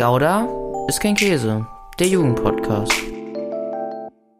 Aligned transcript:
Gouda 0.00 0.48
ist 0.88 0.98
kein 1.02 1.14
Käse, 1.14 1.66
der 1.98 2.06
Jugendpodcast. 2.06 2.90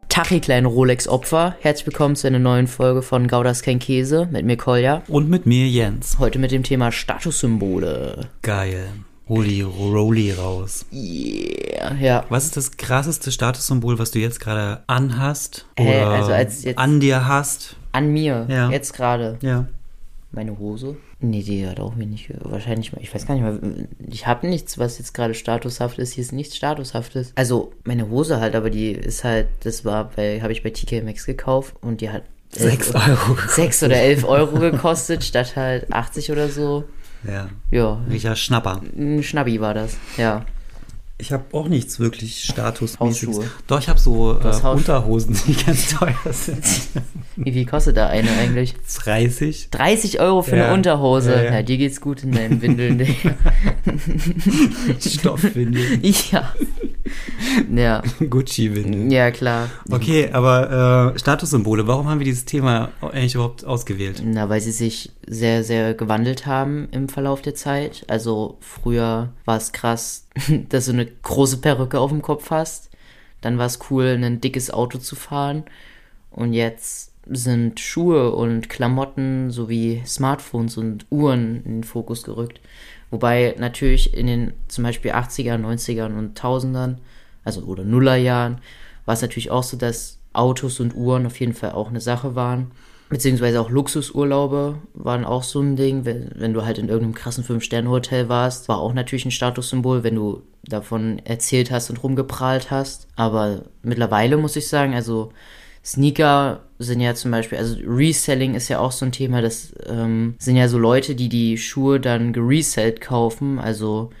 Tachi, 0.09 0.39
kleine 0.39 0.67
Rolex-Opfer. 0.67 1.55
Herzlich 1.59 1.85
willkommen 1.85 2.15
zu 2.15 2.25
einer 2.25 2.39
neuen 2.39 2.65
Folge 2.65 3.03
von 3.03 3.27
Gouda 3.27 3.51
ist 3.51 3.61
kein 3.61 3.77
Käse 3.77 4.27
mit 4.31 4.43
mir 4.43 4.57
Kolja. 4.57 5.03
Und 5.07 5.29
mit 5.29 5.45
mir 5.45 5.67
Jens. 5.67 6.17
Heute 6.17 6.39
mit 6.39 6.49
dem 6.49 6.63
Thema 6.63 6.91
Statussymbole. 6.91 8.29
Geil. 8.41 8.87
Hol 9.29 9.45
die 9.45 9.61
Rolli 9.61 10.31
raus. 10.31 10.87
Yeah, 10.91 11.93
ja. 11.93 12.25
Was 12.29 12.45
ist 12.45 12.57
das 12.57 12.77
krasseste 12.77 13.31
Statussymbol, 13.31 13.99
was 13.99 14.09
du 14.09 14.17
jetzt 14.17 14.39
gerade 14.39 14.81
anhast? 14.87 15.67
Oder 15.79 15.87
Hä, 15.89 16.01
also 16.05 16.31
als 16.33 16.65
an 16.75 16.99
dir 16.99 17.27
hast? 17.27 17.75
An 17.91 18.11
mir, 18.11 18.47
Ja. 18.49 18.71
jetzt 18.71 18.95
gerade. 18.95 19.37
Ja. 19.43 19.67
Meine 20.31 20.57
Hose? 20.57 20.95
Nee, 21.23 21.43
die 21.43 21.67
hat 21.67 21.79
auch 21.79 21.97
wenig. 21.97 22.33
Wahrscheinlich 22.41 22.91
mal. 22.93 23.01
Ich 23.01 23.13
weiß 23.13 23.27
gar 23.27 23.35
nicht 23.35 23.43
mal. 23.43 23.87
Ich 24.09 24.25
habe 24.25 24.47
nichts, 24.47 24.79
was 24.79 24.97
jetzt 24.97 25.13
gerade 25.13 25.35
statushaft 25.35 25.99
ist. 25.99 26.13
Hier 26.13 26.23
ist 26.23 26.31
nichts 26.31 26.55
statushaftes. 26.57 27.31
Also, 27.35 27.71
meine 27.83 28.09
Hose 28.09 28.39
halt, 28.39 28.55
aber 28.55 28.71
die 28.71 28.91
ist 28.91 29.23
halt. 29.23 29.47
Das 29.63 29.85
war 29.85 30.09
bei. 30.15 30.41
Habe 30.41 30.51
ich 30.51 30.63
bei 30.63 30.71
TK 30.71 31.03
Maxx 31.03 31.25
gekauft 31.27 31.75
und 31.81 32.01
die 32.01 32.09
hat. 32.09 32.23
Sechs 32.53 32.93
Euro. 32.93 33.37
6 33.47 33.83
oder 33.83 33.95
11 33.95 34.23
Euro 34.25 34.59
gekostet, 34.59 35.23
statt 35.23 35.55
halt 35.55 35.93
80 35.93 36.31
oder 36.31 36.49
so. 36.49 36.83
Ja. 37.25 37.49
Ja, 37.69 37.99
Welcher 38.07 38.35
Schnapper. 38.35 38.81
ein 38.97 39.23
Schnabbi 39.23 39.61
war 39.61 39.73
das. 39.73 39.95
Ja. 40.17 40.45
Ich 41.21 41.31
habe 41.31 41.43
auch 41.53 41.67
nichts 41.67 41.99
wirklich 41.99 42.43
statusmäßiges. 42.43 43.35
Hausschuhe. 43.37 43.51
Doch, 43.67 43.79
ich 43.79 43.87
habe 43.89 43.99
so 43.99 44.39
äh. 44.39 44.67
Unterhosen, 44.67 45.37
die 45.47 45.53
ganz 45.53 45.89
teuer 45.95 46.15
sind. 46.31 46.63
Wie 47.35 47.51
viel 47.51 47.65
kostet 47.65 47.95
da 47.97 48.07
eine 48.07 48.29
eigentlich? 48.31 48.73
30. 49.03 49.69
30 49.69 50.19
Euro 50.19 50.41
für 50.41 50.57
Ja. 50.57 50.65
eine 50.65 50.73
Unterhose. 50.73 51.31
Ja, 51.33 51.43
Ja, 51.43 51.53
ja. 51.55 51.61
dir 51.63 51.77
geht's 51.77 52.01
gut 52.01 52.23
in 52.23 52.31
deinen 52.31 52.61
Windeln. 52.61 52.97
Digga. 52.99 53.35
Stoffwindel. 54.99 55.99
ja. 56.31 56.53
Ja. 57.73 58.01
Gucci-Windel. 58.19 59.11
Ja, 59.11 59.31
klar. 59.31 59.69
Okay, 59.89 60.29
aber 60.31 61.13
äh, 61.15 61.19
Statussymbole, 61.19 61.87
warum 61.87 62.07
haben 62.07 62.19
wir 62.19 62.25
dieses 62.25 62.45
Thema 62.45 62.89
eigentlich 63.01 63.35
überhaupt 63.35 63.65
ausgewählt? 63.65 64.21
Na, 64.25 64.49
weil 64.49 64.61
sie 64.61 64.71
sich 64.71 65.11
sehr, 65.27 65.63
sehr 65.63 65.93
gewandelt 65.93 66.45
haben 66.45 66.87
im 66.91 67.09
Verlauf 67.09 67.41
der 67.41 67.55
Zeit. 67.55 68.05
Also 68.07 68.57
früher 68.61 69.29
war 69.45 69.57
es 69.57 69.71
krass, 69.71 70.27
dass 70.69 70.85
du 70.85 70.91
eine 70.93 71.07
große 71.21 71.57
Perücke 71.57 71.99
auf 71.99 72.11
dem 72.11 72.21
Kopf 72.21 72.51
hast. 72.51 72.89
Dann 73.41 73.57
war 73.57 73.65
es 73.65 73.79
cool, 73.89 74.19
ein 74.21 74.41
dickes 74.41 74.71
Auto 74.71 74.97
zu 74.97 75.15
fahren. 75.15 75.63
Und 76.29 76.53
jetzt 76.53 77.11
sind 77.27 77.79
Schuhe 77.79 78.31
und 78.31 78.69
Klamotten 78.69 79.51
sowie 79.51 80.01
Smartphones 80.05 80.77
und 80.77 81.05
Uhren 81.09 81.63
in 81.65 81.71
den 81.77 81.83
Fokus 81.83 82.23
gerückt. 82.23 82.61
Wobei 83.09 83.55
natürlich 83.59 84.13
in 84.13 84.27
den 84.27 84.53
zum 84.67 84.83
Beispiel 84.83 85.11
80er, 85.11 85.57
90ern 85.57 86.17
und 86.17 86.39
1000ern, 86.39 86.97
also 87.43 87.61
oder 87.63 87.83
Nullerjahren, 87.83 88.59
war 89.05 89.13
es 89.13 89.21
natürlich 89.21 89.51
auch 89.51 89.63
so, 89.63 89.77
dass 89.77 90.19
Autos 90.33 90.79
und 90.79 90.95
Uhren 90.95 91.25
auf 91.25 91.39
jeden 91.39 91.53
Fall 91.53 91.73
auch 91.73 91.89
eine 91.89 92.01
Sache 92.01 92.35
waren. 92.35 92.71
Beziehungsweise 93.11 93.59
auch 93.59 93.69
Luxusurlaube 93.69 94.77
waren 94.93 95.25
auch 95.25 95.43
so 95.43 95.59
ein 95.59 95.75
Ding. 95.75 96.05
Wenn, 96.05 96.31
wenn 96.35 96.53
du 96.53 96.63
halt 96.63 96.77
in 96.77 96.87
irgendeinem 96.87 97.13
krassen 97.13 97.43
Fünf-Sterne-Hotel 97.43 98.29
warst, 98.29 98.69
war 98.69 98.79
auch 98.79 98.93
natürlich 98.93 99.25
ein 99.25 99.31
Statussymbol, 99.31 100.05
wenn 100.05 100.15
du 100.15 100.43
davon 100.63 101.19
erzählt 101.25 101.71
hast 101.71 101.89
und 101.89 102.01
rumgeprahlt 102.01 102.71
hast. 102.71 103.09
Aber 103.17 103.63
mittlerweile 103.83 104.37
muss 104.37 104.55
ich 104.55 104.69
sagen, 104.69 104.95
also 104.95 105.33
Sneaker 105.83 106.61
sind 106.79 107.01
ja 107.01 107.13
zum 107.13 107.31
Beispiel, 107.31 107.57
also 107.57 107.75
Reselling 107.85 108.55
ist 108.55 108.69
ja 108.69 108.79
auch 108.79 108.93
so 108.93 109.05
ein 109.05 109.11
Thema, 109.11 109.41
das 109.41 109.73
ähm, 109.87 110.35
sind 110.39 110.55
ja 110.55 110.69
so 110.69 110.77
Leute, 110.77 111.13
die 111.13 111.27
die 111.27 111.57
Schuhe 111.57 111.99
dann 111.99 112.31
geresellt 112.31 113.01
kaufen, 113.01 113.59
also 113.59 114.11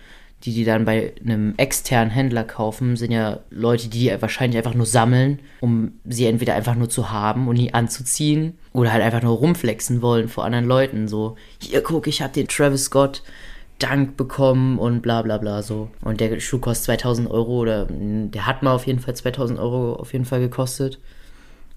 die 0.43 0.53
die 0.53 0.65
dann 0.65 0.85
bei 0.85 1.13
einem 1.23 1.53
externen 1.57 2.09
Händler 2.11 2.43
kaufen, 2.43 2.95
sind 2.95 3.11
ja 3.11 3.39
Leute, 3.49 3.89
die 3.89 4.11
wahrscheinlich 4.19 4.57
einfach 4.57 4.73
nur 4.73 4.85
sammeln, 4.85 5.39
um 5.59 5.93
sie 6.05 6.25
entweder 6.25 6.55
einfach 6.55 6.75
nur 6.75 6.89
zu 6.89 7.11
haben 7.11 7.47
und 7.47 7.57
nie 7.57 7.73
anzuziehen 7.73 8.57
oder 8.73 8.91
halt 8.91 9.03
einfach 9.03 9.21
nur 9.21 9.37
rumflexen 9.37 10.01
wollen 10.01 10.29
vor 10.29 10.43
anderen 10.45 10.65
Leuten. 10.65 11.07
So, 11.07 11.35
hier 11.59 11.81
guck, 11.81 12.07
ich 12.07 12.21
hab 12.21 12.33
den 12.33 12.47
Travis 12.47 12.85
Scott 12.85 13.23
Dank 13.81 14.15
bekommen 14.15 14.77
und 14.77 15.01
bla 15.01 15.23
bla 15.23 15.37
bla 15.39 15.63
so. 15.63 15.89
Und 16.03 16.19
der 16.19 16.39
Schuh 16.39 16.59
kostet 16.59 16.85
2000 16.85 17.31
Euro 17.31 17.59
oder 17.59 17.87
mh, 17.89 18.27
der 18.27 18.45
hat 18.45 18.61
mal 18.61 18.73
auf 18.73 18.85
jeden 18.85 18.99
Fall 18.99 19.15
2000 19.15 19.59
Euro 19.59 19.95
auf 19.95 20.13
jeden 20.13 20.25
Fall 20.25 20.39
gekostet. 20.39 20.99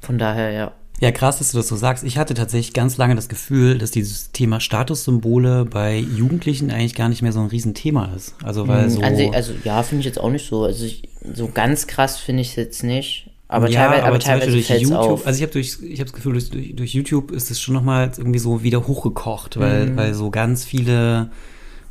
Von 0.01 0.19
daher, 0.19 0.51
ja. 0.51 0.73
Ja, 1.01 1.11
krass, 1.11 1.39
dass 1.39 1.51
du 1.51 1.59
das 1.59 1.69
so 1.69 1.77
sagst. 1.77 2.05
Ich 2.05 2.19
hatte 2.19 2.35
tatsächlich 2.35 2.73
ganz 2.73 2.97
lange 2.97 3.15
das 3.15 3.29
Gefühl, 3.29 3.79
dass 3.79 3.91
dieses 3.91 4.31
Thema 4.33 4.61
Statussymbole 4.61 5.65
bei 5.65 5.99
Jugendlichen 5.99 6.71
eigentlich 6.71 6.95
gar 6.95 7.09
nicht 7.09 7.21
mehr 7.21 7.33
so 7.33 7.41
ein 7.41 7.47
Riesenthema 7.47 8.13
ist. 8.17 8.35
Also 8.43 8.69
weil 8.69 8.89
so. 8.91 9.01
Also, 9.01 9.31
also 9.33 9.53
ja, 9.65 9.83
finde 9.83 10.01
ich 10.01 10.07
jetzt 10.07 10.21
auch 10.21 10.31
nicht 10.31 10.49
so. 10.49 10.65
Also 10.65 10.85
ich, 10.85 11.03
so 11.35 11.49
ganz 11.53 11.87
krass 11.87 12.19
finde 12.19 12.43
ich 12.43 12.51
es 12.51 12.57
jetzt 12.57 12.85
nicht. 12.85 13.29
Aber 13.49 13.69
ja, 13.69 13.87
teilweise, 13.87 14.05
aber 14.05 14.19
teilweise 14.19 14.51
durch 14.53 14.69
YouTube, 14.71 14.97
auf. 14.97 15.27
also 15.27 15.37
ich 15.37 15.43
habe 15.43 15.53
durch, 15.53 15.79
ich 15.83 16.01
habe 16.01 16.05
das 16.05 16.13
Gefühl, 16.15 16.33
durch, 16.33 16.51
durch, 16.51 16.75
durch 16.75 16.95
YouTube 16.95 17.31
ist 17.31 17.51
es 17.51 17.61
schon 17.61 17.75
nochmal 17.75 18.11
irgendwie 18.17 18.39
so 18.39 18.63
wieder 18.63 18.87
hochgekocht, 18.87 19.59
weil, 19.61 19.87
Mhm. 19.87 19.97
weil 19.97 20.15
so 20.15 20.31
ganz 20.31 20.65
viele 20.65 21.31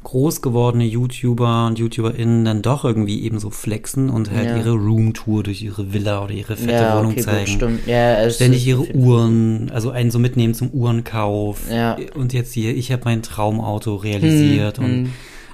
groß 0.04 0.42
gewordene 0.42 0.86
YouTuber 0.86 1.68
und 1.68 1.80
YouTuberInnen 1.80 2.46
dann 2.46 2.62
doch 2.62 2.84
irgendwie 2.86 3.24
eben 3.24 3.40
so 3.40 3.50
flexen 3.50 4.10
und 4.10 4.30
halt 4.32 4.50
Ja. 4.50 4.58
ihre 4.58 4.72
Roomtour 4.74 5.44
durch 5.44 5.62
ihre 5.62 5.94
Villa 5.94 6.24
oder 6.24 6.34
ihre 6.34 6.56
fette 6.56 6.74
ja, 6.74 6.98
Wohnung 6.98 7.12
okay, 7.14 7.22
gut, 7.22 7.30
zeigen. 7.30 7.48
stimmt. 7.48 7.88
Ja, 7.88 8.22
es 8.22 8.36
Ständig 8.36 8.68
ihre 8.68 8.94
Uhren, 8.96 9.72
also 9.74 9.90
einen 9.92 10.12
so 10.12 10.20
mitnehmen 10.20 10.54
zum 10.54 10.70
Uhrenkauf. 10.72 11.62
Ja. 11.72 11.98
Und 12.16 12.34
jetzt 12.34 12.54
hier, 12.54 12.76
ich 12.76 12.92
habe 12.92 13.04
mein 13.06 13.22
Traumauto 13.24 13.96
realisiert 13.96 14.78
Hm, 14.78 14.84
und 14.86 14.92
hm. 15.06 15.10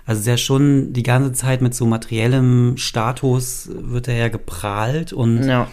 also 0.05 0.21
sehr 0.21 0.37
schon 0.37 0.93
die 0.93 1.03
ganze 1.03 1.31
Zeit 1.33 1.61
mit 1.61 1.73
so 1.73 1.85
materiellem 1.85 2.73
Status 2.77 3.69
wird 3.73 4.07
er 4.07 4.15
ja 4.17 4.27
geprahlt 4.27 5.13
und 5.13 5.43
Ja. 5.43 5.67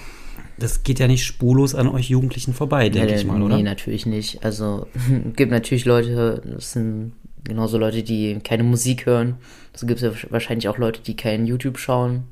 das 0.58 0.82
geht 0.82 0.98
ja 0.98 1.06
nicht 1.08 1.24
spurlos 1.24 1.74
an 1.74 1.88
euch 1.88 2.08
Jugendlichen 2.10 2.54
vorbei, 2.54 2.88
denke 2.88 3.14
ich 3.14 3.24
mal, 3.26 3.40
oder? 3.42 3.56
Nee, 3.56 3.62
natürlich 3.62 4.06
nicht. 4.06 4.44
Also 4.44 4.86
gibt 5.36 5.50
natürlich 5.52 5.84
Leute, 5.84 6.42
das 6.54 6.72
sind 6.72 7.12
genauso 7.46 7.78
Leute, 7.78 8.02
die 8.02 8.38
keine 8.42 8.62
Musik 8.62 9.06
hören. 9.06 9.36
Es 9.72 9.86
gibt 9.86 10.00
ja 10.00 10.10
wahrscheinlich 10.30 10.68
auch 10.68 10.78
Leute, 10.78 11.00
die 11.00 11.16
kein 11.16 11.46
YouTube 11.46 11.78
schauen, 11.78 12.24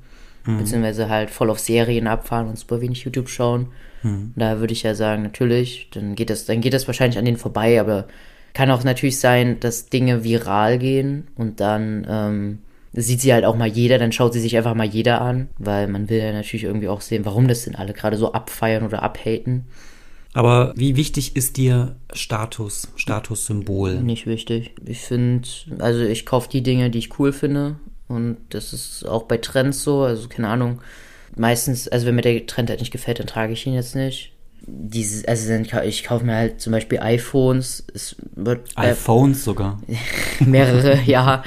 Mhm. 0.46 0.58
beziehungsweise 0.58 1.08
halt 1.08 1.30
voll 1.30 1.48
auf 1.50 1.58
Serien 1.58 2.06
abfahren 2.06 2.48
und 2.48 2.58
super 2.58 2.80
wenig 2.82 3.04
YouTube 3.04 3.28
schauen. 3.30 3.68
Mhm. 4.02 4.32
Da 4.36 4.60
würde 4.60 4.72
ich 4.74 4.82
ja 4.82 4.94
sagen, 4.94 5.22
natürlich, 5.22 5.88
dann 5.92 6.14
geht 6.14 6.28
das, 6.30 6.44
dann 6.44 6.60
geht 6.60 6.74
das 6.74 6.86
wahrscheinlich 6.86 7.18
an 7.18 7.24
denen 7.24 7.38
vorbei, 7.38 7.80
aber 7.80 8.06
kann 8.52 8.70
auch 8.70 8.84
natürlich 8.84 9.18
sein, 9.18 9.58
dass 9.60 9.86
Dinge 9.86 10.22
viral 10.22 10.78
gehen 10.78 11.28
und 11.36 11.60
dann 11.60 12.06
ähm, 12.08 12.58
sieht 12.92 13.20
sie 13.22 13.32
halt 13.32 13.44
auch 13.44 13.56
mal 13.56 13.66
jeder, 13.66 13.98
dann 13.98 14.12
schaut 14.12 14.32
sie 14.34 14.40
sich 14.40 14.56
einfach 14.56 14.74
mal 14.74 14.86
jeder 14.86 15.20
an, 15.22 15.48
weil 15.58 15.88
man 15.88 16.08
will 16.10 16.18
ja 16.18 16.32
natürlich 16.32 16.64
irgendwie 16.64 16.88
auch 16.88 17.00
sehen, 17.00 17.24
warum 17.24 17.48
das 17.48 17.64
denn 17.64 17.74
alle 17.74 17.92
gerade 17.94 18.16
so 18.16 18.32
abfeiern 18.32 18.84
oder 18.84 19.02
abhaten. 19.02 19.64
Aber 20.34 20.74
wie 20.76 20.96
wichtig 20.96 21.36
ist 21.36 21.56
dir 21.56 21.94
Status, 22.12 22.88
Statussymbol? 22.96 24.02
Nicht 24.02 24.26
wichtig. 24.26 24.72
Ich 24.84 25.00
finde, 25.00 25.48
also 25.78 26.00
ich 26.00 26.26
kaufe 26.26 26.48
die 26.50 26.62
Dinge, 26.62 26.90
die 26.90 26.98
ich 26.98 27.18
cool 27.18 27.32
finde. 27.32 27.76
Und 28.08 28.38
das 28.50 28.72
ist 28.72 29.06
auch 29.08 29.22
bei 29.22 29.38
Trends 29.38 29.84
so. 29.84 30.02
Also 30.02 30.28
keine 30.28 30.48
Ahnung. 30.48 30.80
Meistens, 31.36 31.86
also 31.86 32.06
wenn 32.06 32.16
mir 32.16 32.22
der 32.22 32.46
Trend 32.46 32.68
halt 32.68 32.80
nicht 32.80 32.90
gefällt, 32.90 33.20
dann 33.20 33.28
trage 33.28 33.52
ich 33.52 33.64
ihn 33.64 33.74
jetzt 33.74 33.94
nicht. 33.94 34.32
Diese, 34.66 35.26
also 35.28 35.48
dann, 35.48 35.66
ich 35.84 36.02
kaufe 36.02 36.24
mir 36.24 36.34
halt 36.34 36.60
zum 36.60 36.72
Beispiel 36.72 36.98
iPhones. 36.98 37.84
Es 37.94 38.16
wird 38.34 38.70
äh, 38.76 38.90
iPhones 38.90 39.44
sogar. 39.44 39.80
mehrere, 40.40 41.00
ja. 41.06 41.44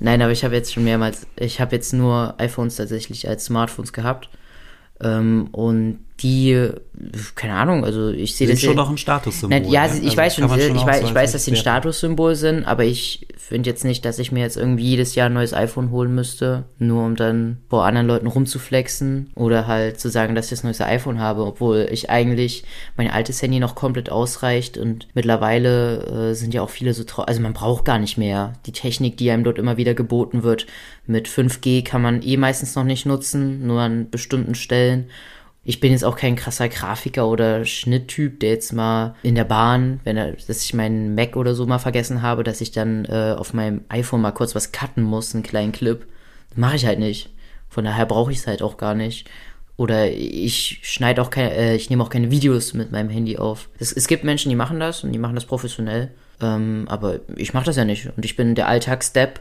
Nein, 0.00 0.22
aber 0.22 0.32
ich 0.32 0.42
habe 0.42 0.54
jetzt 0.54 0.72
schon 0.72 0.84
mehrmals, 0.84 1.26
ich 1.36 1.60
habe 1.60 1.76
jetzt 1.76 1.92
nur 1.92 2.34
iPhones 2.40 2.76
tatsächlich 2.76 3.28
als 3.28 3.44
Smartphones 3.44 3.92
gehabt. 3.92 4.30
Ähm, 5.02 5.48
und 5.52 5.98
die, 6.22 6.68
keine 7.34 7.54
Ahnung, 7.54 7.84
also 7.84 8.10
ich 8.10 8.34
sehe 8.36 8.46
Sind 8.46 8.56
das 8.56 8.62
schon 8.62 8.76
ja- 8.76 8.82
doch 8.82 8.90
ein 8.90 8.96
Statussymbol. 8.98 9.60
Nein, 9.60 9.70
ja, 9.70 9.86
ne? 9.86 9.98
ich 9.98 10.04
Also 10.04 10.16
weiß 10.16 10.34
schon, 10.36 10.44
ich, 10.44 10.64
schon 10.66 10.78
auch 10.78 10.86
weiß, 10.86 11.00
so 11.00 11.06
ich 11.06 11.14
weiß, 11.14 11.32
dass 11.32 11.44
sie 11.44 11.52
ein. 11.52 11.56
Statussymbol 11.56 12.34
sind, 12.36 12.64
aber 12.64 12.84
ich 12.84 13.26
finde 13.36 13.68
jetzt 13.68 13.84
nicht, 13.84 14.04
dass 14.04 14.18
ich 14.18 14.32
mir 14.32 14.40
jetzt 14.40 14.56
irgendwie 14.56 14.84
jedes 14.84 15.14
Jahr 15.14 15.26
ein 15.28 15.32
neues 15.34 15.52
iPhone 15.52 15.90
holen 15.90 16.14
müsste, 16.14 16.64
nur 16.78 17.04
um 17.04 17.16
dann 17.16 17.58
vor 17.68 17.84
anderen 17.84 18.06
Leuten 18.06 18.26
rumzuflexen 18.28 19.30
oder 19.34 19.66
halt 19.66 20.00
zu 20.00 20.08
sagen, 20.08 20.34
dass 20.34 20.46
ich 20.46 20.50
das 20.50 20.64
neueste 20.64 20.86
iPhone 20.86 21.18
habe, 21.18 21.44
obwohl 21.44 21.88
ich 21.90 22.08
eigentlich 22.08 22.64
mein 22.96 23.10
altes 23.10 23.42
Handy 23.42 23.58
noch 23.60 23.74
komplett 23.74 24.10
ausreicht 24.10 24.78
und 24.78 25.08
mittlerweile 25.14 26.30
äh, 26.30 26.34
sind 26.34 26.54
ja 26.54 26.62
auch 26.62 26.70
viele 26.70 26.94
so 26.94 27.04
trau 27.04 27.22
also 27.22 27.40
man 27.40 27.52
braucht 27.52 27.84
gar 27.84 27.98
nicht 27.98 28.16
mehr 28.16 28.54
die 28.66 28.72
Technik, 28.72 29.16
die 29.16 29.30
einem 29.30 29.44
dort 29.44 29.58
immer 29.58 29.76
wieder 29.76 29.94
geboten 29.94 30.42
wird. 30.42 30.66
Mit 31.06 31.28
5G 31.28 31.84
kann 31.84 32.00
man 32.00 32.22
eh 32.22 32.36
meistens 32.36 32.74
noch 32.74 32.84
nicht 32.84 33.06
nutzen, 33.06 33.66
nur 33.66 33.80
an 33.80 34.08
bestimmten 34.10 34.54
Stellen. 34.54 35.06
Ich 35.64 35.78
bin 35.78 35.92
jetzt 35.92 36.04
auch 36.04 36.16
kein 36.16 36.34
krasser 36.34 36.68
Grafiker 36.68 37.28
oder 37.28 37.64
Schnitttyp, 37.64 38.40
der 38.40 38.50
jetzt 38.50 38.72
mal 38.72 39.14
in 39.22 39.36
der 39.36 39.44
Bahn, 39.44 40.00
wenn 40.02 40.16
er, 40.16 40.32
dass 40.32 40.62
ich 40.62 40.74
meinen 40.74 41.14
Mac 41.14 41.36
oder 41.36 41.54
so 41.54 41.66
mal 41.66 41.78
vergessen 41.78 42.20
habe, 42.20 42.42
dass 42.42 42.60
ich 42.60 42.72
dann 42.72 43.04
äh, 43.04 43.36
auf 43.38 43.54
meinem 43.54 43.82
iPhone 43.88 44.20
mal 44.20 44.32
kurz 44.32 44.56
was 44.56 44.72
cutten 44.72 45.04
muss, 45.04 45.34
einen 45.34 45.44
kleinen 45.44 45.70
Clip. 45.70 46.04
Mache 46.56 46.76
ich 46.76 46.86
halt 46.86 46.98
nicht. 46.98 47.30
Von 47.68 47.84
daher 47.84 48.06
brauche 48.06 48.32
ich 48.32 48.38
es 48.38 48.46
halt 48.46 48.60
auch 48.60 48.76
gar 48.76 48.94
nicht. 48.94 49.30
Oder 49.76 50.10
ich 50.10 50.80
schneide 50.82 51.22
auch 51.22 51.30
keine, 51.30 51.54
äh, 51.54 51.76
ich 51.76 51.90
nehme 51.90 52.02
auch 52.02 52.10
keine 52.10 52.30
Videos 52.30 52.74
mit 52.74 52.92
meinem 52.92 53.08
Handy 53.08 53.38
auf. 53.38 53.68
Es, 53.78 53.92
es 53.92 54.08
gibt 54.08 54.24
Menschen, 54.24 54.50
die 54.50 54.56
machen 54.56 54.80
das 54.80 55.04
und 55.04 55.12
die 55.12 55.18
machen 55.18 55.34
das 55.34 55.46
professionell. 55.46 56.10
Ähm, 56.40 56.86
aber 56.88 57.20
ich 57.36 57.54
mache 57.54 57.66
das 57.66 57.76
ja 57.76 57.84
nicht. 57.84 58.10
Und 58.16 58.24
ich 58.24 58.36
bin 58.36 58.54
der 58.54 58.68
Alltagsstep, 58.68 59.40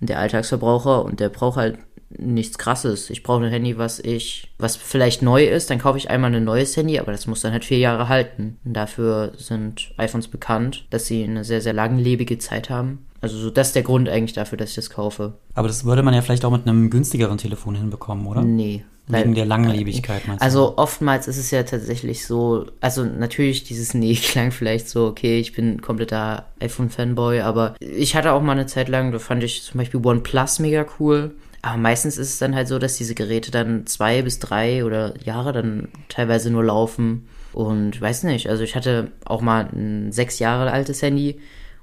der 0.00 0.20
Alltagsverbraucher 0.20 1.04
und 1.04 1.20
der 1.20 1.28
braucht 1.28 1.56
halt 1.56 1.78
nichts 2.10 2.58
krasses. 2.58 3.10
Ich 3.10 3.22
brauche 3.22 3.44
ein 3.44 3.50
Handy, 3.50 3.78
was 3.78 3.98
ich, 3.98 4.52
was 4.58 4.76
vielleicht 4.76 5.22
neu 5.22 5.44
ist, 5.44 5.70
dann 5.70 5.78
kaufe 5.78 5.98
ich 5.98 6.10
einmal 6.10 6.34
ein 6.34 6.44
neues 6.44 6.76
Handy, 6.76 6.98
aber 6.98 7.12
das 7.12 7.26
muss 7.26 7.40
dann 7.40 7.52
halt 7.52 7.64
vier 7.64 7.78
Jahre 7.78 8.08
halten. 8.08 8.58
Und 8.64 8.74
dafür 8.74 9.32
sind 9.36 9.92
iPhones 9.96 10.28
bekannt, 10.28 10.86
dass 10.90 11.06
sie 11.06 11.24
eine 11.24 11.44
sehr, 11.44 11.60
sehr 11.60 11.72
langlebige 11.72 12.38
Zeit 12.38 12.70
haben. 12.70 13.06
Also 13.20 13.38
so, 13.38 13.50
das 13.50 13.68
ist 13.68 13.76
der 13.76 13.82
Grund 13.82 14.08
eigentlich 14.08 14.34
dafür, 14.34 14.58
dass 14.58 14.70
ich 14.70 14.76
das 14.76 14.90
kaufe. 14.90 15.34
Aber 15.54 15.68
das 15.68 15.84
würde 15.84 16.02
man 16.02 16.14
ja 16.14 16.22
vielleicht 16.22 16.44
auch 16.44 16.50
mit 16.50 16.66
einem 16.66 16.90
günstigeren 16.90 17.38
Telefon 17.38 17.74
hinbekommen, 17.74 18.26
oder? 18.26 18.42
Nee. 18.42 18.84
Wegen 19.08 19.36
der 19.36 19.46
Langlebigkeit, 19.46 20.26
meinst 20.26 20.42
du? 20.42 20.44
Also 20.44 20.78
oftmals 20.78 21.28
ist 21.28 21.36
es 21.36 21.52
ja 21.52 21.62
tatsächlich 21.62 22.26
so, 22.26 22.66
also 22.80 23.04
natürlich 23.04 23.62
dieses 23.62 23.94
Nee 23.94 24.14
klang 24.14 24.50
vielleicht 24.50 24.88
so, 24.88 25.06
okay, 25.06 25.38
ich 25.38 25.52
bin 25.52 25.80
kompletter 25.80 26.46
iPhone-Fanboy, 26.60 27.40
aber 27.40 27.76
ich 27.78 28.16
hatte 28.16 28.32
auch 28.32 28.42
mal 28.42 28.52
eine 28.52 28.66
Zeit 28.66 28.88
lang, 28.88 29.12
da 29.12 29.18
fand 29.18 29.44
ich 29.44 29.62
zum 29.62 29.78
Beispiel 29.78 30.04
OnePlus 30.04 30.58
mega 30.58 30.84
cool. 30.98 31.32
Aber 31.66 31.78
meistens 31.78 32.16
ist 32.16 32.28
es 32.28 32.38
dann 32.38 32.54
halt 32.54 32.68
so, 32.68 32.78
dass 32.78 32.96
diese 32.96 33.16
Geräte 33.16 33.50
dann 33.50 33.88
zwei 33.88 34.22
bis 34.22 34.38
drei 34.38 34.84
oder 34.84 35.14
Jahre 35.24 35.52
dann 35.52 35.88
teilweise 36.08 36.48
nur 36.48 36.62
laufen. 36.62 37.26
Und 37.52 38.00
weiß 38.00 38.22
nicht, 38.22 38.48
also 38.48 38.62
ich 38.62 38.76
hatte 38.76 39.10
auch 39.24 39.40
mal 39.40 39.68
ein 39.74 40.12
sechs 40.12 40.38
Jahre 40.38 40.70
altes 40.70 41.02
Handy 41.02 41.40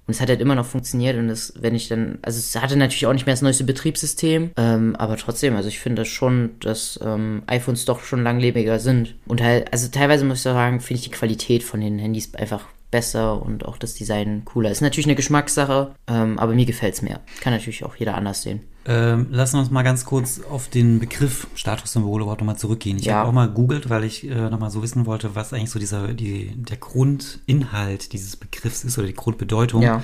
und 0.07 0.13
es 0.13 0.21
hat 0.21 0.29
halt 0.29 0.39
immer 0.39 0.55
noch 0.55 0.65
funktioniert 0.65 1.17
und 1.17 1.27
das, 1.27 1.53
wenn 1.59 1.75
ich 1.75 1.89
dann, 1.89 2.19
also 2.21 2.39
es 2.39 2.55
hatte 2.55 2.77
natürlich 2.77 3.07
auch 3.07 3.11
nicht 3.11 3.25
mehr 3.25 3.33
das 3.33 3.41
neueste 3.41 3.65
Betriebssystem, 3.65 4.51
ähm, 4.55 4.95
aber 4.95 5.17
trotzdem, 5.17 5.53
also 5.57 5.67
ich 5.67 5.79
finde 5.79 6.03
das 6.03 6.07
schon, 6.07 6.51
dass 6.61 6.97
ähm, 7.03 7.43
iPhones 7.47 7.83
doch 7.83 8.03
schon 8.03 8.23
langlebiger 8.23 8.79
sind. 8.79 9.15
Und 9.25 9.41
halt, 9.41 9.73
also 9.73 9.89
teilweise 9.89 10.23
muss 10.23 10.37
ich 10.37 10.43
sagen, 10.43 10.79
finde 10.79 10.99
ich 10.99 11.09
die 11.09 11.15
Qualität 11.15 11.61
von 11.61 11.81
den 11.81 11.99
Handys 11.99 12.33
einfach 12.35 12.69
besser 12.89 13.41
und 13.41 13.65
auch 13.65 13.77
das 13.77 13.95
Design 13.95 14.43
cooler. 14.45 14.71
Ist 14.71 14.81
natürlich 14.81 15.07
eine 15.07 15.15
Geschmackssache, 15.15 15.93
ähm, 16.07 16.39
aber 16.39 16.53
mir 16.53 16.65
gefällt 16.65 16.93
es 16.93 17.01
mehr. 17.01 17.19
Kann 17.41 17.51
natürlich 17.51 17.83
auch 17.83 17.97
jeder 17.97 18.15
anders 18.15 18.43
sehen. 18.43 18.61
Ähm, 18.85 19.27
lassen 19.31 19.53
wir 19.55 19.59
uns 19.61 19.71
mal 19.71 19.83
ganz 19.83 20.03
kurz 20.03 20.41
auf 20.49 20.67
den 20.67 20.99
Begriff 20.99 21.47
Statussymbole 21.55 22.23
überhaupt 22.23 22.41
nochmal 22.41 22.57
zurückgehen. 22.57 22.97
Ich 22.97 23.05
Ja. 23.05 23.15
habe 23.15 23.29
auch 23.29 23.33
mal 23.33 23.47
googelt, 23.47 23.89
weil 23.89 24.03
ich 24.03 24.29
äh, 24.29 24.49
nochmal 24.49 24.71
so 24.71 24.83
wissen 24.83 25.05
wollte, 25.05 25.35
was 25.35 25.53
eigentlich 25.53 25.69
so 25.71 25.79
dieser, 25.79 26.09
die, 26.09 26.51
der 26.55 26.77
Grundinhalt 26.77 28.11
dieses 28.13 28.35
Begriffs 28.35 28.83
ist 28.83 28.97
oder 28.97 29.07
die 29.07 29.13
Grundbedeutung. 29.15 29.81
Ja. 29.81 30.03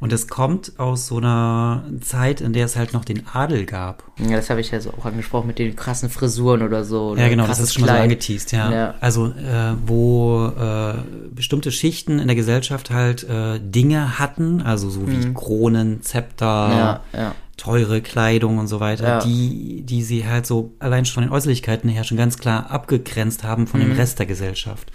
Und 0.00 0.12
es 0.12 0.28
kommt 0.28 0.72
aus 0.78 1.06
so 1.06 1.16
einer 1.16 1.84
Zeit, 2.02 2.40
in 2.42 2.52
der 2.52 2.66
es 2.66 2.76
halt 2.76 2.92
noch 2.92 3.04
den 3.06 3.22
Adel 3.32 3.64
gab. 3.64 4.02
Ja, 4.18 4.36
das 4.36 4.50
habe 4.50 4.60
ich 4.60 4.70
ja 4.70 4.80
so 4.80 4.90
auch 4.90 5.06
angesprochen 5.06 5.46
mit 5.46 5.58
den 5.58 5.74
krassen 5.76 6.10
Frisuren 6.10 6.62
oder 6.62 6.84
so. 6.84 7.10
Oder 7.10 7.22
Ja, 7.22 7.28
genau, 7.28 7.46
das 7.46 7.58
ist 7.58 7.72
schon 7.74 7.86
mal 7.86 7.96
so 7.96 8.02
angeteased, 8.02 8.52
ja. 8.52 8.70
Ja. 8.70 8.94
Also, 9.00 9.28
äh, 9.28 9.74
wo 9.86 10.46
äh, 10.48 10.94
bestimmte 11.34 11.72
Schichten 11.72 12.18
in 12.18 12.26
der 12.26 12.36
Gesellschaft 12.36 12.90
halt 12.90 13.22
äh, 13.24 13.58
Dinge 13.60 14.18
hatten, 14.18 14.60
also 14.60 14.90
so 14.90 15.08
wie 15.08 15.32
Kronen, 15.32 16.02
Zepter, 16.02 16.68
Mhm. 16.68 16.72
Ja, 16.76 17.00
ja. 17.14 17.34
Teure 17.56 18.00
Kleidung 18.02 18.58
und 18.58 18.66
so 18.66 18.80
weiter, 18.80 19.04
Ja. 19.08 19.18
die, 19.24 19.82
die 19.82 20.02
sie 20.02 20.26
halt 20.26 20.46
so 20.46 20.72
allein 20.78 21.04
schon 21.04 21.14
von 21.14 21.22
den 21.24 21.32
Äußerlichkeiten 21.32 21.88
her 21.90 22.04
schon 22.04 22.16
ganz 22.18 22.38
klar 22.38 22.70
abgegrenzt 22.70 23.44
haben 23.44 23.66
von 23.66 23.80
Mhm. 23.80 23.86
dem 23.90 23.96
Rest 23.96 24.18
der 24.18 24.26
Gesellschaft. 24.26 24.90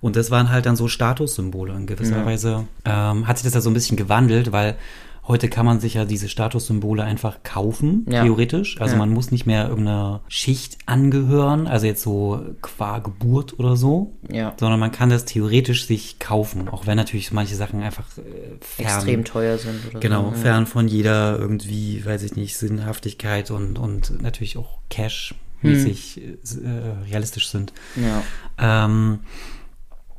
Und 0.00 0.14
das 0.14 0.30
waren 0.30 0.50
halt 0.50 0.66
dann 0.66 0.76
so 0.76 0.86
Statussymbole. 0.86 1.74
In 1.74 1.86
gewisser 1.86 2.18
Ja. 2.18 2.26
Weise 2.26 2.68
ähm, 2.84 3.26
hat 3.26 3.38
sich 3.38 3.44
das 3.44 3.54
ja 3.54 3.60
so 3.60 3.70
ein 3.70 3.74
bisschen 3.74 3.96
gewandelt, 3.96 4.52
weil 4.52 4.76
heute 5.28 5.48
kann 5.48 5.66
man 5.66 5.78
sich 5.78 5.94
ja 5.94 6.04
diese 6.06 6.28
Statussymbole 6.28 7.04
einfach 7.04 7.42
kaufen, 7.42 8.06
Ja. 8.10 8.22
theoretisch. 8.24 8.80
Also 8.80 8.94
Ja. 8.94 8.98
man 8.98 9.10
muss 9.10 9.30
nicht 9.30 9.44
mehr 9.46 9.68
irgendeiner 9.68 10.22
Schicht 10.28 10.78
angehören, 10.86 11.66
also 11.66 11.86
jetzt 11.86 12.02
so 12.02 12.40
qua 12.62 12.98
Geburt 12.98 13.58
oder 13.58 13.76
so, 13.76 14.14
Ja. 14.30 14.54
sondern 14.58 14.80
man 14.80 14.90
kann 14.90 15.10
das 15.10 15.26
theoretisch 15.26 15.86
sich 15.86 16.18
kaufen, 16.18 16.68
auch 16.68 16.86
wenn 16.86 16.96
natürlich 16.96 17.30
manche 17.30 17.54
Sachen 17.56 17.82
einfach 17.82 18.06
äh, 18.16 18.22
fern, 18.60 18.86
Extrem 18.96 19.24
teuer 19.24 19.58
sind 19.58 19.86
oder 19.90 20.00
Genau, 20.00 20.24
so. 20.24 20.30
ne? 20.30 20.36
fern 20.36 20.66
von 20.66 20.88
jeder 20.88 21.38
irgendwie, 21.38 22.04
weiß 22.04 22.22
ich 22.22 22.34
nicht, 22.34 22.56
Sinnhaftigkeit 22.56 23.50
und, 23.50 23.78
und 23.78 24.22
natürlich 24.22 24.56
auch 24.56 24.78
Cash-mäßig 24.88 26.20
äh, 26.22 27.04
realistisch 27.10 27.48
sind. 27.48 27.72
Ja. 27.96 28.22
Ähm, 28.86 29.20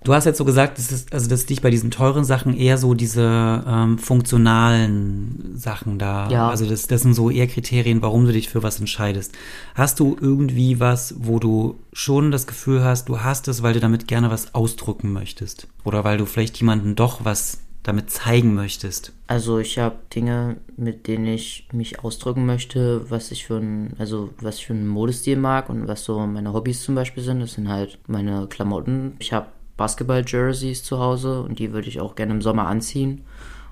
du 0.03 0.13
hast 0.13 0.25
jetzt 0.25 0.37
so 0.37 0.45
gesagt, 0.45 0.77
dass, 0.77 0.91
es, 0.91 1.05
also, 1.11 1.29
dass 1.29 1.45
dich 1.45 1.61
bei 1.61 1.69
diesen 1.69 1.91
teuren 1.91 2.23
Sachen 2.23 2.55
eher 2.55 2.77
so 2.77 2.93
diese 2.93 3.63
ähm, 3.67 3.97
funktionalen 3.97 5.53
Sachen 5.55 5.99
da, 5.99 6.29
Ja. 6.29 6.49
also 6.49 6.65
das, 6.65 6.87
das 6.87 7.01
sind 7.01 7.13
so 7.13 7.29
eher 7.29 7.47
Kriterien, 7.47 8.01
warum 8.01 8.25
du 8.25 8.31
dich 8.31 8.49
für 8.49 8.63
was 8.63 8.79
entscheidest. 8.79 9.33
Hast 9.75 9.99
du 9.99 10.17
irgendwie 10.19 10.79
was, 10.79 11.15
wo 11.19 11.39
du 11.39 11.79
schon 11.93 12.31
das 12.31 12.47
Gefühl 12.47 12.83
hast, 12.83 13.09
du 13.09 13.21
hast 13.21 13.47
es, 13.47 13.63
weil 13.63 13.73
du 13.73 13.79
damit 13.79 14.07
gerne 14.07 14.29
was 14.31 14.53
ausdrücken 14.55 15.11
möchtest? 15.11 15.67
Oder 15.83 16.03
weil 16.03 16.17
du 16.17 16.25
vielleicht 16.25 16.57
jemandem 16.57 16.95
doch 16.95 17.25
was 17.25 17.59
damit 17.83 18.09
zeigen 18.11 18.53
möchtest? 18.53 19.13
Also 19.27 19.57
ich 19.59 19.79
habe 19.79 19.95
Dinge, 20.13 20.57
mit 20.75 21.07
denen 21.07 21.25
ich 21.27 21.67
mich 21.71 22.03
ausdrücken 22.03 22.45
möchte, 22.45 23.09
was 23.09 23.31
ich 23.31 23.45
für 23.47 23.57
ein, 23.57 23.93
also 23.97 24.29
was 24.41 24.57
ich 24.57 24.67
für 24.67 24.73
einen 24.73 24.87
Modestil 24.87 25.37
mag 25.37 25.69
und 25.69 25.87
was 25.87 26.03
so 26.03 26.19
meine 26.27 26.53
Hobbys 26.53 26.83
zum 26.83 26.95
Beispiel 26.95 27.23
sind. 27.23 27.39
Das 27.39 27.53
sind 27.53 27.69
halt 27.69 27.97
meine 28.07 28.47
Klamotten. 28.47 29.13
Ich 29.19 29.31
habe 29.33 29.47
Basketball-Jerseys 29.79 30.83
zu 30.83 30.99
Hause 30.99 31.41
und 31.41 31.57
die 31.57 31.71
würde 31.71 31.87
ich 31.87 32.01
auch 32.01 32.15
gerne 32.15 32.33
im 32.33 32.41
Sommer 32.41 32.67
anziehen. 32.67 33.23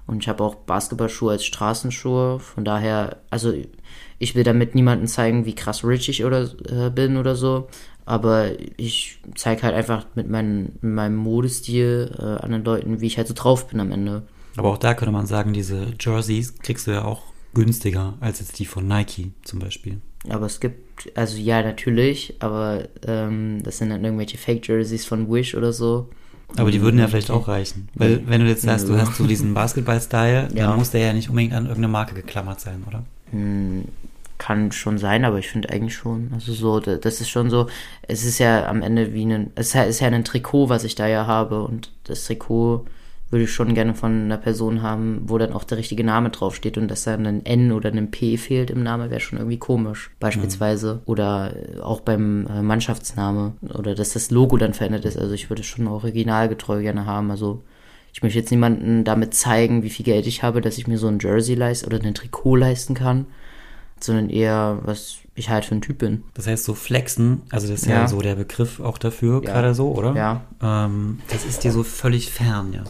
Und 0.07 0.23
ich 0.23 0.29
habe 0.29 0.41
auch 0.41 0.55
Basketballschuhe 0.55 1.33
als 1.33 1.43
Straßenschuhe. 1.43 2.39
Von 2.39 2.63
daher, 2.63 3.17
also 3.29 3.53
ich 4.17 4.33
will 4.33 4.45
damit 4.45 4.73
niemandem 4.73 5.07
zeigen, 5.07 5.45
wie 5.45 5.53
krass 5.53 5.83
rich 5.83 6.07
ich 6.07 6.23
oder 6.23 6.49
äh, 6.69 6.89
bin 6.89 7.17
oder 7.17 7.35
so. 7.35 7.67
Aber 8.05 8.51
ich 8.77 9.19
zeige 9.35 9.63
halt 9.63 9.75
einfach 9.75 10.05
mit, 10.15 10.29
meinen, 10.29 10.79
meinem 10.81 11.17
Modestil 11.17 12.15
äh, 12.17 12.41
anderen 12.41 12.63
Leuten, 12.63 13.01
wie 13.01 13.07
ich 13.07 13.17
halt 13.17 13.27
so 13.27 13.33
drauf 13.33 13.67
bin 13.67 13.81
am 13.81 13.91
Ende. 13.91 14.23
Aber 14.55 14.69
auch 14.69 14.77
da 14.77 14.93
könnte 14.93 15.11
man 15.11 15.25
sagen, 15.25 15.51
diese 15.51 15.87
Jerseys 15.99 16.57
kriegst 16.59 16.87
du 16.87 16.91
ja 16.91 17.03
auch 17.03 17.23
günstiger 17.57 18.13
als 18.21 18.39
jetzt 18.39 18.57
die 18.59 18.65
von 18.65 18.87
Nike 18.87 19.31
zum 19.43 19.59
Beispiel. 19.59 19.97
Aber 20.29 20.45
es 20.45 20.59
gibt, 20.59 21.09
also 21.17 21.37
ja, 21.37 21.61
natürlich, 21.61 22.35
aber 22.39 22.87
ähm, 23.05 23.61
das 23.63 23.77
sind 23.77 23.89
dann 23.89 24.03
irgendwelche 24.03 24.37
Fake-Jerseys 24.37 25.05
von 25.05 25.29
Wish 25.31 25.55
oder 25.55 25.73
so. 25.73 26.09
Aber 26.55 26.71
die 26.71 26.81
würden 26.81 26.99
ja 26.99 27.07
vielleicht 27.07 27.29
auch 27.31 27.47
reichen. 27.47 27.89
Weil 27.95 28.21
wenn 28.27 28.41
du 28.41 28.47
jetzt 28.47 28.61
sagst, 28.61 28.87
du 28.87 28.97
hast 28.97 29.15
so 29.15 29.27
diesen 29.27 29.53
Basketball-Style, 29.61 30.49
Ja. 30.53 30.67
dann 30.67 30.77
muss 30.77 30.91
der 30.91 31.01
ja 31.01 31.13
nicht 31.13 31.29
unbedingt 31.29 31.53
an 31.53 31.63
irgendeine 31.65 31.89
Marke 31.91 32.15
geklammert 32.15 32.59
sein, 32.61 32.83
oder? 32.87 33.03
Hm, 33.31 33.85
kann 34.37 34.71
schon 34.71 34.97
sein, 34.97 35.25
aber 35.25 35.39
ich 35.39 35.49
finde 35.49 35.69
eigentlich 35.71 35.95
schon, 35.95 36.29
also 36.33 36.53
so, 36.53 36.79
da- 36.79 36.97
das 36.97 37.21
ist 37.21 37.29
schon 37.29 37.49
so, 37.49 37.67
es 38.03 38.23
ist 38.23 38.37
ja 38.39 38.67
am 38.67 38.81
Ende 38.81 39.13
wie 39.13 39.25
ein, 39.25 39.51
es 39.55 39.73
ist 39.75 39.99
ja 39.99 40.07
ein 40.07 40.23
Trikot, 40.23 40.69
was 40.69 40.83
ich 40.83 40.95
da 40.95 41.07
ja 41.07 41.25
habe 41.25 41.63
und 41.63 41.91
das 42.05 42.23
Trikot 42.25 42.85
würde 43.29 43.43
ich 43.43 43.51
schon 43.51 43.73
gerne 43.73 43.93
von 43.93 44.11
einer 44.23 44.37
Person 44.37 44.81
haben, 44.81 45.21
wo 45.25 45.37
dann 45.37 45.51
auch 45.51 45.65
der 45.65 45.77
richtige 45.77 46.03
Name 46.03 46.29
draufsteht 46.29 46.77
und 46.77 46.87
dass 46.87 47.03
da 47.03 47.13
ein 47.13 47.45
N 47.45 47.71
oder 47.73 47.91
ein 47.91 48.09
P 48.09 48.37
fehlt 48.37 48.69
im 48.69 48.83
Namen, 48.83 49.09
wäre 49.09 49.19
schon 49.19 49.37
irgendwie 49.37 49.57
komisch, 49.57 50.11
beispielsweise. 50.19 51.01
Oder 51.05 51.53
äh, 51.55 51.79
auch 51.81 51.99
beim 51.99 52.47
äh, 52.47 52.61
Mannschaftsname 52.61 53.53
oder 53.73 53.95
dass 53.95 54.13
das 54.13 54.31
Logo 54.31 54.55
dann 54.57 54.73
verändert 54.73 55.03
ist. 55.05 55.17
Also 55.17 55.33
ich 55.33 55.49
würde 55.49 55.63
schon 55.63 55.87
originalgetreu 55.87 56.81
gerne 56.81 57.05
haben. 57.05 57.29
Also 57.31 57.63
ich 58.13 58.23
möchte 58.23 58.39
jetzt 58.39 58.51
niemanden 58.51 59.03
damit 59.03 59.33
zeigen, 59.33 59.83
wie 59.83 59.89
viel 59.89 60.05
Geld 60.05 60.25
ich 60.25 60.41
habe, 60.43 60.61
dass 60.61 60.77
ich 60.77 60.87
mir 60.87 60.97
so 60.97 61.07
ein 61.07 61.19
Jersey 61.19 61.55
leiste 61.55 61.85
oder 61.85 61.99
ein 62.01 62.13
Trikot 62.13 62.55
leisten 62.55 62.93
kann, 62.93 63.25
sondern 63.99 64.29
eher, 64.29 64.79
was 64.83 65.17
ich 65.35 65.49
halt 65.49 65.65
für 65.65 65.75
ein 65.75 65.81
Typ 65.81 65.97
bin. 65.99 66.23
Das 66.33 66.47
heißt, 66.47 66.63
so 66.63 66.73
flexen, 66.73 67.41
also 67.51 67.67
das 67.67 67.81
ist 67.81 67.87
ja, 67.87 67.95
Ja. 67.95 68.07
so 68.07 68.21
der 68.21 68.35
Begriff 68.35 68.79
auch 68.79 68.97
dafür, 68.97 69.43
Ja. 69.43 69.51
gerade 69.51 69.75
so, 69.75 69.91
oder? 69.91 70.15
Ja. 70.15 70.41
Ähm, 70.63 71.19
das 71.29 71.45
ist 71.45 71.63
dir 71.63 71.71
so 71.73 71.83
völlig 71.83 72.31
fern, 72.31 72.71
ja. 72.73 72.83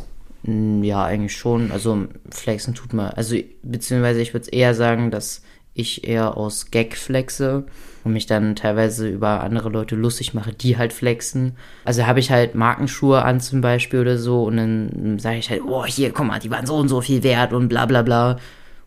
Mm, 0.44 0.84
Ja, 0.84 1.04
eigentlich 1.06 1.36
schon. 1.36 1.72
Also 1.72 2.06
flexen 2.30 2.74
tut 2.74 2.94
man. 2.94 3.12
Also 3.12 3.36
beziehungsweise 3.64 4.22
ich 4.22 4.34
würde 4.34 4.50
eher 4.52 4.74
sagen, 4.74 5.12
dass 5.12 5.42
ich 5.74 6.08
eher 6.08 6.38
aus 6.38 6.72
Gag 6.72 6.98
flexe 6.98 7.66
und 8.04 8.14
mich 8.14 8.26
dann 8.26 8.56
teilweise 8.56 9.08
über 9.08 9.44
andere 9.44 9.70
Leute 9.70 9.96
lustig 9.96 10.34
mache, 10.34 10.52
die 10.52 10.78
halt 10.78 10.92
flexen. 10.92 11.56
Also 11.86 12.08
habe 12.08 12.20
ich 12.20 12.32
halt 12.32 12.56
Markenschuhe 12.56 13.22
an 13.24 13.40
zum 13.40 13.62
Beispiel 13.62 14.00
oder 14.00 14.18
so 14.18 14.44
und 14.46 14.58
dann 14.58 15.20
sage 15.20 15.38
ich 15.38 15.50
halt, 15.52 15.62
oh 15.68 15.86
hier, 15.86 16.12
guck 16.12 16.26
mal, 16.26 16.40
die 16.40 16.50
waren 16.50 16.66
so 16.66 16.76
und 16.78 16.88
so 16.90 17.02
viel 17.02 17.22
wert 17.24 17.54
und 17.54 17.68
bla 17.70 17.86
bla 17.86 18.02
bla. 18.02 18.38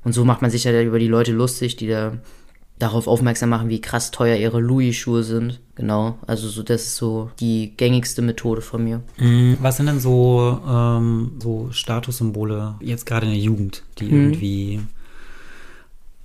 Und 0.03 0.15
so 0.15 0.25
macht 0.25 0.43
man 0.43 0.51
sich 0.51 0.67
halt 0.67 0.85
über 0.87 0.99
die 0.99 1.07
Leute 1.09 1.33
lustig, 1.33 1.77
die 1.77 1.87
da 1.89 2.15
darauf 2.81 3.07
aufmerksam 3.07 3.51
machen, 3.51 3.69
wie 3.69 3.81
krass 3.81 4.11
teuer 4.11 4.37
ihre 4.37 4.59
Louis-Schuhe 4.59 5.23
sind. 5.23 5.61
Genau, 5.77 6.19
also 6.27 6.49
so 6.49 6.63
das 6.63 6.83
ist 6.83 6.97
so 6.97 7.31
die 7.39 7.75
gängigste 7.77 8.23
Methode 8.23 8.63
von 8.63 8.83
mir. 8.83 9.03
Mm, 9.19 9.55
Was 9.61 9.77
sind 9.77 9.87
denn 9.87 10.01
so, 10.01 10.59
ähm, 10.69 11.33
so 11.39 11.69
Statussymbole 11.71 12.75
jetzt 12.81 13.07
gerade 13.07 13.27
in 13.27 13.33
der 13.33 13.41
Jugend, 13.41 13.83
die 13.99 14.07
irgendwie 14.07 14.81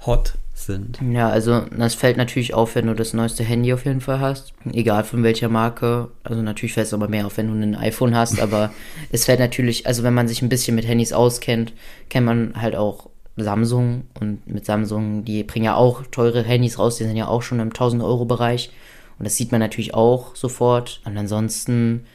hot 0.06 0.34
sind? 0.54 1.00
Ja, 1.12 1.30
also 1.30 1.62
das 1.78 1.94
fällt 1.94 2.18
natürlich 2.18 2.54
auf, 2.54 2.76
wenn 2.76 2.88
du 2.88 2.96
das 2.96 3.14
neueste 3.14 3.44
Handy 3.44 3.74
auf 3.74 3.86
jeden 3.86 4.02
Fall 4.02 4.20
hast. 4.20 4.54
Egal 4.72 5.04
von 5.04 5.24
welcher 5.24 5.50
Marke. 5.50 6.10
Also 6.24 6.42
natürlich 6.42 6.74
fällt 6.74 6.88
es 6.88 6.94
aber 6.94 7.08
mehr 7.10 7.28
auf, 7.28 7.38
wenn 7.38 7.48
du 7.48 7.66
ein 7.66 7.76
iPhone 7.76 8.16
hast. 8.16 8.40
Aber 8.40 8.72
es 9.12 9.26
fällt 9.26 9.40
natürlich, 9.40 9.88
also 9.88 10.04
wenn 10.04 10.14
man 10.14 10.28
sich 10.28 10.42
ein 10.42 10.50
bisschen 10.50 10.76
mit 10.76 10.88
Handys 10.88 11.14
auskennt, 11.14 11.74
kennt 12.10 12.26
man 12.26 12.54
halt 12.62 12.76
auch 12.76 13.10
Samsung. 13.38 14.04
Und 14.20 14.48
mit 14.48 14.66
Samsung, 14.66 15.26
die 15.26 15.44
bringen 15.44 15.66
ja 15.66 15.76
auch 15.76 16.04
teure 16.12 16.44
Handys 16.44 16.80
raus. 16.80 16.98
Die 16.98 17.04
sind 17.04 17.18
ja 17.18 17.28
auch 17.28 17.42
schon 17.42 17.60
im 17.60 17.70
1000 17.70 18.02
Euro 18.04 18.26
Bereich. 18.26 18.72
Und 19.18 19.26
das 19.26 19.38
sieht 19.38 19.52
man 19.52 19.62
natürlich 19.62 19.94
auch 19.94 20.36
sofort. 20.36 21.02
Und 21.06 21.18
ansonsten 21.18 22.06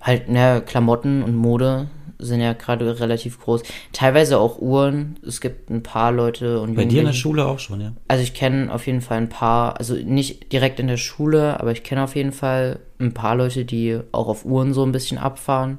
halt, 0.00 0.28
ne, 0.28 0.62
Klamotten 0.64 1.22
und 1.22 1.34
Mode 1.34 1.88
sind 2.18 2.40
ja 2.40 2.52
gerade 2.52 2.98
relativ 3.00 3.40
groß. 3.40 3.62
Teilweise 3.92 4.38
auch 4.38 4.58
Uhren. 4.58 5.16
Es 5.26 5.40
gibt 5.40 5.70
ein 5.70 5.82
paar 5.82 6.12
Leute 6.12 6.60
und 6.60 6.74
Bei 6.74 6.84
dir 6.84 7.00
in 7.00 7.06
der 7.06 7.12
Schule 7.12 7.46
auch 7.46 7.58
schon, 7.58 7.80
ja. 7.80 7.92
Also 8.08 8.22
ich 8.22 8.34
kenne 8.34 8.72
auf 8.72 8.86
jeden 8.86 9.00
Fall 9.00 9.18
ein 9.18 9.28
paar, 9.28 9.78
also 9.78 9.94
nicht 9.94 10.52
direkt 10.52 10.80
in 10.80 10.88
der 10.88 10.96
Schule, 10.96 11.60
aber 11.60 11.72
ich 11.72 11.84
kenne 11.84 12.02
auf 12.02 12.16
jeden 12.16 12.32
Fall 12.32 12.80
ein 12.98 13.14
paar 13.14 13.36
Leute, 13.36 13.64
die 13.64 14.00
auch 14.10 14.28
auf 14.28 14.44
Uhren 14.44 14.74
so 14.74 14.84
ein 14.84 14.92
bisschen 14.92 15.18
abfahren. 15.18 15.78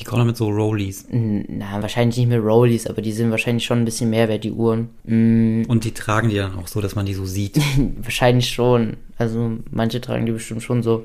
Die 0.00 0.04
kommen 0.04 0.26
mit 0.26 0.36
so 0.36 0.48
Rollies. 0.48 1.06
Na, 1.10 1.82
wahrscheinlich 1.82 2.16
nicht 2.16 2.28
mit 2.28 2.42
Rollies, 2.42 2.86
aber 2.86 3.02
die 3.02 3.12
sind 3.12 3.30
wahrscheinlich 3.30 3.64
schon 3.64 3.80
ein 3.80 3.84
bisschen 3.84 4.08
mehr 4.08 4.28
wert, 4.28 4.44
die 4.44 4.52
Uhren. 4.52 4.88
Mm, 5.04 5.64
Und 5.68 5.84
die 5.84 5.92
tragen 5.92 6.30
die 6.30 6.36
dann 6.36 6.56
auch 6.58 6.68
so, 6.68 6.80
dass 6.80 6.94
man 6.94 7.04
die 7.06 7.14
so 7.14 7.26
sieht. 7.26 7.58
wahrscheinlich 8.02 8.48
schon. 8.48 8.96
Also 9.18 9.58
manche 9.70 10.00
tragen 10.00 10.24
die 10.24 10.32
bestimmt 10.32 10.62
schon 10.62 10.82
so. 10.82 11.04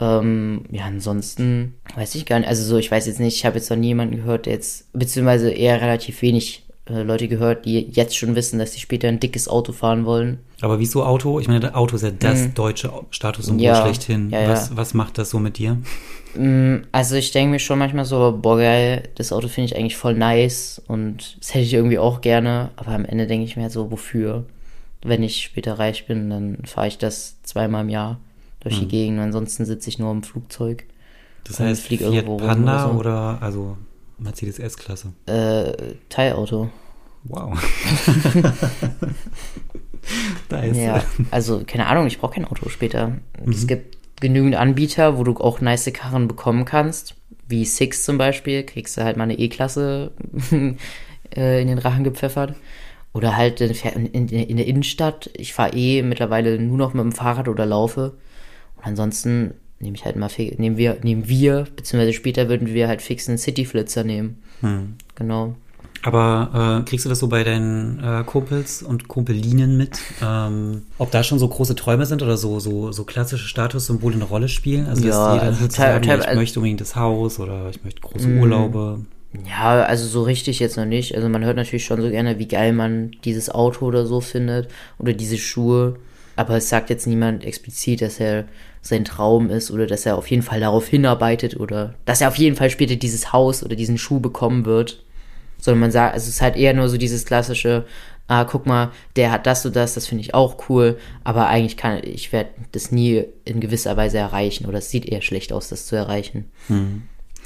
Ähm, 0.00 0.62
ja, 0.70 0.86
ansonsten 0.86 1.74
weiß 1.94 2.14
ich 2.14 2.26
gar 2.26 2.38
nicht. 2.40 2.48
Also 2.48 2.64
so, 2.64 2.78
ich 2.78 2.90
weiß 2.90 3.06
jetzt 3.06 3.20
nicht, 3.20 3.36
ich 3.36 3.44
habe 3.46 3.56
jetzt 3.58 3.70
noch 3.70 3.76
niemanden 3.76 4.16
gehört, 4.16 4.46
der 4.46 4.54
jetzt, 4.54 4.92
beziehungsweise 4.92 5.50
eher 5.50 5.80
relativ 5.80 6.22
wenig 6.22 6.63
Leute 6.86 7.28
gehört, 7.28 7.64
die 7.64 7.80
jetzt 7.92 8.14
schon 8.16 8.34
wissen, 8.36 8.58
dass 8.58 8.72
sie 8.74 8.80
später 8.80 9.08
ein 9.08 9.18
dickes 9.18 9.48
Auto 9.48 9.72
fahren 9.72 10.04
wollen. 10.04 10.38
Aber 10.60 10.78
wieso 10.80 11.02
Auto? 11.04 11.40
Ich 11.40 11.48
meine, 11.48 11.74
Auto 11.74 11.96
ist 11.96 12.02
ja 12.02 12.10
das 12.10 12.52
deutsche 12.54 12.92
Statussymbol 13.10 13.58
Mhm. 13.60 13.64
Ja, 13.64 13.80
schlechthin. 13.82 14.30
ja, 14.30 14.42
ja. 14.42 14.48
Was, 14.50 14.76
was 14.76 14.92
macht 14.92 15.16
das 15.16 15.30
so 15.30 15.38
mit 15.38 15.56
dir? 15.58 15.78
Mm, 16.36 16.82
Also 16.92 17.14
ich 17.16 17.30
denke 17.32 17.52
mir 17.52 17.58
schon 17.58 17.78
manchmal 17.78 18.04
so, 18.04 18.38
boah 18.40 18.58
geil, 18.58 19.08
das 19.14 19.32
Auto 19.32 19.48
finde 19.48 19.66
ich 19.72 19.76
eigentlich 19.78 19.96
voll 19.96 20.14
nice 20.14 20.82
und 20.86 21.36
das 21.40 21.54
hätte 21.54 21.64
ich 21.64 21.72
irgendwie 21.74 21.98
auch 21.98 22.20
gerne, 22.20 22.70
aber 22.76 22.90
am 22.92 23.04
Ende 23.06 23.26
denke 23.26 23.46
ich 23.46 23.56
mir 23.56 23.62
halt 23.62 23.72
so, 23.72 23.90
wofür? 23.90 24.44
Wenn 25.02 25.22
ich 25.22 25.42
später 25.42 25.78
reich 25.78 26.06
bin, 26.06 26.28
dann 26.30 26.58
fahre 26.66 26.88
ich 26.88 26.98
das 26.98 27.36
zweimal 27.44 27.82
im 27.84 27.88
Jahr 27.90 28.18
durch 28.60 28.78
die 28.80 28.88
Gegend, 28.88 29.20
ansonsten 29.20 29.64
sitze 29.66 29.88
ich 29.90 29.98
nur 29.98 30.10
im 30.10 30.22
Flugzeug. 30.22 30.84
Das 31.44 31.60
heißt, 31.60 31.82
flieg 31.82 32.00
Fiat 32.00 32.12
irgendwo 32.12 32.38
Panda 32.38 32.84
oder 32.86 32.92
so. 32.94 32.98
oder, 32.98 33.38
also 33.42 33.76
Mercedes 34.18 34.58
S-Klasse. 34.58 35.12
Äh, 35.26 35.94
Teilauto. 36.08 36.70
Wow. 37.24 37.58
da 40.48 40.60
ist 40.60 40.76
Ja, 40.76 41.02
also 41.30 41.62
keine 41.66 41.86
Ahnung, 41.86 42.06
ich 42.06 42.18
brauche 42.18 42.34
kein 42.34 42.44
Auto 42.44 42.68
später. 42.68 43.18
Es 43.48 43.66
gibt 43.66 43.96
genügend 44.20 44.56
Anbieter, 44.56 45.18
wo 45.18 45.24
du 45.24 45.36
auch 45.36 45.60
nice 45.60 45.90
Karren 45.92 46.28
bekommen 46.28 46.64
kannst, 46.64 47.14
wie 47.48 47.64
Six 47.64 48.04
zum 48.04 48.18
Beispiel, 48.18 48.62
kriegst 48.62 48.96
du 48.96 49.04
halt 49.04 49.16
mal 49.16 49.24
eine 49.24 49.38
E-Klasse 49.38 50.12
äh, 51.36 51.62
in 51.62 51.68
den 51.68 51.78
Rachen 51.78 52.04
gepfeffert. 52.04 52.54
Oder 53.12 53.36
halt 53.36 53.60
in 53.60 54.26
der 54.26 54.66
Innenstadt. 54.66 55.30
Ich 55.34 55.54
fahre 55.54 55.76
eh 55.76 56.02
mittlerweile 56.02 56.58
nur 56.58 56.76
noch 56.76 56.94
mit 56.94 57.04
dem 57.04 57.12
Fahrrad 57.12 57.46
oder 57.46 57.64
laufe. 57.64 58.14
Und 58.76 58.84
ansonsten 58.84 59.54
nehme 59.84 59.96
ich 59.96 60.04
halt 60.04 60.16
mal, 60.16 60.28
nehmen 60.58 60.76
wir, 60.76 60.96
nehmen 61.02 61.28
wir, 61.28 61.66
beziehungsweise 61.76 62.12
später 62.12 62.48
würden 62.48 62.66
wir 62.66 62.88
halt 62.88 63.02
fix 63.02 63.28
einen 63.28 63.38
City-Flitzer 63.38 64.02
nehmen. 64.02 64.42
Hm. 64.60 64.94
Genau. 65.14 65.54
Aber 66.02 66.80
äh, 66.82 66.88
kriegst 66.88 67.06
du 67.06 67.08
das 67.08 67.18
so 67.18 67.28
bei 67.28 67.44
deinen 67.44 67.98
äh, 68.02 68.24
Kumpels 68.24 68.82
und 68.82 69.08
Kumpelinen 69.08 69.76
mit? 69.78 69.98
Ähm, 70.22 70.82
ob 70.98 71.10
da 71.10 71.22
schon 71.22 71.38
so 71.38 71.48
große 71.48 71.74
Träume 71.76 72.04
sind 72.04 72.22
oder 72.22 72.36
so, 72.36 72.60
so, 72.60 72.92
so 72.92 73.04
klassische 73.04 73.48
Statussymbole 73.48 74.14
eine 74.16 74.24
Rolle 74.24 74.48
spielen? 74.48 74.86
Also, 74.86 75.02
dass 75.06 75.14
Ja, 75.16 75.32
jeder 75.34 75.46
also 75.46 75.66
teil- 75.68 75.90
ja, 75.92 76.00
ich 76.00 76.06
teilweise- 76.06 76.36
möchte 76.36 76.58
unbedingt 76.58 76.80
das 76.82 76.94
Haus 76.96 77.38
oder 77.40 77.70
ich 77.70 77.82
möchte 77.84 78.00
große 78.02 78.28
Mhm. 78.28 78.40
Urlaube. 78.42 79.00
Ja, 79.48 79.82
also 79.84 80.06
so 80.06 80.22
richtig 80.22 80.58
jetzt 80.60 80.76
noch 80.76 80.84
nicht. 80.84 81.14
Also 81.16 81.28
man 81.30 81.42
hört 81.44 81.56
natürlich 81.56 81.84
schon 81.86 82.00
so 82.02 82.08
gerne, 82.10 82.38
wie 82.38 82.48
geil 82.48 82.72
man 82.74 83.12
dieses 83.24 83.48
Auto 83.50 83.86
oder 83.86 84.04
so 84.06 84.20
findet 84.20 84.68
oder 84.98 85.12
diese 85.14 85.38
Schuhe. 85.38 85.96
Aber 86.36 86.56
es 86.58 86.68
sagt 86.68 86.90
jetzt 86.90 87.06
niemand 87.06 87.44
explizit, 87.44 88.02
dass 88.02 88.20
er 88.20 88.44
sein 88.84 89.04
Traum 89.06 89.48
ist 89.48 89.70
oder 89.70 89.86
dass 89.86 90.04
er 90.04 90.16
auf 90.16 90.30
jeden 90.30 90.42
Fall 90.42 90.60
darauf 90.60 90.86
hinarbeitet 90.86 91.58
oder 91.58 91.94
dass 92.04 92.20
er 92.20 92.28
auf 92.28 92.36
jeden 92.36 92.54
Fall 92.54 92.68
später 92.68 92.96
dieses 92.96 93.32
Haus 93.32 93.64
oder 93.64 93.76
diesen 93.76 93.96
Schuh 93.96 94.20
bekommen 94.20 94.66
wird. 94.66 95.02
Sondern 95.58 95.80
man 95.80 95.90
sagt, 95.90 96.12
also 96.12 96.24
es 96.24 96.34
ist 96.34 96.42
halt 96.42 96.56
eher 96.56 96.74
nur 96.74 96.90
so 96.90 96.98
dieses 96.98 97.24
klassische, 97.24 97.86
ah, 98.28 98.44
guck 98.44 98.66
mal, 98.66 98.90
der 99.16 99.32
hat 99.32 99.46
das 99.46 99.64
und 99.64 99.74
das, 99.74 99.94
das 99.94 100.06
finde 100.06 100.20
ich 100.22 100.34
auch 100.34 100.68
cool, 100.68 100.98
aber 101.24 101.48
eigentlich 101.48 101.78
kann 101.78 102.00
ich 102.04 102.32
werde 102.32 102.50
das 102.72 102.92
nie 102.92 103.24
in 103.46 103.60
gewisser 103.60 103.96
Weise 103.96 104.18
erreichen 104.18 104.66
oder 104.66 104.78
es 104.78 104.90
sieht 104.90 105.06
eher 105.06 105.22
schlecht 105.22 105.54
aus, 105.54 105.70
das 105.70 105.86
zu 105.86 105.96
erreichen. 105.96 106.50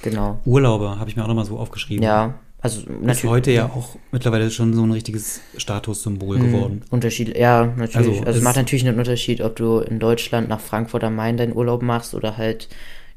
Genau. 0.02 0.40
Urlaube 0.44 0.98
habe 0.98 1.08
ich 1.08 1.16
mir 1.16 1.22
auch 1.22 1.28
nochmal 1.28 1.44
so 1.44 1.58
aufgeschrieben. 1.58 2.02
Ja, 2.02 2.34
also 2.60 2.80
Ist 2.80 2.88
natürlich. 2.88 3.24
heute 3.30 3.50
ja 3.52 3.66
auch 3.66 3.96
mittlerweile 4.12 4.50
schon 4.50 4.74
so 4.74 4.82
ein 4.82 4.90
richtiges 4.92 5.40
Statussymbol 5.56 6.38
geworden. 6.38 6.82
Unterschied, 6.90 7.36
ja, 7.36 7.66
natürlich. 7.76 7.96
Also, 7.96 8.24
Also, 8.24 8.38
es- 8.38 8.44
macht 8.44 8.56
natürlich 8.56 8.86
einen 8.86 8.98
Unterschied, 8.98 9.40
ob 9.40 9.56
du 9.56 9.78
in 9.78 9.98
Deutschland 9.98 10.48
nach 10.48 10.60
Frankfurt 10.60 11.04
am 11.04 11.14
Main 11.16 11.36
deinen 11.36 11.54
Urlaub 11.54 11.82
machst 11.82 12.14
oder 12.14 12.36
halt 12.36 12.68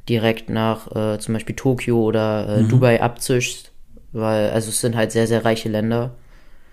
direkt 0.09 0.49
nach 0.49 0.87
äh, 0.95 1.19
zum 1.19 1.33
Beispiel 1.33 1.55
Tokio 1.55 1.99
oder 2.01 2.57
Mhm. 2.59 2.65
äh, 2.65 2.67
Dubai 2.69 3.01
abzischst. 3.01 3.71
Weil, 4.13 4.49
also 4.49 4.69
es 4.69 4.81
sind 4.81 4.95
halt 4.95 5.11
sehr, 5.11 5.25
sehr 5.27 5.45
reiche 5.45 5.69
Länder. 5.69 6.11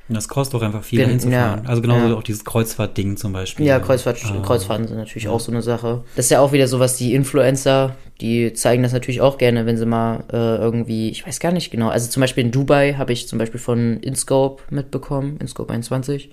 Und 0.08 0.14
das 0.14 0.28
kostet 0.28 0.58
auch 0.58 0.64
einfach 0.64 0.82
viel, 0.82 1.06
hinzufahren. 1.06 1.64
ja, 1.64 1.68
also 1.68 1.82
genauso 1.82 2.08
ja. 2.08 2.14
auch 2.14 2.22
dieses 2.22 2.44
Kreuzfahrt-Ding 2.44 3.16
zum 3.18 3.32
Beispiel. 3.32 3.66
Ja, 3.66 3.78
Kreuzfahrt, 3.78 4.18
Ah. 4.24 4.40
Kreuzfahrten 4.42 4.88
sind 4.88 4.96
natürlich 4.96 5.28
auch 5.28 5.40
so 5.40 5.52
eine 5.52 5.60
Sache. 5.62 6.02
Das 6.16 6.26
ist 6.26 6.30
ja 6.30 6.40
auch 6.40 6.52
wieder 6.52 6.66
so 6.66 6.80
was, 6.80 6.96
die 6.96 7.14
Influencer, 7.14 7.94
die 8.20 8.52
zeigen 8.54 8.82
das 8.82 8.92
natürlich 8.92 9.20
auch 9.20 9.36
gerne, 9.38 9.66
wenn 9.66 9.76
sie 9.76 9.84
mal 9.86 10.24
äh, 10.32 10.56
irgendwie, 10.56 11.10
ich 11.10 11.26
weiß 11.26 11.40
gar 11.40 11.52
nicht 11.52 11.70
genau, 11.70 11.88
also 11.88 12.08
zum 12.08 12.22
Beispiel 12.22 12.44
in 12.44 12.50
Dubai 12.50 12.94
habe 12.94 13.12
ich 13.12 13.28
zum 13.28 13.38
Beispiel 13.38 13.60
von 13.60 13.98
Inscope 13.98 14.62
mitbekommen, 14.70 15.36
Inscope 15.40 15.72
21. 15.72 16.30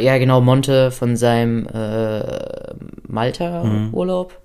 Ja, 0.00 0.18
genau, 0.18 0.40
Monte 0.40 0.90
von 0.90 1.16
seinem 1.16 1.66
äh, 1.68 2.74
Malta-Urlaub. 3.06 4.38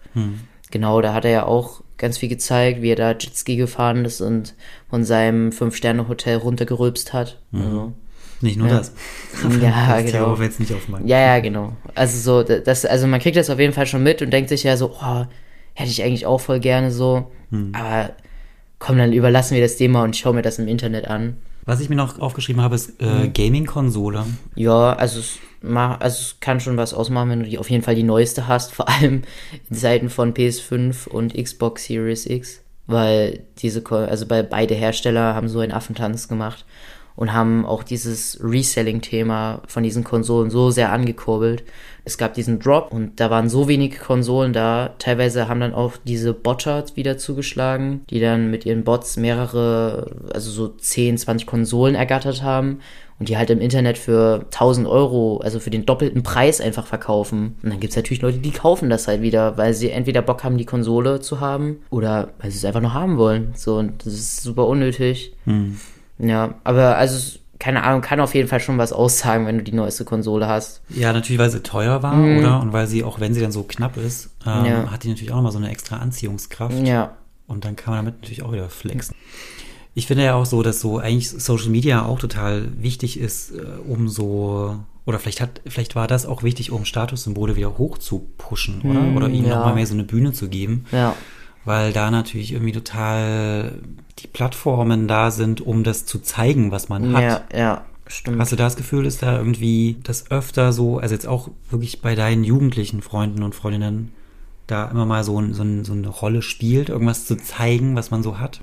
Genau, 0.72 1.02
da 1.02 1.14
hat 1.14 1.26
er 1.26 1.32
ja 1.32 1.46
auch 1.46 1.82
ganz 1.98 2.18
viel 2.18 2.30
gezeigt, 2.30 2.82
wie 2.82 2.92
er 2.92 2.96
da 2.96 3.12
Jetski 3.12 3.56
gefahren 3.56 4.06
ist 4.06 4.22
und 4.22 4.54
von 4.90 5.04
seinem 5.04 5.52
Fünf-Sterne-Hotel 5.52 6.38
runtergerülpst 6.38 7.14
hat. 7.14 7.40
Also, 7.52 7.94
Nicht 8.42 8.58
nur 8.58 8.68
Ja. 8.68 8.78
das. 8.78 8.94
ja, 9.62 9.96
das 10.02 10.12
genau. 10.12 10.34
Thema 10.36 10.44
jetzt 10.46 10.60
nicht. 10.60 10.74
Ja, 11.06 11.20
ja, 11.20 11.40
genau. 11.40 11.74
Also 11.96 12.44
so, 12.44 12.44
das, 12.60 12.86
also 12.86 13.08
man 13.08 13.20
kriegt 13.20 13.36
das 13.38 13.50
auf 13.50 13.60
jeden 13.60 13.74
Fall 13.74 13.86
schon 13.86 14.04
mit 14.04 14.22
und 14.22 14.32
denkt 14.32 14.50
sich 14.50 14.64
ja 14.64 14.78
so, 14.78 14.92
oh, 15.02 15.26
hätte 15.74 15.90
ich 15.90 16.04
eigentlich 16.04 16.26
auch 16.26 16.40
voll 16.40 16.60
gerne 16.60 16.92
so. 16.92 17.32
Aber 17.74 18.12
komm, 18.78 18.98
dann 18.98 19.12
überlassen 19.12 19.56
wir 19.56 19.62
das 19.62 19.76
Thema 19.78 20.04
und 20.04 20.16
ich 20.16 20.22
schaue 20.22 20.34
mir 20.36 20.42
das 20.42 20.60
im 20.60 20.68
Internet 20.68 21.08
an. 21.08 21.38
Was 21.66 21.82
ich 21.82 21.90
mir 21.90 21.96
noch 21.96 22.20
aufgeschrieben 22.20 22.62
habe, 22.62 22.76
ist 22.76 23.00
äh, 23.02 23.06
Mhm. 23.26 23.34
Gaming-Konsole. 23.34 24.26
Ja, 24.56 24.94
also 24.94 25.20
es, 25.20 25.38
ma- 25.62 25.96
also 25.98 26.18
es 26.22 26.38
kann 26.40 26.60
schon 26.60 26.78
was 26.78 26.94
ausmachen, 26.94 27.30
wenn 27.30 27.40
du 27.44 27.50
die 27.50 27.58
auf 27.60 27.70
jeden 27.70 27.84
Fall 27.84 27.96
die 27.96 28.04
neueste 28.04 28.48
hast, 28.48 28.72
vor 28.76 28.88
allem 28.90 29.24
in 29.70 29.76
Zeiten 29.76 30.10
von 30.10 30.34
PS5 30.34 31.08
und 31.08 31.34
Xbox 31.36 31.86
Series 31.86 32.26
X. 32.26 32.62
Weil 32.88 33.42
diese, 33.60 33.84
also 33.92 34.26
bei 34.26 34.42
beide 34.42 34.74
Hersteller 34.74 35.36
haben 35.36 35.48
so 35.48 35.60
einen 35.60 35.72
Affentanz 35.74 36.28
gemacht 36.28 36.66
und 37.20 37.34
haben 37.34 37.66
auch 37.66 37.84
dieses 37.84 38.40
Reselling-Thema 38.42 39.62
von 39.68 39.84
diesen 39.84 40.06
Konsolen 40.06 40.50
so 40.50 40.72
sehr 40.72 40.94
angekurbelt. 40.94 41.66
Es 42.06 42.18
gab 42.18 42.34
diesen 42.34 42.60
Drop 42.60 42.94
und 42.94 43.20
da 43.20 43.30
waren 43.30 43.50
so 43.50 43.68
wenige 43.68 43.98
Konsolen 43.98 44.54
da. 44.54 44.92
Teilweise 45.00 45.50
haben 45.50 45.60
dann 45.60 45.74
auch 45.74 45.98
diese 46.06 46.34
Botcher 46.34 46.86
wieder 46.96 47.18
zugeschlagen, 47.18 48.06
die 48.10 48.22
dann 48.22 48.50
mit 48.50 48.66
ihren 48.66 48.86
Bots 48.86 49.18
mehrere, 49.18 50.16
also 50.34 50.50
so 50.50 50.70
10, 50.70 51.18
20 51.18 51.46
Konsolen 51.46 51.94
ergattert 51.94 52.42
haben 52.42 52.80
und 53.20 53.28
die 53.28 53.36
halt 53.36 53.50
im 53.50 53.60
Internet 53.60 53.98
für 53.98 54.46
1000 54.46 54.88
Euro, 54.88 55.42
also 55.44 55.60
für 55.60 55.72
den 55.72 55.86
doppelten 55.86 56.24
Preis 56.24 56.62
einfach 56.62 56.88
verkaufen. 56.88 57.58
Und 57.62 57.70
dann 57.70 57.82
gibt's 57.82 57.98
natürlich 57.98 58.22
Leute, 58.22 58.38
die 58.38 58.52
kaufen 58.52 58.90
das 58.90 59.10
halt 59.10 59.22
wieder, 59.22 59.58
weil 59.58 59.74
sie 59.74 59.90
entweder 59.90 60.22
Bock 60.22 60.46
haben, 60.46 60.58
die 60.58 60.64
Konsole 60.64 61.20
zu 61.20 61.42
haben 61.42 61.82
oder 61.90 62.30
weil 62.40 62.50
sie 62.50 62.60
es 62.60 62.64
einfach 62.66 62.80
noch 62.80 62.94
haben 62.94 63.18
wollen. 63.18 63.52
So, 63.58 63.76
und 63.76 64.06
das 64.06 64.14
ist 64.14 64.42
super 64.42 64.68
unnötig. 64.68 65.34
Ja, 66.20 66.56
aber 66.64 66.98
also, 66.98 67.40
keine 67.60 67.84
Ahnung, 67.84 68.02
kann 68.02 68.20
auf 68.20 68.36
jeden 68.36 68.48
Fall 68.48 68.60
schon 68.60 68.78
was 68.78 68.94
aussagen, 68.94 69.46
wenn 69.46 69.58
du 69.58 69.64
die 69.64 69.74
neueste 69.74 70.06
Konsole 70.06 70.48
hast. 70.48 70.82
Ja, 70.90 71.12
natürlich, 71.14 71.40
weil 71.40 71.50
sie 71.50 71.62
teuer 71.64 72.04
war, 72.04 72.14
oder? 72.20 72.62
Und 72.62 72.72
weil 72.74 72.88
sie, 72.88 73.04
auch 73.04 73.20
wenn 73.20 73.34
sie 73.34 73.42
dann 73.42 73.52
so 73.52 73.64
knapp 73.64 73.98
ist, 73.98 74.30
ähm, 74.46 74.60
Mhm. 74.62 74.66
Ja. 74.66 74.92
hat 74.92 75.04
die 75.04 75.10
natürlich 75.10 75.32
auch 75.32 75.38
nochmal 75.38 75.52
so 75.52 75.58
eine 75.58 75.70
extra 75.70 75.98
Anziehungskraft. 75.98 76.78
Ja, 76.86 77.12
Und 77.48 77.66
dann 77.66 77.76
kann 77.76 77.94
man 77.94 78.06
damit 78.06 78.22
natürlich 78.22 78.44
auch 78.44 78.52
wieder 78.52 78.70
flexen. 78.70 79.16
Ich 79.96 80.08
finde 80.08 80.24
ja 80.24 80.36
auch 80.36 80.46
so, 80.46 80.62
dass 80.64 80.80
so 80.80 81.00
eigentlich 81.00 81.30
Social 81.30 81.70
Media 81.70 82.06
auch 82.06 82.20
total 82.20 82.68
wichtig 82.82 83.20
ist, 83.20 83.52
äh, 83.52 83.62
um 83.88 84.08
so, 84.08 84.76
oder 85.06 85.20
vielleicht 85.20 85.42
hat, 85.42 85.62
vielleicht 85.68 85.96
war 85.96 86.08
das 86.08 86.26
auch 86.26 86.44
wichtig, 86.44 86.72
um 86.72 86.86
Statussymbole 86.86 87.56
wieder 87.56 87.78
hoch 87.78 87.98
zu 87.98 88.28
pushen, 88.38 88.82
oder? 88.84 89.18
Oder 89.18 89.28
ihnen 89.30 89.48
ja. 89.48 89.56
nochmal 89.58 89.74
mehr 89.76 89.88
so 89.88 89.96
eine 89.96 90.04
Bühne 90.04 90.32
zu 90.32 90.48
geben. 90.48 90.86
ja. 90.92 91.16
Weil 91.70 91.94
da 91.94 92.10
natürlich 92.10 92.54
irgendwie 92.54 92.72
total 92.72 93.74
die 94.18 94.26
Plattformen 94.26 95.08
da 95.08 95.30
sind, 95.30 95.62
um 95.62 95.84
das 95.84 96.04
zu 96.04 96.18
zeigen, 96.18 96.72
was 96.72 96.90
man 96.90 97.14
hat. 97.16 97.22
Ja, 97.54 97.60
ja, 97.60 97.86
stimmt. 98.08 98.40
Hast 98.40 98.52
du 98.52 98.56
das 98.56 98.76
Gefühl, 98.76 99.06
ist 99.06 99.22
da 99.22 99.38
irgendwie 99.38 99.98
das 100.02 100.32
öfter 100.32 100.74
so, 100.74 100.98
also 100.98 101.14
jetzt 101.14 101.28
auch 101.28 101.50
wirklich 101.70 102.02
bei 102.02 102.16
deinen 102.16 102.44
jugendlichen 102.44 103.04
Freunden 103.04 103.44
und 103.44 103.54
Freundinnen, 103.54 104.12
da 104.72 104.90
immer 104.90 105.06
mal 105.06 105.24
so, 105.24 105.42
so, 105.52 105.64
so 105.84 105.94
eine 105.94 106.08
Rolle 106.08 106.42
spielt, 106.42 106.90
irgendwas 106.90 107.26
zu 107.26 107.36
zeigen, 107.38 107.96
was 107.96 108.12
man 108.12 108.24
so 108.24 108.40
hat? 108.40 108.62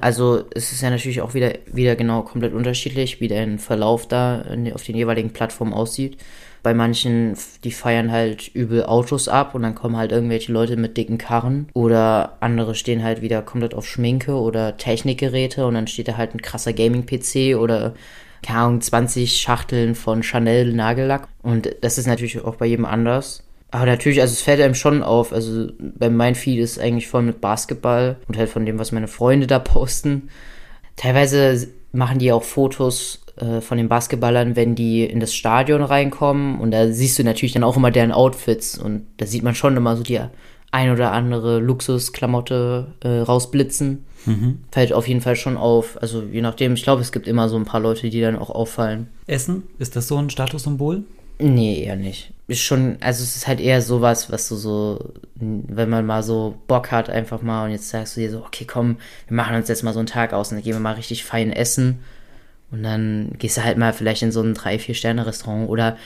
Also 0.00 0.44
es 0.54 0.72
ist 0.72 0.82
ja 0.82 0.90
natürlich 0.90 1.20
auch 1.20 1.34
wieder, 1.34 1.52
wieder 1.72 1.96
genau 1.96 2.22
komplett 2.22 2.54
unterschiedlich, 2.54 3.20
wie 3.20 3.28
der 3.28 3.58
Verlauf 3.58 4.08
da 4.08 4.44
auf 4.74 4.82
den 4.82 4.96
jeweiligen 4.96 5.30
Plattformen 5.30 5.72
aussieht. 5.72 6.18
Bei 6.62 6.72
manchen, 6.72 7.36
die 7.62 7.72
feiern 7.72 8.10
halt 8.10 8.48
übel 8.48 8.86
Autos 8.86 9.28
ab 9.28 9.54
und 9.54 9.62
dann 9.62 9.74
kommen 9.74 9.98
halt 9.98 10.12
irgendwelche 10.12 10.50
Leute 10.50 10.78
mit 10.78 10.96
dicken 10.96 11.18
Karren. 11.18 11.68
Oder 11.74 12.38
andere 12.40 12.74
stehen 12.74 13.04
halt 13.04 13.20
wieder 13.20 13.42
komplett 13.42 13.74
auf 13.74 13.86
Schminke 13.86 14.32
oder 14.32 14.78
Technikgeräte 14.78 15.66
und 15.66 15.74
dann 15.74 15.86
steht 15.86 16.08
da 16.08 16.16
halt 16.16 16.34
ein 16.34 16.40
krasser 16.40 16.72
Gaming-PC 16.72 17.56
oder 17.58 17.94
keine 18.42 18.58
Ahnung, 18.60 18.80
20 18.80 19.40
Schachteln 19.40 19.94
von 19.94 20.22
Chanel 20.22 20.72
Nagellack. 20.72 21.28
Und 21.42 21.68
das 21.82 21.98
ist 21.98 22.06
natürlich 22.06 22.42
auch 22.42 22.56
bei 22.56 22.66
jedem 22.66 22.84
anders. 22.84 23.43
Aber 23.74 23.86
natürlich, 23.86 24.20
also 24.20 24.30
es 24.30 24.40
fällt 24.40 24.60
einem 24.60 24.76
schon 24.76 25.02
auf. 25.02 25.32
Also 25.32 25.66
bei 25.80 26.08
meinem 26.08 26.36
Feed 26.36 26.60
ist 26.60 26.78
eigentlich 26.78 27.08
voll 27.08 27.22
mit 27.22 27.40
Basketball 27.40 28.18
und 28.28 28.36
halt 28.36 28.48
von 28.48 28.64
dem, 28.64 28.78
was 28.78 28.92
meine 28.92 29.08
Freunde 29.08 29.48
da 29.48 29.58
posten. 29.58 30.28
Teilweise 30.94 31.66
machen 31.90 32.20
die 32.20 32.30
auch 32.30 32.44
Fotos 32.44 33.22
äh, 33.34 33.60
von 33.60 33.76
den 33.76 33.88
Basketballern, 33.88 34.54
wenn 34.54 34.76
die 34.76 35.02
in 35.02 35.18
das 35.18 35.34
Stadion 35.34 35.82
reinkommen. 35.82 36.60
Und 36.60 36.70
da 36.70 36.86
siehst 36.92 37.18
du 37.18 37.24
natürlich 37.24 37.50
dann 37.50 37.64
auch 37.64 37.76
immer 37.76 37.90
deren 37.90 38.12
Outfits. 38.12 38.78
Und 38.78 39.08
da 39.16 39.26
sieht 39.26 39.42
man 39.42 39.56
schon 39.56 39.76
immer 39.76 39.96
so 39.96 40.04
die 40.04 40.20
ein 40.70 40.92
oder 40.92 41.10
andere 41.10 41.58
Luxusklamotte 41.58 42.94
äh, 43.00 43.08
rausblitzen. 43.08 44.04
Mhm. 44.26 44.58
Fällt 44.70 44.92
auf 44.92 45.08
jeden 45.08 45.20
Fall 45.20 45.34
schon 45.34 45.56
auf. 45.56 46.00
Also 46.00 46.22
je 46.22 46.42
nachdem, 46.42 46.74
ich 46.74 46.84
glaube, 46.84 47.02
es 47.02 47.10
gibt 47.10 47.26
immer 47.26 47.48
so 47.48 47.56
ein 47.56 47.64
paar 47.64 47.80
Leute, 47.80 48.08
die 48.08 48.20
dann 48.20 48.38
auch 48.38 48.50
auffallen. 48.50 49.08
Essen, 49.26 49.64
ist 49.80 49.96
das 49.96 50.06
so 50.06 50.16
ein 50.16 50.30
Statussymbol? 50.30 51.02
Nee, 51.40 51.82
eher 51.82 51.96
nicht. 51.96 52.33
Ist 52.46 52.60
schon, 52.60 52.98
also 53.00 53.22
es 53.22 53.36
ist 53.36 53.46
halt 53.46 53.58
eher 53.58 53.80
sowas, 53.80 54.30
was 54.30 54.48
du 54.48 54.56
so, 54.56 55.12
wenn 55.36 55.88
man 55.88 56.04
mal 56.04 56.22
so 56.22 56.56
Bock 56.66 56.90
hat, 56.90 57.08
einfach 57.08 57.40
mal 57.40 57.64
und 57.64 57.70
jetzt 57.70 57.88
sagst 57.88 58.16
du 58.16 58.20
dir 58.20 58.30
so, 58.30 58.44
okay, 58.44 58.66
komm, 58.66 58.96
wir 59.28 59.36
machen 59.36 59.56
uns 59.56 59.68
jetzt 59.68 59.82
mal 59.82 59.94
so 59.94 60.00
einen 60.00 60.06
Tag 60.06 60.34
aus 60.34 60.50
und 60.50 60.58
dann 60.58 60.64
gehen 60.64 60.74
wir 60.74 60.80
mal 60.80 60.92
richtig 60.92 61.24
fein 61.24 61.50
essen 61.50 62.00
und 62.70 62.82
dann 62.82 63.30
gehst 63.38 63.56
du 63.56 63.64
halt 63.64 63.78
mal 63.78 63.92
vielleicht 63.92 64.22
in 64.22 64.32
so 64.32 64.42
ein 64.42 64.54
3-4-Sterne-Restaurant 64.54 65.70
oder 65.70 65.96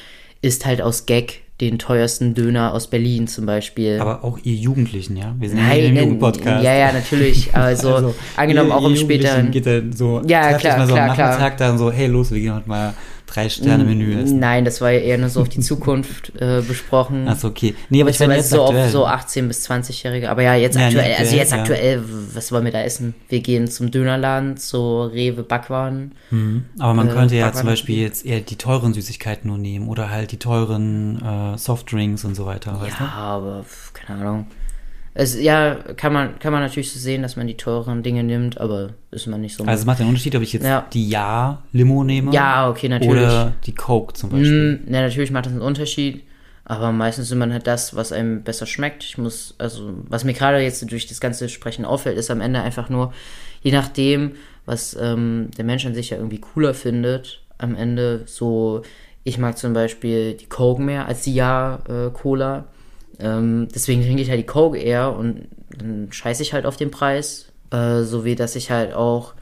isst 0.43 0.65
halt 0.65 0.81
aus 0.81 1.07
Gag 1.07 1.43
den 1.61 1.79
teuersten 1.79 2.35
Döner 2.35 2.73
aus 2.73 2.87
Berlin 2.87 3.27
zum 3.27 3.45
Beispiel. 3.45 3.99
Aber 4.01 4.23
auch 4.23 4.39
ihr 4.45 4.55
Jugendlichen, 4.55 5.17
ja? 5.17 5.35
Wir 5.39 5.49
sind 5.49 5.59
Nein, 5.59 5.97
ja 5.97 6.03
im 6.03 6.19
Podcast. 6.21 6.65
Ja, 6.65 6.75
ja, 6.75 6.93
natürlich. 6.93 7.51
Also, 7.59 7.95
also 7.95 8.15
angenommen 8.37 8.71
auch 8.71 8.87
im 8.87 8.95
späteren. 8.95 9.51
Geht 9.51 9.67
dann 9.67 9.93
so, 9.93 10.23
ja, 10.27 10.53
klar, 10.53 10.79
mal 10.79 10.87
so 10.87 10.93
klar, 10.95 11.11
am 11.11 11.17
Nachmittag 11.17 11.57
klar. 11.57 11.69
dann 11.71 11.79
so, 11.79 11.91
hey, 11.91 12.07
los, 12.07 12.31
wir 12.31 12.39
gehen 12.39 12.55
heute 12.55 12.69
mal 12.69 12.95
Drei-Sterne-Menü 13.29 14.21
essen. 14.23 14.39
Nein, 14.39 14.65
das 14.65 14.81
war 14.81 14.91
ja 14.91 15.01
eher 15.01 15.19
nur 15.19 15.29
so 15.29 15.43
auf 15.43 15.49
die 15.49 15.61
Zukunft 15.69 16.33
äh, 16.41 16.63
besprochen. 16.63 17.29
Achso, 17.29 17.49
okay. 17.49 17.75
Nee, 17.91 18.01
aber 18.01 18.11
ich 18.11 18.19
meine 18.19 18.37
jetzt 18.37 18.51
so 18.51 18.65
aktuell. 18.65 18.87
auf 18.87 18.91
so 18.91 19.07
18- 19.07 19.49
bis 19.49 19.69
20-Jährige. 19.69 20.31
Aber 20.31 20.43
ja, 20.43 20.55
jetzt 20.55 20.77
ja, 20.77 20.87
aktuell, 20.87 21.15
also 21.15 21.37
jetzt 21.37 21.53
ja. 21.53 21.59
aktuell, 21.59 22.03
was 22.35 22.51
wollen 22.53 22.65
wir 22.65 22.73
da 22.73 22.83
essen? 22.83 23.15
Wir 23.29 23.41
gehen 23.41 23.69
zum 23.69 23.91
Dönerladen, 23.91 24.57
zu 24.57 25.03
Rewe 25.03 25.43
Backwaren. 25.43 26.13
Mhm. 26.31 26.65
Aber 26.79 26.95
man 26.95 27.09
äh, 27.09 27.13
könnte 27.13 27.37
ja 27.37 27.53
zum 27.53 27.67
Beispiel 27.67 27.99
jetzt 27.99 28.25
eher 28.25 28.41
die 28.41 28.57
teuren 28.57 28.95
Süßigkeiten 28.95 29.49
nur 29.49 29.59
nehmen 29.59 29.89
oder 29.89 30.11
halt 30.11 30.33
die 30.33 30.39
teuren 30.39 31.23
äh, 31.23 31.59
Softdrinks 31.59 32.25
und 32.25 32.35
so 32.35 32.47
weiter. 32.47 32.81
Ja, 32.83 32.95
du? 32.97 33.05
aber 33.05 33.65
keine 33.93 34.21
Ahnung. 34.21 34.47
Es, 35.15 35.41
ja, 35.41 35.75
kann 35.97 36.13
man, 36.13 36.39
kann 36.39 36.53
man 36.53 36.63
natürlich 36.63 36.93
so 36.93 36.99
sehen, 36.99 37.23
dass 37.23 37.37
man 37.37 37.47
die 37.47 37.57
teuren 37.57 38.03
Dinge 38.03 38.23
nimmt, 38.23 38.61
aber 38.61 38.91
ist 39.11 39.27
man 39.27 39.41
nicht 39.41 39.57
so. 39.57 39.65
Also 39.65 39.81
es 39.81 39.87
macht 39.87 40.01
einen 40.01 40.11
Unterschied, 40.11 40.37
ob 40.37 40.43
ich 40.43 40.53
jetzt 40.53 40.65
ja. 40.65 40.87
die 40.93 41.09
Ja-Limo 41.09 42.05
nehme. 42.05 42.33
Ja, 42.33 42.69
okay, 42.69 42.89
natürlich. 42.89 43.23
Oder 43.23 43.55
die 43.65 43.75
Coke 43.75 44.15
zum 44.15 44.31
Beispiel. 44.31 44.81
Mm, 44.87 44.93
ja, 44.93 45.01
natürlich 45.01 45.31
macht 45.31 45.47
das 45.47 45.53
einen 45.53 45.63
Unterschied. 45.63 46.23
Aber 46.69 46.93
meistens 46.93 47.31
nimmt 47.31 47.41
man 47.41 47.53
halt 47.53 47.67
das, 47.67 47.97
was 47.97 48.13
einem 48.13 48.43
besser 48.43 48.67
schmeckt. 48.67 49.03
Ich 49.03 49.17
muss, 49.17 49.55
also, 49.57 49.91
was 50.07 50.25
mir 50.25 50.35
gerade 50.35 50.59
jetzt 50.61 50.89
durch 50.91 51.07
das 51.07 51.19
ganze 51.19 51.49
Sprechen 51.49 51.87
auffällt, 51.87 52.19
ist 52.19 52.31
am 52.31 52.43
Ende 52.43 52.61
einfach 52.61 52.91
nur, 52.91 53.15
je 53.63 53.73
nachdem, 53.73 54.33
was 54.67 54.95
ähm, 55.01 55.49
der 55.57 55.65
Mensch 55.65 55.87
an 55.87 55.95
sich 55.95 56.11
ja 56.11 56.19
irgendwie 56.19 56.41
cooler 56.41 56.75
findet, 56.75 57.41
am 57.57 57.75
Ende 57.75 58.23
so, 58.27 58.83
ich 59.25 59.39
mag 59.39 59.57
zum 59.57 59.73
Beispiel 59.73 60.35
die 60.35 60.47
Coke 60.47 60.83
mehr 60.83 61.07
als 61.07 61.23
die 61.23 61.35
Ja-Cola. 61.35 62.59
Äh, 62.59 62.63
ähm, 63.19 63.69
deswegen 63.75 64.03
trinke 64.03 64.23
ich 64.23 64.31
halt 64.31 64.41
die 64.41 64.47
Coke 64.47 64.79
eher 64.79 65.15
und 65.17 65.49
dann 65.77 66.09
scheiße 66.11 66.43
ich 66.43 66.53
halt 66.53 66.67
auf 66.67 66.77
den 66.77 66.91
Preis. 66.91 67.53
Äh, 67.71 68.03
so 68.03 68.25
wie 68.25 68.35
dass 68.35 68.57
ich 68.57 68.71
halt 68.71 68.95
auch 68.95 69.35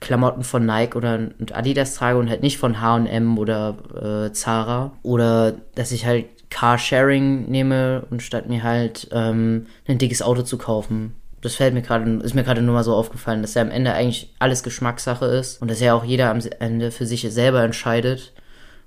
Klamotten 0.00 0.42
von 0.42 0.66
Nike 0.66 0.96
oder 0.96 1.28
Adidas 1.52 1.94
trage 1.94 2.18
und 2.18 2.28
halt 2.28 2.42
nicht 2.42 2.58
von 2.58 2.80
H&M 2.80 3.38
oder 3.38 4.26
äh, 4.28 4.32
Zara. 4.32 4.92
Oder 5.02 5.54
dass 5.74 5.92
ich 5.92 6.04
halt 6.04 6.26
Carsharing 6.50 7.48
nehme 7.48 8.04
und 8.10 8.22
statt 8.22 8.48
mir 8.48 8.62
halt 8.62 9.08
ähm, 9.12 9.66
ein 9.86 9.98
dickes 9.98 10.20
Auto 10.20 10.42
zu 10.42 10.58
kaufen. 10.58 11.14
Das 11.40 11.54
fällt 11.54 11.72
mir 11.72 11.82
gerade, 11.82 12.10
ist 12.22 12.34
mir 12.34 12.44
gerade 12.44 12.62
nur 12.62 12.74
mal 12.74 12.84
so 12.84 12.94
aufgefallen, 12.94 13.42
dass 13.42 13.54
ja 13.54 13.62
am 13.62 13.70
Ende 13.70 13.94
eigentlich 13.94 14.34
alles 14.38 14.62
Geschmackssache 14.62 15.24
ist 15.24 15.62
und 15.62 15.70
dass 15.70 15.80
ja 15.80 15.94
auch 15.94 16.04
jeder 16.04 16.30
am 16.30 16.40
Ende 16.60 16.90
für 16.90 17.06
sich 17.06 17.22
selber 17.32 17.62
entscheidet, 17.62 18.32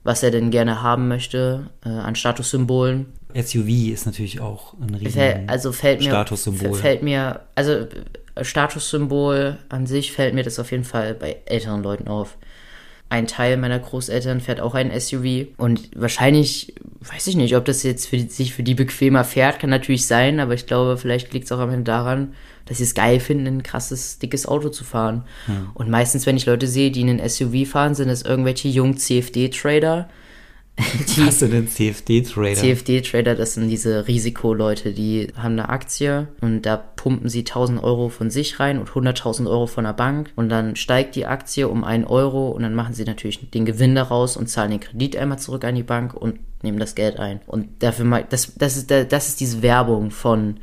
was 0.04 0.22
er 0.22 0.32
denn 0.32 0.52
gerne 0.52 0.84
haben 0.84 1.08
möchte 1.08 1.72
äh, 1.84 1.90
an 1.90 2.16
Statussymbolen. 2.16 3.08
SUV 3.36 3.92
ist 3.92 4.06
natürlich 4.06 4.40
auch 4.40 4.74
ein 4.80 4.96
riesen 4.96 5.48
also 5.48 5.72
fällt 5.72 6.00
mir, 6.00 6.10
Statussymbol. 6.10 6.74
Fällt 6.74 7.04
mir, 7.04 7.42
also 7.56 7.72
äh, 7.72 8.44
Statussymbol 8.44 9.58
an 9.70 9.86
sich 9.88 10.14
fällt 10.14 10.34
mir 10.34 10.44
das 10.44 10.60
auf 10.60 10.72
jeden 10.72 10.86
Fall 10.86 11.14
bei 11.14 11.38
älteren 11.46 11.84
Leuten 11.84 12.08
auf. 12.08 12.38
Ein 13.10 13.28
Teil 13.28 13.58
meiner 13.58 13.78
Großeltern 13.78 14.42
fährt 14.42 14.60
auch 14.60 14.74
ein 14.74 14.98
SUV 15.00 15.48
und 15.58 15.90
wahrscheinlich, 15.96 16.74
weiß 17.02 17.28
ich 17.28 17.36
nicht, 17.36 17.56
ob 17.56 17.66
das 17.66 17.84
jetzt 17.84 18.08
für 18.08 18.18
die, 18.18 18.30
sich 18.30 18.54
für 18.54 18.64
die 18.64 18.74
bequemer 18.74 19.24
fährt, 19.24 19.60
kann 19.60 19.70
natürlich 19.70 20.08
sein, 20.08 20.40
aber 20.40 20.54
ich 20.54 20.66
glaube, 20.66 20.98
vielleicht 20.98 21.32
liegt 21.34 21.46
es 21.46 21.52
auch 21.52 21.60
am 21.60 21.70
Ende 21.70 21.84
daran, 21.84 22.34
dass 22.66 22.80
sie 22.80 22.84
es 22.84 22.96
geil 22.96 23.20
finden, 23.20 23.48
ein 23.48 23.64
krasses, 23.64 24.18
dickes 24.18 24.48
Auto 24.48 24.70
zu 24.70 24.84
fahren. 24.84 25.24
Hm. 25.46 25.70
Und 25.76 25.90
meistens, 25.90 26.26
wenn 26.26 26.36
ich 26.36 26.48
Leute 26.48 26.68
sehe, 26.68 26.90
die 26.90 27.02
in 27.02 27.10
ein 27.10 27.30
SUV 27.30 27.68
fahren, 27.68 27.94
sind 27.94 28.10
es 28.10 28.24
irgendwelche 28.24 28.70
jungen 28.70 28.98
CFD-Trader, 28.98 30.10
die 31.16 31.22
Hast 31.22 31.42
du 31.42 31.48
denn 31.48 31.70
CFD-Trader? 31.70 32.56
CFD-Trader, 32.56 33.36
das 33.36 33.54
sind 33.54 33.70
diese 33.70 34.08
Risikoleute, 34.08 34.92
die 34.92 35.30
haben 35.38 35.54
eine 35.54 35.70
Aktie 35.70 36.28
und 36.42 36.64
da 36.64 36.76
pumpen 36.76 37.30
sie 37.30 37.40
1000 37.40 37.82
Euro 37.82 38.10
von 38.10 38.30
sich 38.30 38.60
rein 38.60 38.80
und 38.80 38.90
100.000 38.90 39.50
Euro 39.50 39.68
von 39.68 39.86
der 39.86 39.94
Bank 39.94 40.32
und 40.36 40.50
dann 40.50 40.76
steigt 40.76 41.16
die 41.16 41.26
Aktie 41.26 41.70
um 41.70 41.86
1 41.86 42.08
Euro 42.08 42.50
und 42.50 42.64
dann 42.64 42.76
machen 42.76 42.94
sie 42.94 43.06
natürlich 43.06 43.50
den 43.52 43.66
Gewinn 43.66 43.96
daraus 43.96 44.36
und 44.36 44.48
zahlen 44.48 44.72
den 44.72 44.80
Kredit 44.82 45.16
einmal 45.16 45.40
zurück 45.40 45.64
an 45.64 45.76
die 45.76 45.84
Bank 45.84 46.14
und 46.14 46.40
nehmen 46.62 46.80
das 46.80 46.96
Geld 46.96 47.20
ein. 47.20 47.40
Und 47.48 47.82
dafür 47.82 48.04
mal, 48.04 48.26
das, 48.30 48.54
das 48.56 48.76
ist, 48.76 48.92
das 48.92 49.30
ist 49.30 49.40
diese 49.40 49.62
Werbung 49.62 50.12
von 50.12 50.58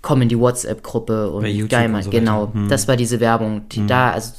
komm 0.00 0.22
in 0.22 0.28
die 0.28 0.38
WhatsApp-Gruppe 0.38 1.30
und 1.30 1.68
geil, 1.68 2.02
so 2.02 2.10
genau. 2.10 2.52
Hm. 2.52 2.68
Das 2.68 2.88
war 2.88 2.96
diese 2.96 3.20
Werbung, 3.20 3.68
die 3.68 3.80
hm. 3.80 3.86
da, 3.88 4.12
also 4.12 4.32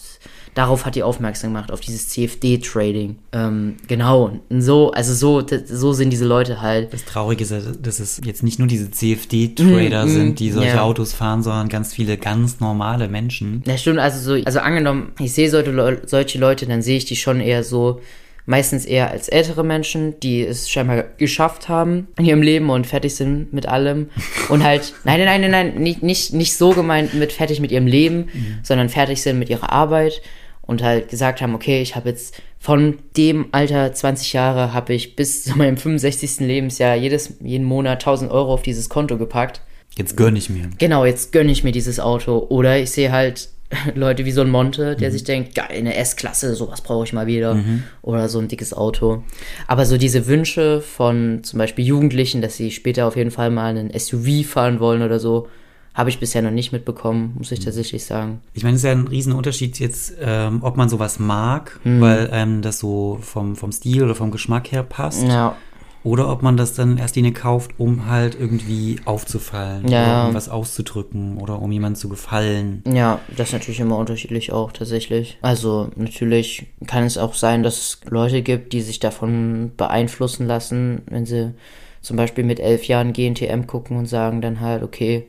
darauf 0.54 0.86
hat 0.86 0.96
die 0.96 1.04
aufmerksam 1.04 1.54
gemacht, 1.54 1.72
auf 1.72 1.80
dieses 1.80 2.10
CFD-Trading. 2.10 3.18
Ähm, 3.32 3.78
genau, 3.88 4.40
so, 4.50 4.92
also 4.92 5.14
so, 5.14 5.46
so 5.66 5.94
sind 5.94 6.10
diese 6.10 6.26
Leute 6.26 6.62
halt. 6.62 6.94
Das 6.94 7.06
Traurige 7.06 7.44
ist, 7.44 7.54
dass 7.82 8.00
es 8.00 8.22
jetzt 8.24 8.44
nicht 8.44 8.60
nur 8.60 8.68
diese 8.68 8.92
CFD-Trader 8.92 10.06
mm, 10.06 10.10
sind, 10.10 10.40
die 10.40 10.52
solche 10.52 10.76
ja. 10.76 10.82
Autos 10.82 11.14
fahren, 11.14 11.44
sondern 11.44 11.70
ganz 11.70 11.94
viele 11.94 12.18
ganz 12.18 12.60
normale 12.60 13.08
Menschen. 13.08 13.64
Ja, 13.66 13.78
stimmt, 13.78 14.00
also 14.00 14.20
so, 14.20 14.44
also 14.44 14.60
angenommen, 14.60 15.14
ich 15.20 15.34
sehe 15.34 15.50
solche, 15.50 16.02
solche 16.06 16.40
Leute, 16.40 16.66
dann 16.66 16.82
sehe 16.82 16.98
ich 16.98 17.06
die 17.06 17.16
schon 17.16 17.40
eher 17.40 17.64
so, 17.64 18.02
meistens 18.50 18.86
eher 18.86 19.12
als 19.12 19.30
ältere 19.30 19.64
Menschen, 19.64 20.20
die 20.22 20.44
es 20.44 20.72
scheinbar 20.72 21.04
geschafft 21.18 21.70
haben 21.70 22.08
in 22.18 22.26
ihrem 22.26 22.42
Leben 22.42 22.72
und 22.72 22.88
fertig 22.88 23.14
sind 23.14 23.54
mit 23.54 23.68
allem. 23.68 24.10
Und 24.50 24.64
halt, 24.64 24.96
nein, 25.04 25.24
nein, 25.24 25.42
nein, 25.42 25.52
nein, 25.52 25.76
nicht, 25.76 26.02
nicht, 26.02 26.34
nicht 26.34 26.58
so 26.58 26.72
gemeint 26.72 27.14
mit 27.14 27.32
fertig 27.32 27.60
mit 27.60 27.72
ihrem 27.72 27.86
Leben, 27.86 28.28
mhm. 28.34 28.60
sondern 28.64 28.90
fertig 28.90 29.22
sind 29.22 29.38
mit 29.38 29.52
ihrer 29.52 29.72
Arbeit 29.72 30.24
und 30.64 30.82
halt 30.82 31.10
gesagt 31.10 31.42
haben, 31.42 31.54
okay, 31.54 31.84
ich 31.84 31.96
habe 31.96 32.10
jetzt 32.10 32.42
von 32.58 32.98
dem 33.16 33.50
Alter 33.52 33.94
20 33.94 34.34
Jahre 34.34 34.74
habe 34.74 34.96
ich 34.96 35.16
bis 35.16 35.44
zu 35.44 35.56
meinem 35.56 35.78
65. 35.78 36.40
Lebensjahr 36.40 36.96
jedes, 36.96 37.36
jeden 37.42 37.66
Monat 37.66 38.02
1000 38.02 38.32
Euro 38.32 38.52
auf 38.52 38.64
dieses 38.64 38.90
Konto 38.90 39.20
gepackt. 39.20 39.62
Jetzt 39.96 40.18
gönne 40.18 40.40
ich 40.40 40.50
mir. 40.50 40.72
Genau, 40.80 41.06
jetzt 41.06 41.32
gönne 41.32 41.52
ich 41.52 41.64
mir 41.64 41.72
dieses 41.72 42.00
Auto. 42.00 42.48
Oder 42.50 42.80
ich 42.80 42.90
sehe 42.90 43.12
halt 43.12 43.50
Leute 43.96 44.26
wie 44.26 44.32
so 44.32 44.42
ein 44.42 44.50
Monte, 44.50 44.96
der 44.96 45.10
mhm. 45.10 45.14
sich 45.14 45.24
denkt, 45.24 45.56
geil, 45.56 45.68
eine 45.72 45.96
S-Klasse, 45.96 46.56
sowas 46.56 46.82
brauche 46.82 47.06
ich 47.06 47.14
mal 47.14 47.28
wieder. 47.28 47.56
Mhm. 47.56 47.84
Oder 48.02 48.30
so 48.30 48.40
ein 48.40 48.48
dickes 48.48 48.74
Auto. 48.74 49.24
Aber 49.68 49.86
so 49.86 49.98
diese 49.98 50.28
Wünsche 50.28 50.82
von 50.82 51.42
zum 51.44 51.60
Beispiel 51.60 51.86
Jugendlichen, 51.86 52.42
dass 52.42 52.56
sie 52.56 52.72
später 52.72 53.08
auf 53.08 53.16
jeden 53.16 53.32
Fall 53.32 53.52
mal 53.52 53.70
einen 53.70 53.92
SUV 53.98 54.46
fahren 54.46 54.80
wollen 54.80 55.02
oder 55.02 55.20
so, 55.20 55.48
habe 55.94 56.10
ich 56.10 56.20
bisher 56.20 56.42
noch 56.42 56.52
nicht 56.52 56.72
mitbekommen, 56.72 57.34
muss 57.38 57.52
ich 57.52 57.60
mhm. 57.60 57.66
tatsächlich 57.66 58.06
sagen. 58.06 58.42
Ich 58.54 58.64
meine, 58.64 58.76
es 58.76 58.82
ist 58.82 58.86
ja 58.86 58.92
ein 58.92 59.08
Riesenunterschied 59.08 59.80
jetzt, 59.80 60.14
ähm, 60.20 60.60
ob 60.62 60.78
man 60.78 60.88
sowas 60.88 61.20
mag, 61.20 61.80
mhm. 61.84 62.02
weil 62.02 62.30
ähm, 62.32 62.62
das 62.62 62.80
so 62.80 63.20
vom, 63.22 63.56
vom 63.56 63.72
Stil 63.72 64.04
oder 64.04 64.16
vom 64.16 64.32
Geschmack 64.32 64.72
her 64.72 64.84
passt. 64.84 65.24
Ja. 65.24 65.58
Oder 66.04 66.32
ob 66.32 66.42
man 66.42 66.56
das 66.56 66.74
dann 66.74 66.98
erst 66.98 67.18
Linie 67.18 67.34
kauft, 67.34 67.72
um 67.78 68.08
halt 68.08 68.38
irgendwie 68.40 69.00
aufzufallen 69.04 69.88
ja. 69.88 70.04
oder 70.04 70.30
um 70.30 70.34
was 70.34 70.48
auszudrücken 70.48 71.38
oder 71.38 71.62
um 71.62 71.72
jemandem 71.72 72.00
zu 72.00 72.08
gefallen. 72.08 72.84
Ja, 72.90 73.20
das 73.36 73.50
ist 73.50 73.54
natürlich 73.54 73.82
immer 73.82 73.98
unterschiedlich 73.98 74.54
auch 74.54 74.72
tatsächlich. 74.72 75.38
Also 75.42 75.90
natürlich 75.96 76.68
kann 76.88 77.04
es 77.04 77.18
auch 77.18 77.34
sein, 77.34 77.64
dass 77.64 77.78
es 77.78 78.00
Leute 78.10 78.42
gibt, 78.42 78.72
die 78.72 78.82
sich 78.82 79.00
davon 79.00 79.72
beeinflussen 79.76 80.48
lassen, 80.48 81.02
wenn 81.10 81.26
sie 81.26 81.54
zum 82.02 82.16
Beispiel 82.16 82.46
mit 82.46 82.62
elf 82.62 82.86
Jahren 82.86 83.12
GNTM 83.12 83.68
gucken 83.68 83.98
und 83.98 84.06
sagen 84.06 84.42
dann 84.42 84.62
halt, 84.62 84.84
okay, 84.84 85.26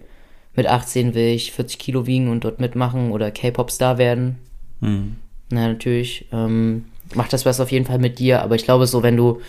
mit 0.55 0.69
18 0.69 1.15
will 1.15 1.35
ich 1.35 1.53
40 1.53 1.79
Kilo 1.79 2.07
wiegen 2.07 2.29
und 2.29 2.45
dort 2.45 2.61
mitmachen 2.61 3.11
oder 3.11 3.31
K-Pop-Star 3.31 3.99
werden. 3.99 4.39
Hm. 4.81 5.17
Na, 5.51 5.69
natürlich. 5.69 6.27
Ähm, 6.33 6.85
macht 7.15 7.33
das 7.33 7.45
was 7.45 7.61
auf 7.61 7.73
jeden 7.73 7.87
Fall 7.87 7.99
mit 7.99 8.19
dir, 8.19 8.43
aber 8.43 8.55
ich 8.55 8.65
glaube, 8.65 8.87
so, 8.87 9.03
wenn 9.03 9.17
du 9.17 9.41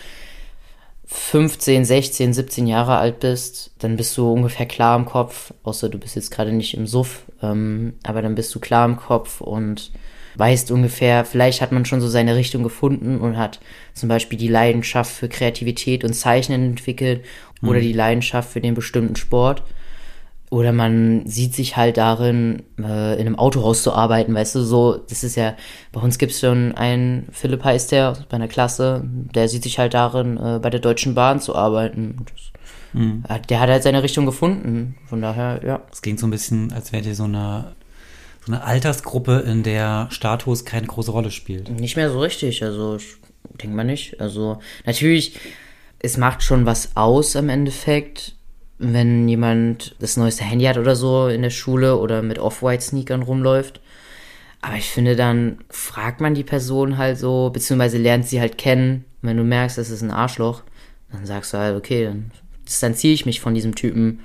15, 1.14 1.84
16, 1.84 2.32
17 2.32 2.66
Jahre 2.66 2.96
alt 2.96 3.20
bist, 3.20 3.72
dann 3.78 3.96
bist 3.96 4.16
du 4.16 4.32
ungefähr 4.32 4.66
klar 4.66 4.96
im 4.96 5.04
Kopf, 5.04 5.52
außer 5.62 5.90
du 5.90 5.98
bist 5.98 6.16
jetzt 6.16 6.30
gerade 6.30 6.52
nicht 6.52 6.74
im 6.74 6.86
Suff, 6.86 7.24
ähm, 7.42 7.94
aber 8.02 8.22
dann 8.22 8.34
bist 8.34 8.54
du 8.54 8.60
klar 8.60 8.86
im 8.86 8.96
Kopf 8.96 9.42
und 9.42 9.92
weißt 10.36 10.70
ungefähr, 10.70 11.26
vielleicht 11.26 11.60
hat 11.60 11.70
man 11.70 11.84
schon 11.84 12.00
so 12.00 12.08
seine 12.08 12.36
Richtung 12.36 12.62
gefunden 12.62 13.20
und 13.20 13.36
hat 13.36 13.60
zum 13.92 14.08
Beispiel 14.08 14.38
die 14.38 14.48
Leidenschaft 14.48 15.12
für 15.12 15.28
Kreativität 15.28 16.02
und 16.04 16.14
Zeichnen 16.14 16.64
entwickelt 16.64 17.24
oder 17.62 17.80
die 17.80 17.92
Leidenschaft 17.92 18.50
für 18.50 18.62
den 18.62 18.74
bestimmten 18.74 19.16
Sport. 19.16 19.62
Oder 20.52 20.72
man 20.72 21.24
sieht 21.24 21.54
sich 21.54 21.78
halt 21.78 21.96
darin, 21.96 22.62
äh, 22.78 23.14
in 23.14 23.20
einem 23.20 23.38
Autohaus 23.38 23.82
zu 23.82 23.94
arbeiten, 23.94 24.34
weißt 24.34 24.54
du, 24.56 24.60
so, 24.60 24.98
das 24.98 25.24
ist 25.24 25.34
ja, 25.34 25.56
bei 25.92 26.00
uns 26.02 26.18
gibt's 26.18 26.40
schon 26.40 26.74
einen, 26.74 27.26
Philipp 27.32 27.64
heißt 27.64 27.90
der, 27.90 28.18
bei 28.28 28.34
einer 28.34 28.48
Klasse, 28.48 29.02
der 29.02 29.48
sieht 29.48 29.62
sich 29.62 29.78
halt 29.78 29.94
darin, 29.94 30.36
äh, 30.36 30.58
bei 30.60 30.68
der 30.68 30.80
Deutschen 30.80 31.14
Bahn 31.14 31.40
zu 31.40 31.56
arbeiten. 31.56 32.26
Das, 32.92 33.38
äh, 33.38 33.40
Der 33.48 33.60
hat 33.60 33.70
halt 33.70 33.82
seine 33.82 34.02
Richtung 34.02 34.26
gefunden, 34.26 34.96
von 35.06 35.22
daher, 35.22 35.62
ja. 35.64 35.80
Es 35.90 36.02
klingt 36.02 36.20
so 36.20 36.26
ein 36.26 36.30
bisschen, 36.30 36.70
als 36.70 36.92
wäre 36.92 37.02
dir 37.02 37.14
so 37.14 37.24
eine, 37.24 37.72
so 38.44 38.52
eine 38.52 38.62
Altersgruppe, 38.62 39.38
in 39.46 39.62
der 39.62 40.08
Status 40.10 40.66
keine 40.66 40.86
große 40.86 41.12
Rolle 41.12 41.30
spielt. 41.30 41.70
Nicht 41.70 41.96
mehr 41.96 42.10
so 42.10 42.20
richtig, 42.20 42.62
also 42.62 42.96
ich 42.96 43.16
denke 43.62 43.74
mal 43.74 43.84
nicht. 43.84 44.20
Also 44.20 44.58
natürlich, 44.84 45.40
es 45.98 46.18
macht 46.18 46.42
schon 46.42 46.66
was 46.66 46.94
aus 46.94 47.36
am 47.36 47.48
Endeffekt, 47.48 48.34
wenn 48.82 49.28
jemand 49.28 49.94
das 50.00 50.16
neueste 50.16 50.44
Handy 50.44 50.64
hat 50.64 50.76
oder 50.76 50.96
so 50.96 51.28
in 51.28 51.42
der 51.42 51.50
Schule 51.50 51.96
oder 51.96 52.20
mit 52.22 52.38
Off-White-Sneakern 52.38 53.22
rumläuft. 53.22 53.80
Aber 54.60 54.76
ich 54.76 54.90
finde, 54.90 55.16
dann 55.16 55.58
fragt 55.70 56.20
man 56.20 56.34
die 56.34 56.44
Person 56.44 56.98
halt 56.98 57.18
so, 57.18 57.50
beziehungsweise 57.50 57.98
lernt 57.98 58.26
sie 58.26 58.40
halt 58.40 58.58
kennen. 58.58 59.04
Wenn 59.22 59.36
du 59.36 59.44
merkst, 59.44 59.78
das 59.78 59.90
ist 59.90 60.02
ein 60.02 60.10
Arschloch, 60.10 60.62
dann 61.12 61.26
sagst 61.26 61.52
du 61.52 61.58
halt, 61.58 61.76
okay, 61.76 62.06
dann 62.06 62.30
distanziere 62.66 63.14
ich 63.14 63.26
mich 63.26 63.40
von 63.40 63.54
diesem 63.54 63.74
Typen 63.74 64.20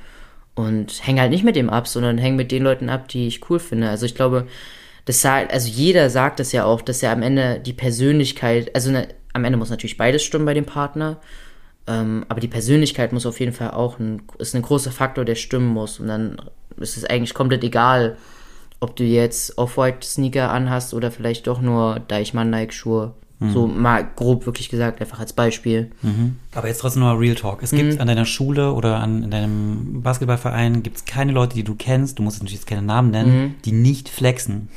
und 0.56 1.06
hänge 1.06 1.22
halt 1.22 1.32
nicht 1.32 1.43
mit 1.43 1.56
dem 1.56 1.70
ab, 1.70 1.88
sondern 1.88 2.17
hänge 2.17 2.38
mit 2.38 2.52
den 2.52 2.63
Leuten 2.63 2.89
ab, 2.89 3.08
die 3.08 3.28
ich 3.28 3.50
cool 3.50 3.60
finde. 3.60 3.89
Also 3.89 4.06
ich 4.06 4.15
glaube, 4.15 4.48
das 5.06 5.22
sagt, 5.22 5.54
also 5.54 5.70
jeder 5.70 6.10
sagt 6.10 6.39
das 6.39 6.52
ja 6.52 6.65
auch, 6.65 6.82
dass 6.82 7.02
ja 7.02 7.12
am 7.12 7.22
Ende 7.22 7.60
die 7.63 7.74
Persönlichkeit, 7.74 8.74
also 8.76 8.91
ne, 8.91 9.08
am 9.34 9.46
Ende 9.46 9.58
muss 9.58 9.70
natürlich 9.70 9.98
beides 9.98 10.24
stimmen 10.24 10.46
bei 10.46 10.56
dem 10.56 10.65
Partner, 10.65 11.22
ähm, 11.88 12.26
aber 12.30 12.41
die 12.41 12.47
Persönlichkeit 12.47 13.13
muss 13.13 13.26
auf 13.26 13.39
jeden 13.39 13.54
Fall 13.54 13.71
auch 13.71 14.00
ein, 14.00 14.21
ist 14.39 14.56
ein 14.56 14.62
großer 14.62 14.91
Faktor, 14.91 15.26
der 15.26 15.36
stimmen 15.36 15.67
muss. 15.67 16.00
Und 16.00 16.08
dann 16.08 16.38
ist 16.78 16.97
es 16.97 17.06
eigentlich 17.06 17.34
komplett 17.34 17.63
egal, 17.63 18.17
ob 18.80 18.95
du 18.95 19.04
jetzt 19.04 19.58
Off-White-Sneaker 19.58 20.52
anhast 20.52 20.93
oder 20.93 21.10
vielleicht 21.12 21.47
doch 21.47 21.62
nur 21.62 22.00
Deichmann 22.08 22.50
Nike-Schuhe. 22.50 23.13
So 23.54 23.67
mal 23.67 24.04
grob 24.15 24.47
wirklich 24.47 24.67
gesagt, 24.69 25.00
einfach 25.00 25.19
als 25.19 25.32
Beispiel. 25.32 25.91
Aber 26.56 26.67
jetzt 26.67 26.80
trotzdem 26.82 27.02
nochmal 27.04 27.17
Real 27.17 27.36
Talk. 27.36 27.62
Es 27.62 27.69
gibt 27.69 28.00
an 28.00 28.08
deiner 28.08 28.26
Schule 28.26 28.73
oder 28.73 28.97
an, 28.97 29.21
in 29.23 29.30
deinem 29.30 30.02
Basketballverein 30.02 30.82
gibt 30.82 30.97
es 30.97 31.06
keine 31.06 31.34
Leute, 31.34 31.54
die 31.54 31.63
du 31.63 31.76
kennst, 31.76 32.17
du 32.17 32.23
musst 32.23 32.38
natürlich 32.38 32.56
jetzt 32.62 32.65
keine 32.67 32.82
Namen 32.82 33.12
nennen, 33.12 33.56
die 33.63 33.73
nicht 33.73 34.10
flexen. 34.10 34.69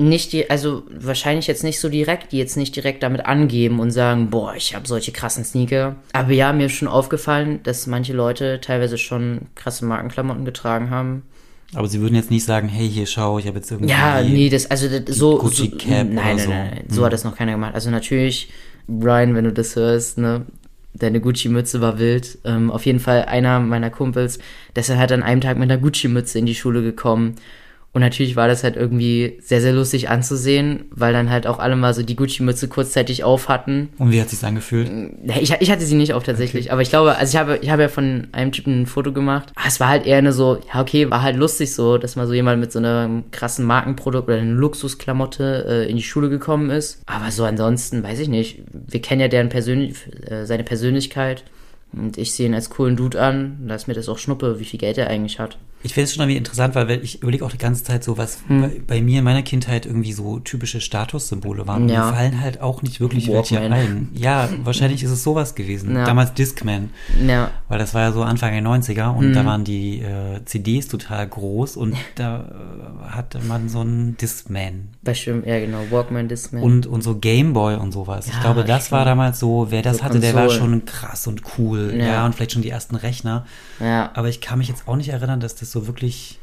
Nicht 0.00 0.32
die, 0.32 0.48
also 0.48 0.84
wahrscheinlich 0.90 1.46
jetzt 1.46 1.62
nicht 1.62 1.78
so 1.78 1.88
direkt, 1.88 2.32
die 2.32 2.38
jetzt 2.38 2.56
nicht 2.56 2.74
direkt 2.74 3.02
damit 3.02 3.26
angeben 3.26 3.80
und 3.80 3.90
sagen, 3.90 4.30
boah, 4.30 4.54
ich 4.54 4.74
habe 4.74 4.88
solche 4.88 5.12
krassen 5.12 5.44
Sneaker. 5.44 5.96
Aber 6.12 6.32
ja, 6.32 6.52
mir 6.52 6.66
ist 6.66 6.72
schon 6.72 6.88
aufgefallen, 6.88 7.60
dass 7.64 7.86
manche 7.86 8.14
Leute 8.14 8.60
teilweise 8.62 8.96
schon 8.96 9.42
krasse 9.54 9.84
Markenklamotten 9.84 10.44
getragen 10.44 10.88
haben. 10.90 11.22
Aber 11.74 11.86
sie 11.86 12.00
würden 12.00 12.14
jetzt 12.14 12.30
nicht 12.30 12.44
sagen, 12.44 12.68
hey, 12.68 12.88
hier 12.88 13.06
schau, 13.06 13.38
ich 13.38 13.46
habe 13.46 13.58
jetzt 13.58 13.70
irgendwie. 13.70 13.92
Ja, 13.92 14.22
nee, 14.22 14.48
das, 14.48 14.70
also 14.70 14.88
das, 14.88 15.14
so, 15.14 15.38
Gucci 15.38 15.70
so 15.70 15.76
Cap 15.76 16.08
nein, 16.08 16.12
oder 16.12 16.24
nein, 16.24 16.38
so. 16.38 16.50
nein, 16.50 16.70
nein, 16.74 16.84
so 16.88 17.04
hat 17.04 17.12
das 17.12 17.24
noch 17.24 17.36
keiner 17.36 17.52
gemacht. 17.52 17.74
Also 17.74 17.90
natürlich, 17.90 18.50
Brian, 18.88 19.34
wenn 19.34 19.44
du 19.44 19.52
das 19.52 19.76
hörst, 19.76 20.18
ne, 20.18 20.46
deine 20.94 21.20
Gucci-Mütze 21.20 21.80
war 21.80 21.98
wild. 21.98 22.38
Ähm, 22.44 22.70
auf 22.70 22.86
jeden 22.86 23.00
Fall 23.00 23.24
einer 23.26 23.60
meiner 23.60 23.90
Kumpels, 23.90 24.38
der 24.74 24.80
ist 24.80 24.90
halt 24.90 25.12
an 25.12 25.22
einem 25.22 25.40
Tag 25.40 25.58
mit 25.58 25.70
einer 25.70 25.80
Gucci-Mütze 25.80 26.38
in 26.38 26.46
die 26.46 26.54
Schule 26.54 26.82
gekommen. 26.82 27.36
Und 27.92 28.02
natürlich 28.02 28.36
war 28.36 28.46
das 28.46 28.62
halt 28.62 28.76
irgendwie 28.76 29.38
sehr, 29.42 29.60
sehr 29.60 29.72
lustig 29.72 30.08
anzusehen, 30.08 30.84
weil 30.90 31.12
dann 31.12 31.28
halt 31.28 31.48
auch 31.48 31.58
alle 31.58 31.74
mal 31.74 31.92
so 31.92 32.04
die 32.04 32.14
Gucci-Mütze 32.14 32.68
kurzzeitig 32.68 33.24
auf 33.24 33.48
hatten. 33.48 33.88
Und 33.98 34.12
wie 34.12 34.20
hat 34.20 34.28
sich's 34.30 34.44
angefühlt? 34.44 34.88
Ich, 35.40 35.52
ich 35.58 35.70
hatte 35.72 35.84
sie 35.84 35.96
nicht 35.96 36.14
auf 36.14 36.22
tatsächlich, 36.22 36.70
aber 36.70 36.82
ich 36.82 36.90
glaube, 36.90 37.16
also 37.16 37.32
ich 37.32 37.36
habe, 37.40 37.58
ich 37.62 37.70
habe 37.70 37.82
ja 37.82 37.88
von 37.88 38.28
einem 38.30 38.52
Typen 38.52 38.82
ein 38.82 38.86
Foto 38.86 39.12
gemacht. 39.12 39.52
Ah, 39.56 39.64
Es 39.66 39.80
war 39.80 39.88
halt 39.88 40.06
eher 40.06 40.18
eine 40.18 40.32
so, 40.32 40.60
ja 40.72 40.80
okay, 40.80 41.10
war 41.10 41.22
halt 41.22 41.36
lustig 41.36 41.74
so, 41.74 41.98
dass 41.98 42.14
mal 42.14 42.28
so 42.28 42.32
jemand 42.32 42.60
mit 42.60 42.70
so 42.70 42.78
einem 42.78 43.24
krassen 43.32 43.64
Markenprodukt 43.64 44.28
oder 44.28 44.38
einer 44.38 44.52
Luxusklamotte 44.52 45.64
äh, 45.68 45.90
in 45.90 45.96
die 45.96 46.02
Schule 46.04 46.28
gekommen 46.28 46.70
ist. 46.70 47.02
Aber 47.06 47.32
so 47.32 47.44
ansonsten, 47.44 48.04
weiß 48.04 48.20
ich 48.20 48.28
nicht. 48.28 48.62
Wir 48.72 49.02
kennen 49.02 49.20
ja 49.20 49.28
deren 49.28 49.48
Persönlich 49.48 49.96
äh, 50.30 50.46
seine 50.46 50.62
Persönlichkeit. 50.62 51.42
Und 51.92 52.18
ich 52.18 52.32
sehe 52.34 52.46
ihn 52.46 52.54
als 52.54 52.70
coolen 52.70 52.96
Dude 52.96 53.20
an. 53.20 53.64
Da 53.66 53.74
ist 53.74 53.88
mir 53.88 53.94
das 53.94 54.08
auch 54.08 54.18
Schnuppe, 54.18 54.60
wie 54.60 54.64
viel 54.64 54.78
Geld 54.78 54.96
er 54.96 55.08
eigentlich 55.08 55.40
hat. 55.40 55.58
Ich 55.82 55.94
finde 55.94 56.04
es 56.04 56.14
schon 56.14 56.22
irgendwie 56.22 56.36
interessant, 56.36 56.74
weil 56.74 56.90
ich 57.02 57.22
überlege 57.22 57.44
auch 57.44 57.50
die 57.50 57.56
ganze 57.58 57.82
Zeit 57.84 58.04
so, 58.04 58.18
was 58.18 58.40
Hm. 58.48 58.60
bei, 58.60 58.80
bei 58.86 59.00
mir 59.00 59.20
in 59.20 59.24
meiner 59.24 59.42
Kindheit 59.42 59.86
irgendwie 59.86 60.12
so 60.12 60.38
typische 60.38 60.80
Statussymbole 60.80 61.66
waren. 61.66 61.84
Und 61.84 61.88
Ja. 61.88 62.06
Mir 62.06 62.12
fallen 62.12 62.40
halt 62.40 62.60
auch 62.60 62.82
nicht 62.82 63.00
wirklich 63.00 63.28
welche 63.28 63.56
Walkman. 63.56 63.72
ein. 63.72 64.08
Ja, 64.12 64.48
wahrscheinlich 64.62 65.02
ist 65.02 65.10
es 65.10 65.22
sowas 65.22 65.54
gewesen. 65.54 65.94
Ja. 65.96 66.04
Damals 66.04 66.34
Discman. 66.34 66.90
Ja, 67.26 67.50
Weil 67.68 67.78
das 67.78 67.94
war 67.94 68.02
ja 68.02 68.12
so 68.12 68.22
Anfang 68.22 68.52
der 68.52 68.62
90er 68.62 69.08
und 69.16 69.30
Mhm. 69.30 69.32
da 69.32 69.44
waren 69.46 69.64
die 69.64 70.00
äh, 70.00 70.44
CDs 70.44 70.88
total 70.88 71.26
groß 71.26 71.76
und 71.76 71.96
da 72.16 72.40
äh, 72.40 73.10
hatte 73.12 73.38
man 73.40 73.68
so 73.70 73.80
einen 73.80 74.16
Discman. 74.18 74.88
bestimmt, 75.02 75.46
ja 75.46 75.58
genau, 75.60 75.78
Walkman, 75.90 76.28
Discman. 76.28 76.62
Und, 76.62 76.86
und 76.86 77.02
so 77.02 77.16
Gameboy 77.16 77.76
und 77.76 77.92
sowas. 77.92 78.26
ich 78.26 78.34
Ja, 78.34 78.40
glaube, 78.40 78.64
das 78.64 78.86
stimmt. 78.86 78.98
war 78.98 79.04
damals 79.06 79.38
so, 79.40 79.68
wer 79.70 79.80
das 79.82 79.98
So 79.98 80.04
hatte, 80.04 80.20
der 80.20 80.34
war 80.34 80.50
schon 80.50 80.84
krass 80.84 81.26
und 81.26 81.42
cool. 81.58 81.94
Ja. 81.96 82.04
Ja. 82.04 82.26
und 82.26 82.34
vielleicht 82.34 82.52
schon 82.52 82.62
die 82.62 82.70
ersten 82.70 82.96
Rechner. 82.96 83.46
ja, 83.80 84.10
Aber 84.14 84.28
ich 84.28 84.40
kann 84.42 84.58
mich 84.58 84.68
jetzt 84.68 84.86
auch 84.86 84.96
nicht 84.96 85.08
erinnern, 85.08 85.40
dass 85.40 85.54
das 85.54 85.69
so 85.70 85.86
wirklich 85.86 86.38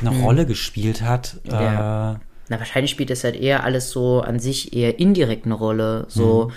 eine 0.00 0.10
Rolle 0.22 0.46
gespielt 0.46 1.02
hat. 1.02 1.40
Ja. 1.44 2.12
Äh, 2.12 2.18
Na, 2.48 2.58
wahrscheinlich 2.58 2.90
spielt 2.90 3.10
das 3.10 3.24
halt 3.24 3.36
eher 3.36 3.64
alles 3.64 3.90
so 3.90 4.20
an 4.20 4.38
sich 4.38 4.72
eher 4.72 4.98
indirekt 4.98 5.44
eine 5.44 5.54
Rolle. 5.54 6.06
So, 6.08 6.52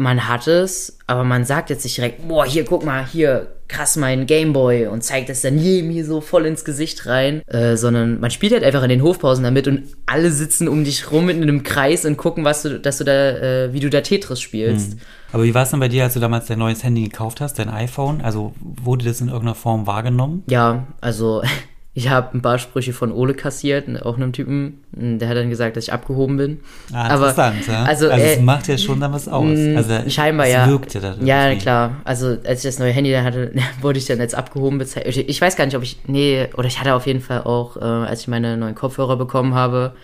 man 0.00 0.28
hat 0.28 0.46
es, 0.46 0.98
aber 1.06 1.24
man 1.24 1.44
sagt 1.44 1.70
jetzt 1.70 1.84
nicht 1.84 1.96
direkt, 1.96 2.26
boah, 2.26 2.46
hier, 2.46 2.64
guck 2.64 2.84
mal, 2.84 3.06
hier, 3.06 3.48
krass, 3.68 3.96
mein 3.96 4.26
Gameboy 4.26 4.86
und 4.88 5.04
zeigt 5.04 5.28
das 5.28 5.42
dann 5.42 5.58
jedem 5.58 5.90
hier 5.90 6.04
so 6.04 6.20
voll 6.20 6.46
ins 6.46 6.64
Gesicht 6.64 7.06
rein. 7.06 7.42
Äh, 7.46 7.76
sondern 7.76 8.18
man 8.18 8.30
spielt 8.30 8.52
halt 8.52 8.64
einfach 8.64 8.82
in 8.82 8.88
den 8.88 9.02
Hofpausen 9.02 9.44
damit 9.44 9.68
und 9.68 9.84
alle 10.06 10.32
sitzen 10.32 10.68
um 10.68 10.84
dich 10.84 11.10
rum 11.12 11.28
in 11.28 11.42
einem 11.42 11.62
Kreis 11.62 12.04
und 12.04 12.16
gucken, 12.16 12.44
was 12.44 12.62
du, 12.62 12.80
dass 12.80 12.98
du 12.98 13.04
da, 13.04 13.12
äh, 13.12 13.72
wie 13.72 13.80
du 13.80 13.90
da 13.90 14.00
Tetris 14.00 14.40
spielst. 14.40 14.96
aber 15.32 15.44
wie 15.44 15.54
war 15.54 15.62
es 15.62 15.70
denn 15.70 15.80
bei 15.80 15.88
dir, 15.88 16.04
als 16.04 16.14
du 16.14 16.20
damals 16.20 16.46
dein 16.46 16.58
neues 16.58 16.82
Handy 16.82 17.04
gekauft 17.04 17.40
hast, 17.40 17.58
dein 17.58 17.68
iPhone? 17.68 18.22
Also 18.22 18.54
wurde 18.60 19.04
das 19.04 19.20
in 19.20 19.28
irgendeiner 19.28 19.54
Form 19.54 19.86
wahrgenommen? 19.86 20.42
Ja, 20.48 20.86
also 21.00 21.42
ich 21.92 22.08
habe 22.08 22.36
ein 22.38 22.40
paar 22.42 22.58
Sprüche 22.58 22.92
von 22.92 23.10
Ole 23.10 23.34
kassiert, 23.34 23.86
auch 24.02 24.16
einem 24.16 24.32
Typen, 24.32 24.80
der 24.92 25.28
hat 25.28 25.36
dann 25.36 25.50
gesagt, 25.50 25.76
dass 25.76 25.84
ich 25.84 25.92
abgehoben 25.92 26.36
bin. 26.36 26.60
Ah, 26.92 27.08
Aber- 27.08 27.30
interessant, 27.30 27.66
ja? 27.66 27.82
also, 27.82 28.08
also 28.08 28.24
es 28.24 28.36
äh, 28.38 28.42
macht 28.42 28.68
ja 28.68 28.78
schon 28.78 29.00
dann 29.00 29.12
was 29.12 29.26
aus. 29.28 29.58
Also 29.76 30.08
Scheinbar 30.08 30.46
es 30.46 30.52
ja. 30.52 30.68
wirkte 30.68 31.00
da 31.00 31.16
Ja, 31.20 31.54
klar. 31.56 31.96
Also 32.04 32.36
als 32.44 32.60
ich 32.64 32.70
das 32.70 32.78
neue 32.78 32.92
Handy 32.92 33.10
dann 33.10 33.24
hatte, 33.24 33.52
wurde 33.80 33.98
ich 33.98 34.06
dann 34.06 34.20
als 34.20 34.34
abgehoben 34.34 34.78
bezeichnet. 34.78 35.16
Ich- 35.16 35.28
Ich 35.28 35.40
weiß 35.40 35.56
gar 35.56 35.64
nicht, 35.66 35.76
ob 35.76 35.82
ich. 35.82 35.98
Nee, 36.06 36.48
oder 36.56 36.68
ich 36.68 36.78
hatte 36.78 36.94
auf 36.94 37.06
jeden 37.06 37.20
Fall 37.20 37.42
auch, 37.42 37.76
äh, 37.76 37.80
als 37.80 38.20
ich 38.22 38.28
meine 38.28 38.56
neuen 38.56 38.74
Kopfhörer 38.76 39.16
bekommen 39.16 39.54
habe, 39.54 39.94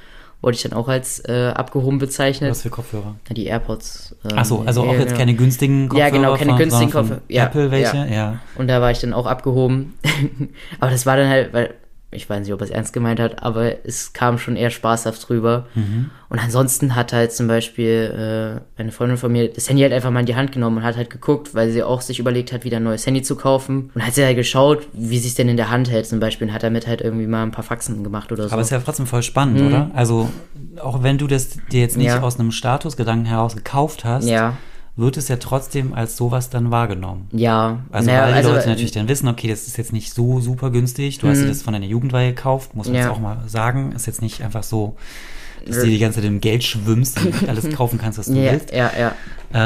wurde 0.42 0.54
ich 0.54 0.62
dann 0.62 0.72
auch 0.72 0.88
als 0.88 1.20
äh, 1.28 1.52
abgehoben 1.54 1.98
bezeichnet. 1.98 2.50
Was 2.50 2.62
für 2.62 2.70
Kopfhörer? 2.70 3.16
Ja, 3.28 3.34
Die 3.34 3.46
AirPods. 3.46 4.14
ähm, 4.24 4.30
Ach 4.36 4.44
so, 4.44 4.62
also 4.64 4.84
ja, 4.84 4.90
auch 4.90 4.94
jetzt 4.94 5.06
genau. 5.06 5.18
keine 5.18 5.34
günstigen 5.34 5.88
Kopfhörer 5.88 6.08
Ja, 6.08 6.14
genau, 6.14 6.36
keine 6.36 6.50
von, 6.50 6.58
günstigen 6.58 6.90
Kopfhörer. 6.90 7.20
Ja, 7.28 7.44
Apple 7.46 7.70
welche? 7.70 7.96
ja. 7.96 8.06
ja. 8.06 8.38
Und 8.56 8.68
da 8.68 8.80
war 8.80 8.90
ich 8.90 9.00
dann 9.00 9.12
auch 9.12 9.26
abgehoben. 9.26 9.94
aber 10.80 10.90
das 10.90 11.06
war 11.06 11.16
dann 11.16 11.28
halt, 11.28 11.52
weil 11.52 11.74
ich 12.12 12.30
weiß 12.30 12.40
nicht, 12.40 12.52
ob 12.52 12.60
er 12.60 12.64
es 12.64 12.70
ernst 12.70 12.92
gemeint 12.92 13.18
hat, 13.20 13.42
aber 13.42 13.84
es 13.84 14.12
kam 14.12 14.38
schon 14.38 14.56
eher 14.56 14.70
spaßhaft 14.70 15.28
drüber. 15.28 15.66
Mhm. 15.74 16.10
Und 16.28 16.38
ansonsten 16.38 16.94
hat 16.94 17.12
halt 17.12 17.32
zum 17.32 17.46
Beispiel 17.48 18.60
äh, 18.78 18.80
eine 18.80 18.92
Freundin 18.92 19.16
von 19.18 19.30
mir 19.32 19.52
das 19.52 19.68
Handy 19.68 19.82
halt 19.82 19.92
einfach 19.92 20.10
mal 20.10 20.20
in 20.20 20.26
die 20.26 20.36
Hand 20.36 20.52
genommen 20.52 20.78
und 20.78 20.82
hat 20.84 20.96
halt 20.96 21.10
geguckt, 21.10 21.54
weil 21.54 21.70
sie 21.70 21.82
auch 21.82 22.00
sich 22.00 22.18
überlegt 22.18 22.52
hat, 22.52 22.64
wieder 22.64 22.78
ein 22.78 22.84
neues 22.84 23.04
Handy 23.06 23.22
zu 23.22 23.36
kaufen. 23.36 23.90
Und 23.94 24.06
hat 24.06 24.14
sie 24.14 24.24
halt 24.24 24.36
geschaut, 24.36 24.86
wie 24.92 25.18
sie 25.18 25.28
es 25.28 25.34
denn 25.34 25.48
in 25.48 25.56
der 25.56 25.68
Hand 25.70 25.90
hält 25.90 26.06
zum 26.06 26.20
Beispiel 26.20 26.48
und 26.48 26.54
hat 26.54 26.62
damit 26.62 26.86
halt 26.86 27.00
irgendwie 27.00 27.26
mal 27.26 27.42
ein 27.42 27.50
paar 27.50 27.64
Faxen 27.64 28.02
gemacht 28.04 28.30
oder 28.32 28.44
so. 28.44 28.52
Aber 28.52 28.62
es 28.62 28.68
ist 28.68 28.72
ja 28.72 28.78
trotzdem 28.80 29.06
voll 29.06 29.22
spannend, 29.22 29.60
oder? 29.60 29.90
Also, 29.94 30.30
auch 30.80 31.02
wenn 31.02 31.18
du 31.18 31.26
das 31.26 31.58
dir 31.72 31.80
jetzt 31.80 31.96
nicht 31.96 32.06
Mhm. 32.08 32.14
Ja. 32.16 32.22
aus 32.22 32.38
einem 32.38 32.52
Statusgedanken 32.52 33.26
heraus 33.26 33.56
gekauft 33.56 34.04
hast, 34.04 34.26
ja, 34.28 34.56
wird 34.96 35.16
es 35.18 35.28
ja 35.28 35.36
trotzdem 35.36 35.92
als 35.92 36.16
sowas 36.16 36.48
dann 36.50 36.70
wahrgenommen. 36.70 37.28
ja. 37.32 37.80
Also, 37.92 38.10
Naja, 38.10 38.34
weil 38.34 38.42
die 38.42 38.48
Leute 38.48 38.68
natürlich 38.68 38.92
dann 38.92 39.08
wissen, 39.08 39.28
okay, 39.28 39.48
das 39.48 39.66
ist 39.66 39.76
jetzt 39.76 39.92
nicht 39.92 40.12
so 40.14 40.40
super 40.40 40.70
günstig. 40.70 41.18
Du 41.18 41.28
hast 41.28 41.40
dir 41.42 41.48
das 41.48 41.62
von 41.62 41.74
deiner 41.74 41.84
Jugendweihe 41.86 42.32
gekauft, 42.32 42.74
muss 42.74 42.86
man 42.86 42.92
Mhm. 42.94 42.98
Ja. 43.00 43.04
jetzt 43.06 43.12
auch 43.12 43.20
mal 43.20 43.38
sagen. 43.46 43.92
Ist 43.92 44.06
jetzt 44.06 44.22
nicht 44.22 44.42
einfach 44.42 44.62
so, 44.62 44.96
dass 45.66 45.80
du 45.80 45.86
die 45.86 45.98
ganze 45.98 46.20
Zeit 46.20 46.28
im 46.28 46.40
Geld 46.40 46.64
schwimmst 46.64 47.20
und 47.24 47.48
alles 47.48 47.68
kaufen 47.74 47.98
kannst, 47.98 48.18
was 48.18 48.26
du 48.26 48.34
ja, 48.34 48.52
willst. 48.52 48.72
ja, 48.72 48.90
ja. 48.98 49.12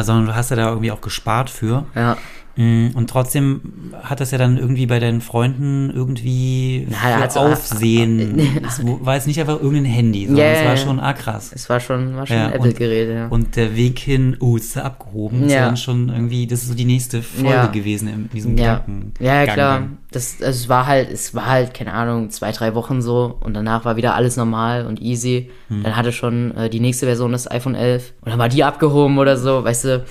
äh, 0.00 0.02
sondern 0.02 0.26
du 0.26 0.34
hast 0.34 0.50
ja 0.50 0.56
da 0.56 0.68
irgendwie 0.68 0.90
auch 0.90 1.00
gespart 1.00 1.48
für. 1.50 1.84
Ja. 1.94 2.16
Mm, 2.56 2.88
Und 2.94 3.08
trotzdem 3.08 3.60
hat 4.02 4.20
das 4.20 4.32
ja 4.32 4.38
dann 4.38 4.58
irgendwie 4.58 4.86
bei 4.86 4.98
deinen 4.98 5.20
Freunden 5.20 5.88
irgendwie 5.94 6.86
Na, 6.90 6.96
für 6.96 7.22
also, 7.22 7.40
Aufsehen. 7.40 8.38
es 8.66 8.80
war 8.84 9.14
jetzt 9.14 9.26
nicht 9.28 9.38
einfach 9.40 9.60
irgendein 9.62 9.84
Handy, 9.84 10.26
sondern 10.26 10.44
Ja, 10.46 10.52
es 10.52 10.64
war 10.66 10.76
schon 10.76 11.00
ah, 11.00 11.12
krass. 11.12 11.52
Es 11.54 11.68
war 11.70 11.78
schon, 11.80 12.16
war 12.16 12.26
schon 12.26 12.36
Ja, 12.36 12.46
ein 12.48 12.52
und- 12.58 12.66
Apple-Gerät, 12.66 13.08
ja. 13.08 13.26
Und 13.28 13.54
der 13.56 13.76
Weg 13.76 13.98
hin, 14.00 14.36
oh, 14.40 14.56
ist 14.56 14.76
er 14.76 14.84
abgehoben, 14.86 15.44
ist 15.44 15.52
ja 15.52 15.58
Ja. 15.60 15.66
dann 15.66 15.76
schon 15.76 16.08
irgendwie, 16.08 16.46
das 16.46 16.62
ist 16.62 16.68
so 16.68 16.74
die 16.74 16.84
nächste 16.84 17.22
Folge 17.22 17.48
Ja. 17.50 17.66
gewesen 17.66 18.08
in 18.08 18.30
diesem 18.30 18.58
Ja, 18.58 18.78
Gedanken. 18.78 19.12
ja, 19.20 19.44
ja 19.44 19.52
klar. 19.52 19.82
Das, 20.10 20.42
also 20.42 20.50
es 20.64 20.68
war 20.68 20.86
halt, 20.86 21.10
es 21.12 21.34
war 21.36 21.46
halt, 21.46 21.72
keine 21.72 21.92
Ahnung, 21.92 22.30
zwei, 22.30 22.50
drei 22.50 22.74
Wochen 22.74 23.00
so 23.00 23.36
und 23.40 23.54
danach 23.54 23.84
war 23.84 23.96
wieder 23.96 24.16
alles 24.16 24.36
normal 24.36 24.86
und 24.86 25.00
easy. 25.00 25.50
Hm. 25.68 25.84
Dann 25.84 25.94
hatte 25.96 26.10
schon 26.10 26.54
äh, 26.56 26.68
die 26.68 26.80
nächste 26.80 27.06
Version 27.06 27.30
des 27.30 27.48
iPhone 27.48 27.76
11 27.76 28.12
und 28.22 28.30
dann 28.30 28.38
war 28.40 28.48
die 28.48 28.64
abgehoben 28.64 29.18
oder 29.18 29.36
so, 29.36 29.62
weißt 29.62 29.84
du. 29.84 30.04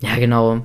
Ja, 0.00 0.16
genau. 0.16 0.62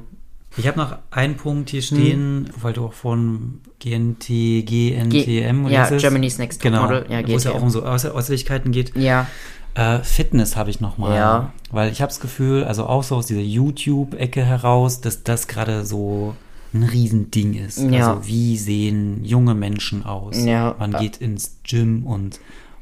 Ich 0.58 0.68
habe 0.68 0.78
noch 0.80 0.98
einen 1.12 1.36
Punkt 1.38 1.70
hier 1.70 1.82
stehen, 1.82 2.50
weil 2.60 2.74
du 2.74 2.86
auch 2.86 2.94
von 2.94 3.60
GNT, 3.80 4.28
GNTM 4.66 5.66
oder 5.66 5.74
ja, 5.74 5.86
ist? 5.86 6.02
Germany's 6.02 6.38
Next 6.38 6.62
genau, 6.62 6.84
Model. 6.84 7.06
Ja, 7.10 7.28
wo 7.28 7.36
es 7.36 7.44
ja 7.44 7.52
auch 7.52 7.62
um 7.62 7.70
so 7.70 7.84
Äußer 7.84 8.14
Äußerlichkeiten 8.14 8.72
geht. 8.72 8.96
Ja, 8.96 9.28
Äh, 9.76 10.00
Fitness 10.00 10.56
habe 10.56 10.72
ich 10.72 10.80
noch 10.82 10.98
mal, 10.98 11.16
Ja. 11.16 11.54
weil 11.70 11.92
ich 11.92 12.02
habe 12.02 12.10
das 12.10 12.20
Gefühl, 12.20 12.64
also 12.64 12.88
auch 12.88 13.04
so 13.04 13.16
aus 13.18 13.28
dieser 13.28 13.42
YouTube-Ecke 13.42 14.44
heraus, 14.44 15.02
dass 15.02 15.22
das 15.22 15.48
gerade 15.48 15.86
so 15.86 16.36
ein 16.74 16.82
Riesending 16.82 17.54
ist. 17.54 17.78
Ja. 17.80 18.14
Also 18.16 18.28
wie 18.28 18.58
sehen 18.58 19.24
junge 19.24 19.54
Menschen 19.54 20.04
aus? 20.04 20.44
Ja. 20.44 20.76
Man 20.80 20.94
geht 20.94 21.18
ins 21.18 21.58
Gym 21.64 22.08
und 22.08 22.40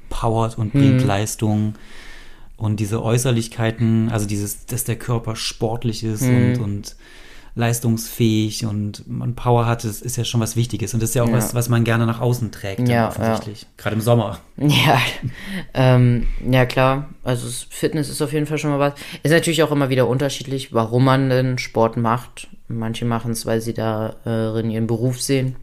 powert 0.09 0.57
und 0.57 0.71
bringt 0.71 1.01
Hm. 1.01 1.07
Leistung. 1.07 1.75
Und 2.55 2.79
diese 2.79 3.03
Äußerlichkeiten, 3.03 4.07
also 4.09 4.25
dieses, 4.25 4.65
dass 4.65 4.85
der 4.85 4.95
Körper 4.95 5.35
sportlich 5.35 6.01
ist 6.05 6.21
Hm. 6.21 6.53
und, 6.53 6.59
und 6.61 6.95
leistungsfähig 7.55 8.65
und 8.65 9.07
man 9.07 9.35
Power 9.35 9.65
hat, 9.65 9.83
das 9.83 10.01
ist 10.01 10.17
ja 10.17 10.23
schon 10.25 10.41
was 10.41 10.55
Wichtiges. 10.55 10.93
Und 10.93 11.01
das 11.01 11.09
ist 11.09 11.15
ja 11.15 11.23
auch 11.23 11.27
Ja. 11.29 11.35
was, 11.35 11.55
was 11.55 11.69
man 11.69 11.83
gerne 11.83 12.05
nach 12.05 12.19
außen 12.21 12.51
trägt, 12.51 12.87
Ja, 12.87 13.07
offensichtlich. 13.07 13.65
Gerade 13.77 13.95
im 13.95 14.01
Sommer. 14.01 14.39
Ja, 14.57 14.99
ähm, 15.73 16.27
ja 16.49 16.65
klar. 16.65 17.09
Also 17.23 17.47
es- 17.47 17.65
Fitness 17.69 18.09
ist 18.09 18.21
auf 18.21 18.33
jeden 18.33 18.45
Fall 18.45 18.57
schon 18.57 18.71
mal 18.71 18.79
was. 18.79 18.93
Ist 19.23 19.31
natürlich 19.31 19.63
auch 19.63 19.71
immer 19.71 19.89
wieder 19.89 20.07
unterschiedlich, 20.07 20.73
warum 20.73 21.05
man 21.05 21.29
denn 21.29 21.57
Sport 21.57 21.97
macht. 21.97 22.47
Manche 22.67 23.05
machen 23.05 23.31
es, 23.31 23.45
weil 23.45 23.61
sie 23.61 23.73
darin 23.73 24.69
ihren 24.71 24.87
Beruf 24.87 25.21
sehen 25.21 25.55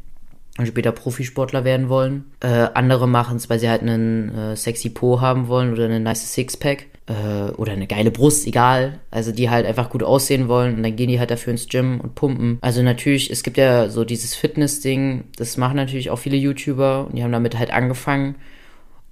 und 0.59 0.67
später 0.67 0.93
Profisportler 0.93 1.65
werden 1.65 1.89
wollen. 1.89 2.25
Äh, 2.41 2.69
andere 2.75 3.09
machen 3.09 3.37
es, 3.39 3.49
weil 3.51 3.59
sie 3.59 3.69
halt 3.69 3.83
einen 3.83 4.35
äh, 4.35 4.57
sexy 4.57 4.91
Po 4.91 5.21
haben 5.21 5.49
wollen 5.49 5.73
oder 5.73 5.87
eine 5.87 5.99
nice 6.01 6.33
Sixpack 6.33 6.87
äh, 7.07 7.51
oder 7.53 7.73
eine 7.73 7.87
geile 7.87 8.11
Brust, 8.11 8.47
egal. 8.47 9.01
Also 9.11 9.33
die 9.33 9.51
halt 9.51 9.67
einfach 9.67 9.91
gut 9.91 10.03
aussehen 10.03 10.49
wollen 10.49 10.77
und 10.77 10.83
dann 10.83 10.97
gehen 10.97 11.09
die 11.09 11.19
halt 11.19 11.31
dafür 11.31 11.53
ins 11.53 11.69
Gym 11.69 12.01
und 12.01 12.15
pumpen. 12.15 12.59
Also 12.61 12.83
natürlich, 12.83 13.31
es 13.31 13.43
gibt 13.43 13.57
ja 13.57 13.88
so 13.88 14.05
dieses 14.05 14.35
Fitness-Ding, 14.35 15.25
das 15.37 15.57
machen 15.57 15.77
natürlich 15.77 16.11
auch 16.11 16.19
viele 16.19 16.37
YouTuber 16.37 17.07
und 17.07 17.17
die 17.17 17.23
haben 17.23 17.33
damit 17.33 17.59
halt 17.59 17.73
angefangen 17.73 18.37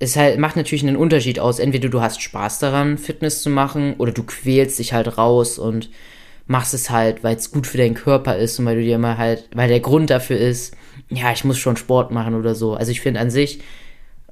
es 0.01 0.17
halt 0.17 0.39
macht 0.39 0.57
natürlich 0.57 0.83
einen 0.83 0.97
Unterschied 0.97 1.39
aus. 1.39 1.59
Entweder 1.59 1.89
du 1.91 2.01
hast 2.01 2.21
Spaß 2.23 2.59
daran, 2.59 2.99
Fitness 2.99 3.43
zu 3.43 3.51
machen, 3.51 3.95
oder 3.99 4.13
du 4.13 4.25
quälst 4.25 4.79
dich 4.79 4.93
halt 4.95 5.19
raus 5.19 5.59
und 5.59 5.91
machst 6.47 6.75
es 6.75 6.91
halt, 6.91 7.23
weil 7.23 7.37
es 7.37 7.53
gut 7.53 7.67
für 7.67 7.79
deinen 7.79 7.95
Körper 7.95 8.37
ist 8.37 8.59
und 8.59 8.65
weil 8.65 8.77
du 8.77 8.83
dir 8.83 8.97
immer 8.97 9.19
halt, 9.19 9.49
weil 9.55 9.69
der 9.69 9.81
Grund 9.81 10.11
dafür 10.11 10.39
ist, 10.39 10.75
ja, 11.11 11.31
ich 11.33 11.45
muss 11.45 11.59
schon 11.59 11.77
Sport 11.77 12.11
machen 12.11 12.35
oder 12.35 12.55
so. 12.55 12.75
Also 12.75 12.91
ich 12.91 13.03
finde 13.03 13.21
an 13.21 13.31
sich, 13.31 13.61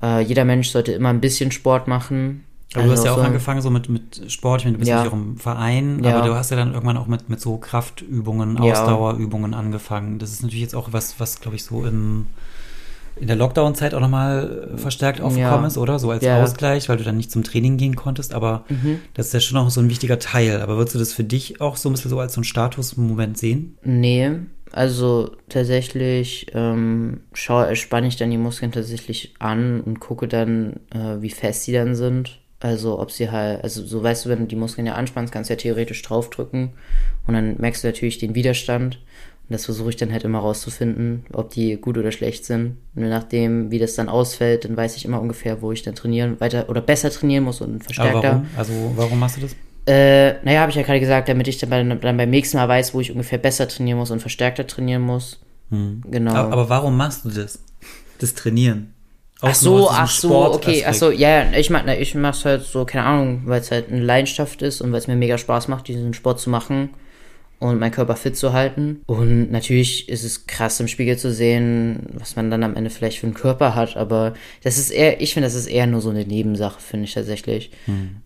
äh, 0.02 0.22
jeder 0.22 0.44
Mensch 0.44 0.70
sollte 0.70 0.92
immer 0.92 1.10
ein 1.10 1.20
bisschen 1.20 1.52
Sport 1.52 1.86
machen. 1.86 2.44
Aber 2.74 2.84
du 2.84 2.90
hast 2.92 3.04
ja 3.04 3.12
auch 3.12 3.16
so, 3.16 3.22
angefangen 3.22 3.62
so 3.62 3.70
mit, 3.70 3.88
mit 3.88 4.30
Sport, 4.30 4.60
ich 4.60 4.64
meine, 4.66 4.74
du 4.76 4.80
bist 4.80 4.90
Ja. 4.90 5.06
auch 5.06 5.12
im 5.12 5.38
Verein, 5.38 6.02
Ja. 6.04 6.16
aber 6.18 6.28
du 6.28 6.34
hast 6.34 6.50
ja 6.50 6.56
dann 6.56 6.74
irgendwann 6.74 6.98
auch 6.98 7.06
mit, 7.06 7.28
mit 7.30 7.40
so 7.40 7.56
Kraftübungen, 7.56 8.62
Ja. 8.62 8.72
Ausdauerübungen 8.82 9.54
angefangen. 9.54 10.18
Das 10.18 10.30
ist 10.32 10.42
natürlich 10.42 10.62
jetzt 10.62 10.74
auch 10.74 10.92
was, 10.92 11.18
was 11.18 11.40
glaube 11.40 11.56
ich 11.56 11.64
so 11.64 11.86
im, 11.86 12.26
in 13.16 13.26
der 13.26 13.36
Lockdown-Zeit 13.36 13.94
auch 13.94 14.00
nochmal 14.00 14.74
verstärkt 14.76 15.20
aufgekommen 15.22 15.62
Ja. 15.62 15.66
ist, 15.66 15.78
oder? 15.78 15.98
So 15.98 16.10
als 16.10 16.22
Ja. 16.22 16.36
Mhm. 16.36 16.44
Ausgleich, 16.44 16.88
weil 16.90 16.98
du 16.98 17.04
dann 17.04 17.16
nicht 17.16 17.30
zum 17.32 17.42
Training 17.42 17.78
gehen 17.78 17.96
konntest, 17.96 18.34
aber 18.34 18.64
das 19.14 19.28
ist 19.28 19.32
ja 19.32 19.40
schon 19.40 19.56
auch 19.56 19.70
so 19.70 19.80
ein 19.80 19.88
wichtiger 19.88 20.18
Teil. 20.18 20.60
Aber 20.60 20.76
würdest 20.76 20.94
du 20.94 20.98
das 20.98 21.14
für 21.14 21.24
dich 21.24 21.60
auch 21.62 21.76
so 21.76 21.88
ein 21.88 21.92
bisschen 21.92 22.10
so 22.10 22.20
als 22.20 22.34
so 22.34 22.40
ein 22.42 22.44
Statusmoment 22.44 23.38
sehen? 23.38 23.78
Nee, 23.82 24.30
also 24.72 25.30
tatsächlich 25.48 26.48
ähm, 26.52 27.20
spanne 27.32 28.06
ich 28.08 28.16
dann 28.16 28.30
die 28.30 28.36
Muskeln 28.36 28.72
tatsächlich 28.72 29.34
an 29.38 29.80
und 29.80 30.00
gucke 30.00 30.28
dann, 30.28 30.80
äh, 30.90 31.20
wie 31.22 31.30
fest 31.30 31.62
sie 31.62 31.72
dann 31.72 31.94
sind. 31.94 32.40
Also 32.60 32.98
ob 32.98 33.10
sie 33.12 33.30
halt, 33.30 33.62
also 33.62 33.86
so 33.86 34.02
weißt 34.02 34.24
du, 34.24 34.30
wenn 34.30 34.40
du 34.40 34.46
die 34.46 34.56
Muskeln 34.56 34.86
ja 34.86 34.94
anspannst, 34.94 35.32
kannst 35.32 35.48
du 35.48 35.54
ja 35.54 35.58
theoretisch 35.58 36.02
draufdrücken 36.02 36.70
und 37.26 37.34
dann 37.34 37.56
merkst 37.58 37.84
du 37.84 37.88
natürlich 37.88 38.18
den 38.18 38.34
Widerstand. 38.34 38.96
Und 38.96 39.54
das 39.54 39.64
versuche 39.64 39.90
ich 39.90 39.96
dann 39.96 40.12
halt 40.12 40.24
immer 40.24 40.40
rauszufinden, 40.40 41.24
ob 41.32 41.50
die 41.50 41.76
gut 41.76 41.96
oder 41.96 42.12
schlecht 42.12 42.44
sind. 42.44 42.76
Und 42.94 43.04
je 43.04 43.08
nachdem, 43.08 43.70
wie 43.70 43.78
das 43.78 43.94
dann 43.94 44.08
ausfällt, 44.08 44.64
dann 44.64 44.76
weiß 44.76 44.96
ich 44.96 45.04
immer 45.04 45.20
ungefähr, 45.20 45.62
wo 45.62 45.72
ich 45.72 45.82
dann 45.82 45.94
trainieren, 45.94 46.38
weiter 46.40 46.68
oder 46.68 46.80
besser 46.82 47.10
trainieren 47.10 47.44
muss 47.44 47.60
und 47.60 47.76
Aber 47.76 47.84
verstärkter. 47.84 48.22
warum? 48.22 48.46
Also 48.56 48.72
warum 48.96 49.18
machst 49.18 49.36
du 49.38 49.42
das? 49.42 49.56
Äh, 49.86 50.44
naja, 50.44 50.60
habe 50.60 50.70
ich 50.70 50.76
ja 50.76 50.82
gerade 50.82 51.00
gesagt, 51.00 51.30
damit 51.30 51.48
ich 51.48 51.56
dann, 51.56 51.70
bei, 51.70 51.82
dann 51.82 52.16
beim 52.18 52.28
nächsten 52.28 52.58
Mal 52.58 52.68
weiß, 52.68 52.92
wo 52.92 53.00
ich 53.00 53.10
ungefähr 53.10 53.38
besser 53.38 53.66
trainieren 53.68 53.98
muss 53.98 54.10
und 54.10 54.20
verstärkter 54.20 54.66
trainieren 54.66 55.02
muss. 55.02 55.40
Genau. 55.70 56.34
Aber, 56.34 56.52
aber 56.52 56.68
warum 56.68 56.96
machst 56.96 57.24
du 57.24 57.30
das? 57.30 57.58
Das 58.18 58.34
Trainieren? 58.34 58.94
Ach 59.40 59.54
so, 59.54 59.88
ach 59.88 60.10
so, 60.10 60.52
okay, 60.52 60.84
ach 60.84 60.94
so, 60.94 61.10
ja, 61.12 61.52
ich 61.52 61.70
mach, 61.70 61.82
na, 61.86 61.96
ich 61.96 62.14
mach's 62.14 62.44
halt 62.44 62.64
so, 62.64 62.84
keine 62.84 63.04
Ahnung, 63.04 63.42
weil 63.44 63.60
es 63.60 63.70
halt 63.70 63.90
eine 63.90 64.02
Leidenschaft 64.02 64.62
ist 64.62 64.80
und 64.80 64.90
weil 64.90 64.98
es 64.98 65.06
mir 65.06 65.14
mega 65.14 65.38
Spaß 65.38 65.68
macht, 65.68 65.86
diesen 65.86 66.12
Sport 66.12 66.40
zu 66.40 66.50
machen 66.50 66.90
und 67.60 67.78
meinen 67.78 67.92
Körper 67.92 68.16
fit 68.16 68.36
zu 68.36 68.52
halten. 68.52 69.02
Und 69.06 69.52
natürlich 69.52 70.08
ist 70.08 70.24
es 70.24 70.46
krass 70.48 70.80
im 70.80 70.88
Spiegel 70.88 71.16
zu 71.18 71.32
sehen, 71.32 72.06
was 72.14 72.34
man 72.34 72.50
dann 72.50 72.64
am 72.64 72.74
Ende 72.74 72.90
vielleicht 72.90 73.20
für 73.20 73.26
einen 73.26 73.34
Körper 73.34 73.76
hat, 73.76 73.96
aber 73.96 74.34
das 74.64 74.76
ist 74.76 74.90
eher, 74.90 75.20
ich 75.20 75.34
finde, 75.34 75.46
das 75.46 75.54
ist 75.54 75.66
eher 75.66 75.86
nur 75.86 76.00
so 76.00 76.10
eine 76.10 76.24
Nebensache, 76.24 76.80
finde 76.80 77.04
ich 77.04 77.14
tatsächlich. 77.14 77.70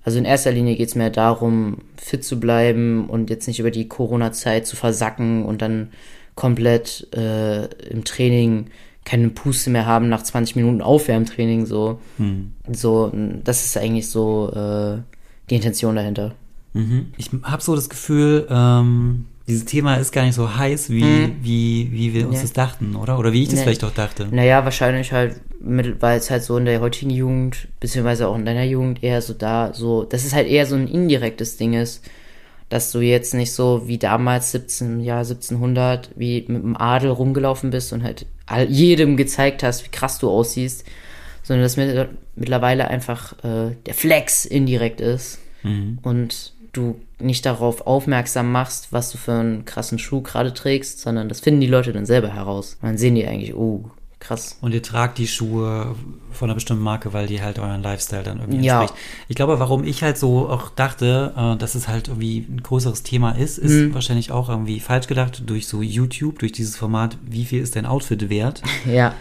Also 0.04 0.18
in 0.18 0.24
erster 0.24 0.50
Linie 0.52 0.76
geht's 0.76 0.94
mir 0.94 1.10
darum, 1.10 1.78
fit 1.96 2.24
zu 2.24 2.40
bleiben 2.40 3.10
und 3.10 3.28
jetzt 3.28 3.48
nicht 3.48 3.60
über 3.60 3.70
die 3.70 3.86
Corona-Zeit 3.86 4.66
zu 4.66 4.76
versacken 4.76 5.44
und 5.44 5.60
dann 5.60 5.92
komplett 6.34 7.06
äh, 7.14 7.64
im 7.90 8.04
Training 8.04 8.68
keine 9.04 9.28
Puste 9.30 9.70
mehr 9.70 9.86
haben 9.86 10.08
nach 10.08 10.22
20 10.22 10.56
Minuten 10.56 10.80
Aufwärmtraining 10.80 11.66
so. 11.66 11.98
So, 12.70 13.12
das 13.44 13.64
ist 13.64 13.76
eigentlich 13.76 14.08
so 14.08 14.50
äh, 14.54 14.98
die 15.50 15.56
Intention 15.56 15.96
dahinter. 15.96 16.34
Mhm. 16.72 17.06
Ich 17.16 17.30
habe 17.42 17.62
so 17.62 17.74
das 17.74 17.88
Gefühl, 17.90 18.46
ähm, 18.48 19.26
dieses 19.48 19.64
Thema 19.64 19.96
ist 19.96 20.12
gar 20.12 20.24
nicht 20.24 20.36
so 20.36 20.56
heiß, 20.56 20.88
wie, 20.90 21.32
wie, 21.42 21.88
wie 21.92 22.14
wir 22.14 22.26
uns 22.28 22.36
Ja. 22.36 22.42
das 22.42 22.52
dachten, 22.52 22.94
oder? 22.96 23.18
Oder 23.18 23.32
wie 23.32 23.42
ich 23.42 23.48
das 23.48 23.58
Nee. 23.58 23.64
vielleicht 23.64 23.84
auch 23.84 23.90
dachte. 23.92 24.28
Naja, 24.30 24.64
wahrscheinlich 24.64 25.12
halt, 25.12 25.40
weil 25.60 26.16
es 26.18 26.30
halt 26.30 26.44
so 26.44 26.56
in 26.56 26.64
der 26.64 26.80
heutigen 26.80 27.10
Jugend, 27.10 27.68
beziehungsweise 27.80 28.28
auch 28.28 28.36
in 28.36 28.44
deiner 28.46 28.64
Jugend 28.64 29.02
eher 29.02 29.20
so 29.20 29.34
da, 29.34 29.74
so, 29.74 30.04
dass 30.04 30.24
es 30.24 30.32
halt 30.32 30.46
eher 30.48 30.64
so 30.66 30.76
ein 30.76 30.86
indirektes 30.86 31.56
Ding 31.56 31.74
ist, 31.74 32.04
dass 32.72 32.90
du 32.90 33.00
jetzt 33.00 33.34
nicht 33.34 33.52
so 33.52 33.86
wie 33.86 33.98
damals 33.98 34.52
17, 34.52 35.00
Jahr 35.00 35.18
1700, 35.18 36.10
wie 36.16 36.44
mit 36.48 36.62
dem 36.62 36.76
Adel 36.76 37.10
rumgelaufen 37.10 37.68
bist 37.68 37.92
und 37.92 38.02
halt 38.02 38.24
all, 38.46 38.70
jedem 38.70 39.18
gezeigt 39.18 39.62
hast, 39.62 39.84
wie 39.84 39.90
krass 39.90 40.18
du 40.18 40.30
aussiehst, 40.30 40.86
sondern 41.42 41.64
dass 41.64 41.76
mit, 41.76 42.08
mittlerweile 42.34 42.88
einfach 42.88 43.34
äh, 43.44 43.76
der 43.84 43.94
Flex 43.94 44.46
indirekt 44.46 45.02
ist 45.02 45.38
und 46.02 46.54
du 46.72 46.98
nicht 47.18 47.44
darauf 47.44 47.86
aufmerksam 47.86 48.50
machst, 48.50 48.90
was 48.90 49.12
du 49.12 49.18
für 49.18 49.32
einen 49.32 49.64
krassen 49.66 49.98
Schuh 49.98 50.22
gerade 50.22 50.54
trägst, 50.54 51.00
sondern 51.00 51.28
das 51.28 51.40
finden 51.40 51.60
die 51.60 51.66
Leute 51.66 51.92
dann 51.92 52.06
selber 52.06 52.34
heraus. 52.34 52.78
Und 52.80 52.88
dann 52.88 52.98
sehen 52.98 53.14
die 53.14 53.26
eigentlich, 53.26 53.54
oh, 53.54 53.90
krass. 54.22 54.56
Und 54.60 54.72
ihr 54.72 54.82
tragt 54.82 55.18
die 55.18 55.26
Schuhe 55.26 55.94
von 56.32 56.48
einer 56.48 56.54
bestimmten 56.54 56.82
Marke, 56.82 57.12
weil 57.12 57.26
die 57.26 57.42
halt 57.42 57.58
euren 57.58 57.82
Lifestyle 57.82 58.22
dann 58.22 58.38
irgendwie 58.40 58.64
Ja. 58.64 58.80
entspricht. 58.82 59.02
Ich 59.28 59.36
glaube, 59.36 59.58
warum 59.60 59.84
ich 59.84 60.02
halt 60.02 60.16
so 60.16 60.48
auch 60.48 60.70
dachte, 60.70 61.32
äh, 61.36 61.56
dass 61.58 61.74
es 61.74 61.88
halt 61.88 62.08
irgendwie 62.08 62.38
ein 62.48 62.62
größeres 62.62 63.02
Thema 63.02 63.32
ist, 63.32 63.58
ist 63.58 63.72
Mhm. 63.72 63.94
wahrscheinlich 63.94 64.30
auch 64.32 64.48
irgendwie 64.48 64.80
falsch 64.80 65.06
gedacht 65.08 65.42
durch 65.46 65.66
so 65.66 65.82
YouTube, 65.82 66.38
durch 66.38 66.52
dieses 66.52 66.76
Format, 66.76 67.18
wie 67.24 67.44
viel 67.44 67.60
ist 67.62 67.76
dein 67.76 67.84
Outfit 67.86 68.28
wert? 68.30 68.62
Ja, 68.86 69.14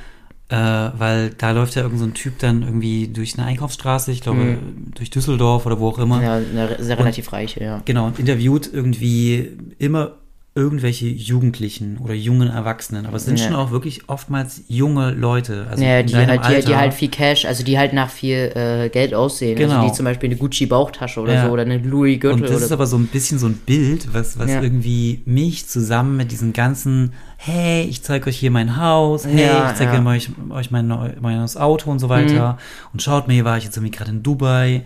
Äh, 0.50 0.92
weil 1.00 1.30
da 1.38 1.52
läuft 1.52 1.76
ja 1.76 1.82
irgend 1.82 2.00
so 2.00 2.04
ein 2.06 2.14
Typ 2.14 2.38
dann 2.40 2.62
irgendwie 2.64 3.08
durch 3.08 3.38
eine 3.38 3.48
Einkaufsstraße, 3.48 4.12
ich 4.12 4.20
glaube 4.20 4.58
durch 4.96 5.10
Düsseldorf 5.10 5.66
oder 5.66 5.80
wo 5.80 5.88
auch 5.88 5.98
immer. 5.98 6.18
Mhm. 6.18 6.24
ja 6.58 6.68
sehr 6.78 7.00
relativ 7.00 7.32
reiche, 7.32 7.64
ja. 7.64 7.82
Genau, 7.86 8.08
und 8.08 8.20
interviewt 8.20 8.70
irgendwie 8.74 9.58
immer 9.80 10.18
irgendwelche 10.54 11.08
Jugendlichen 11.08 11.98
oder 12.00 12.14
jungen 12.14 12.50
Erwachsenen, 12.50 13.06
aber 13.06 13.16
es 13.16 13.24
sind 13.24 13.38
Ja. 13.40 13.46
schon 13.46 13.56
auch 13.56 13.72
wirklich 13.72 14.10
oftmals 14.10 14.64
junge 14.68 15.12
Leute. 15.12 15.66
Also 15.70 15.82
Ja, 15.82 16.04
die 16.04 16.14
halt, 16.14 16.42
die, 16.46 16.66
die 16.68 16.76
halt 16.76 16.94
viel 16.94 17.08
Cash, 17.08 17.46
also 17.46 17.64
die 17.64 17.80
halt 17.80 17.94
nach 17.94 18.10
viel 18.10 18.52
äh, 18.54 18.90
Geld 18.90 19.14
aussehen. 19.14 19.56
Genau. 19.56 19.76
Also 19.76 19.88
die 19.88 19.94
zum 19.96 20.04
Beispiel 20.04 20.28
eine 20.30 20.36
Gucci 20.38 20.66
Bauchtasche 20.66 21.22
oder 21.22 21.36
Ja. 21.36 21.46
so 21.46 21.54
oder 21.54 21.62
eine 21.62 21.78
Louis 21.78 22.20
Gürtel 22.20 22.42
Und 22.44 22.50
das 22.50 22.64
ist 22.64 22.72
aber 22.74 22.86
so 22.86 22.98
ein 22.98 23.08
bisschen 23.08 23.40
so 23.40 23.48
ein 23.48 23.54
Bild, 23.66 24.14
was, 24.14 24.38
was 24.38 24.50
Ja. 24.50 24.62
irgendwie 24.62 25.22
mich 25.26 25.68
zusammen 25.70 26.18
mit 26.18 26.32
diesen 26.34 26.52
ganzen, 26.52 27.14
hey, 27.44 27.84
ich 27.86 28.04
zeige 28.04 28.28
euch 28.30 28.38
hier 28.38 28.52
mein 28.52 28.78
Haus, 28.78 29.26
hey, 29.26 29.46
Ja, 29.48 29.72
ich 29.72 29.78
zeige 29.78 29.94
ja. 29.94 30.00
Mhm. 30.02 30.08
euch, 30.08 30.30
euch 30.52 30.70
mein, 30.70 30.88
neu- 30.88 31.14
mein 31.20 31.38
neues 31.38 31.58
Auto 31.58 31.90
und 31.90 31.98
so 31.98 32.08
weiter. 32.08 32.60
Und 32.94 33.02
schaut 33.02 33.28
mir, 33.28 33.34
hier 33.34 33.46
war 33.46 33.58
ich 33.58 33.64
jetzt 33.64 33.76
irgendwie 33.78 33.92
gerade 33.96 34.12
in 34.12 34.22
Dubai. 34.22 34.84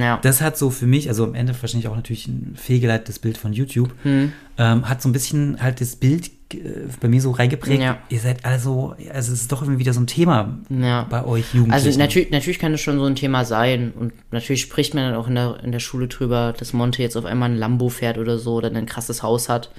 ja. 0.00 0.18
Das 0.22 0.42
hat 0.42 0.58
so 0.58 0.68
für 0.68 0.86
mich, 0.86 1.08
also 1.08 1.24
am 1.24 1.34
Ende 1.34 1.54
wahrscheinlich 1.60 1.88
auch 1.88 1.96
natürlich 1.96 2.28
ein 2.28 2.56
fehlgeleitetes 2.56 3.18
Bild 3.20 3.38
von 3.38 3.54
YouTube, 3.54 3.90
Hm. 4.02 4.32
ähm, 4.58 4.88
hat 4.88 5.00
so 5.00 5.08
ein 5.08 5.12
bisschen 5.12 5.56
halt 5.62 5.80
das 5.80 5.96
Bild 5.96 6.30
äh, 6.52 6.58
bei 7.00 7.08
mir 7.08 7.22
so 7.22 7.30
reingeprägt. 7.30 7.82
Ja. 7.82 7.96
Ihr 8.10 8.20
seid 8.20 8.44
also, 8.44 8.94
also 9.12 9.32
es 9.32 9.40
ist 9.40 9.50
doch 9.50 9.62
irgendwie 9.62 9.80
wieder 9.80 9.94
so 9.94 10.00
ein 10.00 10.06
Thema 10.06 10.58
ja. 10.68 11.04
bei 11.08 11.24
euch 11.24 11.54
Jugendlichen. 11.54 11.72
Also 11.86 11.98
natürlich, 11.98 12.30
natürlich 12.30 12.58
kann 12.58 12.72
das 12.72 12.82
schon 12.82 12.98
so 12.98 13.06
ein 13.06 13.16
Thema 13.16 13.46
sein 13.46 13.92
und 13.98 14.12
natürlich 14.30 14.60
spricht 14.60 14.92
man 14.94 15.04
dann 15.04 15.14
auch 15.14 15.26
in 15.28 15.36
der, 15.36 15.56
in 15.64 15.72
der 15.72 15.80
Schule 15.80 16.06
drüber, 16.08 16.52
dass 16.58 16.74
Monte 16.74 17.02
jetzt 17.02 17.16
auf 17.16 17.24
einmal 17.24 17.50
ein 17.50 17.56
Lambo 17.56 17.88
fährt 17.88 18.18
oder 18.18 18.36
so 18.38 18.54
oder 18.56 18.70
ein 18.70 18.84
krasses 18.86 19.22
Haus 19.22 19.48
hat. 19.48 19.70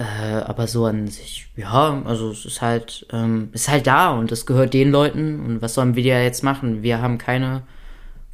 Äh, 0.00 0.04
aber 0.46 0.66
so 0.66 0.86
an 0.86 1.08
sich, 1.08 1.48
ja, 1.56 2.02
also 2.06 2.30
es 2.30 2.46
ist 2.46 2.62
halt, 2.62 3.06
ähm, 3.12 3.50
ist 3.52 3.68
halt 3.68 3.86
da 3.86 4.08
und 4.18 4.32
es 4.32 4.46
gehört 4.46 4.72
den 4.72 4.90
Leuten 4.90 5.40
und 5.40 5.60
was 5.60 5.74
sollen 5.74 5.94
wir 5.94 6.02
ja 6.02 6.22
jetzt 6.22 6.42
machen? 6.42 6.82
Wir 6.82 7.02
haben 7.02 7.18
keine 7.18 7.64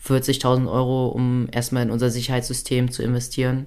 40.000 0.01 0.71
Euro, 0.71 1.09
um 1.09 1.49
erstmal 1.51 1.83
in 1.83 1.91
unser 1.91 2.11
Sicherheitssystem 2.11 2.93
zu 2.93 3.03
investieren. 3.03 3.67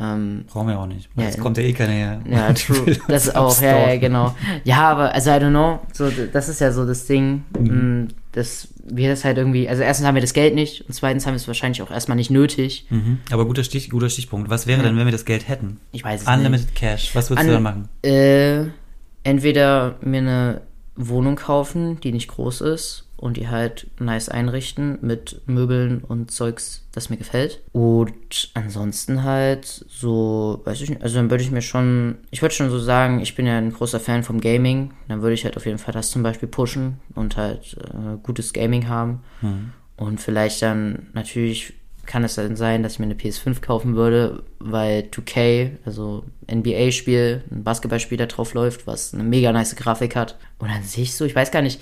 Ähm, 0.00 0.44
Brauchen 0.48 0.68
wir 0.68 0.78
auch 0.78 0.86
nicht. 0.86 1.08
Ja, 1.16 1.24
ja. 1.24 1.36
kommt 1.36 1.56
ja 1.56 1.62
eh 1.62 1.72
keiner 1.72 1.92
her. 1.92 2.20
ja, 2.28 2.52
true. 2.54 2.96
Das 3.08 3.34
auch, 3.34 3.60
ja, 3.60 3.90
ja, 3.90 3.98
genau. 3.98 4.34
Ja, 4.64 4.90
aber, 4.90 5.14
also, 5.14 5.30
I 5.30 5.34
don't 5.34 5.50
know, 5.50 5.80
so, 5.92 6.10
das 6.32 6.48
ist 6.48 6.60
ja 6.60 6.72
so 6.72 6.84
das 6.84 7.06
Ding, 7.06 7.44
mhm. 7.56 8.08
dass 8.32 8.68
wir 8.84 9.08
das 9.08 9.24
halt 9.24 9.38
irgendwie, 9.38 9.68
also 9.68 9.82
erstens 9.82 10.06
haben 10.06 10.14
wir 10.14 10.22
das 10.22 10.32
Geld 10.32 10.54
nicht 10.54 10.82
und 10.82 10.94
zweitens 10.94 11.26
haben 11.26 11.34
wir 11.34 11.36
es 11.36 11.46
wahrscheinlich 11.46 11.80
auch 11.82 11.90
erstmal 11.90 12.16
nicht 12.16 12.30
nötig. 12.30 12.86
Mhm. 12.90 13.18
Aber 13.30 13.46
guter, 13.46 13.64
Stich, 13.64 13.90
guter 13.90 14.10
Stichpunkt. 14.10 14.50
Was 14.50 14.66
wäre 14.66 14.82
denn, 14.82 14.96
wenn 14.96 15.06
wir 15.06 15.12
das 15.12 15.24
Geld 15.24 15.48
hätten? 15.48 15.78
Ich 15.92 16.04
weiß 16.04 16.22
es 16.22 16.28
Unlimited 16.28 16.74
Cash. 16.74 17.14
Was 17.14 17.30
würdest 17.30 17.42
An- 17.42 17.46
du 17.46 17.52
dann 17.54 17.62
machen? 17.62 17.88
nicht. 18.02 18.12
Äh, 18.12 18.66
entweder 19.22 19.96
mir 20.02 20.18
eine 20.18 20.60
Wohnung 20.96 21.36
kaufen, 21.36 22.00
die 22.00 22.12
nicht 22.12 22.28
groß 22.28 22.60
ist 22.62 23.04
und 23.24 23.38
die 23.38 23.48
halt 23.48 23.86
nice 23.98 24.28
einrichten 24.28 24.98
mit 25.00 25.40
Möbeln 25.46 26.04
und 26.04 26.30
Zeugs, 26.30 26.84
das 26.92 27.08
mir 27.08 27.16
gefällt. 27.16 27.62
Und 27.72 28.50
ansonsten 28.52 29.22
halt 29.22 29.64
so, 29.64 30.60
weiß 30.66 30.82
ich 30.82 30.90
nicht, 30.90 31.02
also 31.02 31.16
dann 31.16 31.30
würde 31.30 31.42
ich 31.42 31.50
mir 31.50 31.62
schon, 31.62 32.18
ich 32.30 32.42
würde 32.42 32.54
schon 32.54 32.68
so 32.68 32.78
sagen, 32.78 33.20
ich 33.20 33.34
bin 33.34 33.46
ja 33.46 33.56
ein 33.56 33.72
großer 33.72 33.98
Fan 33.98 34.24
vom 34.24 34.42
Gaming, 34.42 34.92
dann 35.08 35.22
würde 35.22 35.32
ich 35.32 35.44
halt 35.44 35.56
auf 35.56 35.64
jeden 35.64 35.78
Fall 35.78 35.94
das 35.94 36.10
zum 36.10 36.22
Beispiel 36.22 36.50
pushen 36.50 37.00
und 37.14 37.38
halt 37.38 37.78
äh, 37.94 38.18
gutes 38.22 38.52
Gaming 38.52 38.88
haben. 38.88 39.22
Und 39.96 40.20
vielleicht 40.20 40.60
dann 40.60 41.06
natürlich 41.14 41.72
kann 42.04 42.24
es 42.24 42.34
dann 42.34 42.56
sein, 42.56 42.82
dass 42.82 42.92
ich 42.92 42.98
mir 42.98 43.06
eine 43.06 43.14
PS5 43.14 43.62
kaufen 43.62 43.96
würde, 43.96 44.42
weil 44.58 45.04
2K, 45.10 45.78
also 45.86 46.24
NBA-Spiel, 46.52 47.42
ein 47.50 47.64
Basketballspiel 47.64 48.18
da 48.18 48.26
drauf 48.26 48.52
läuft, 48.52 48.86
was 48.86 49.14
eine 49.14 49.22
mega 49.22 49.50
nice 49.50 49.76
Grafik 49.76 50.14
hat. 50.14 50.36
Und 50.58 50.68
an 50.68 50.82
sich 50.82 51.14
so, 51.16 51.24
ich 51.24 51.34
weiß 51.34 51.50
gar 51.52 51.62
nicht, 51.62 51.80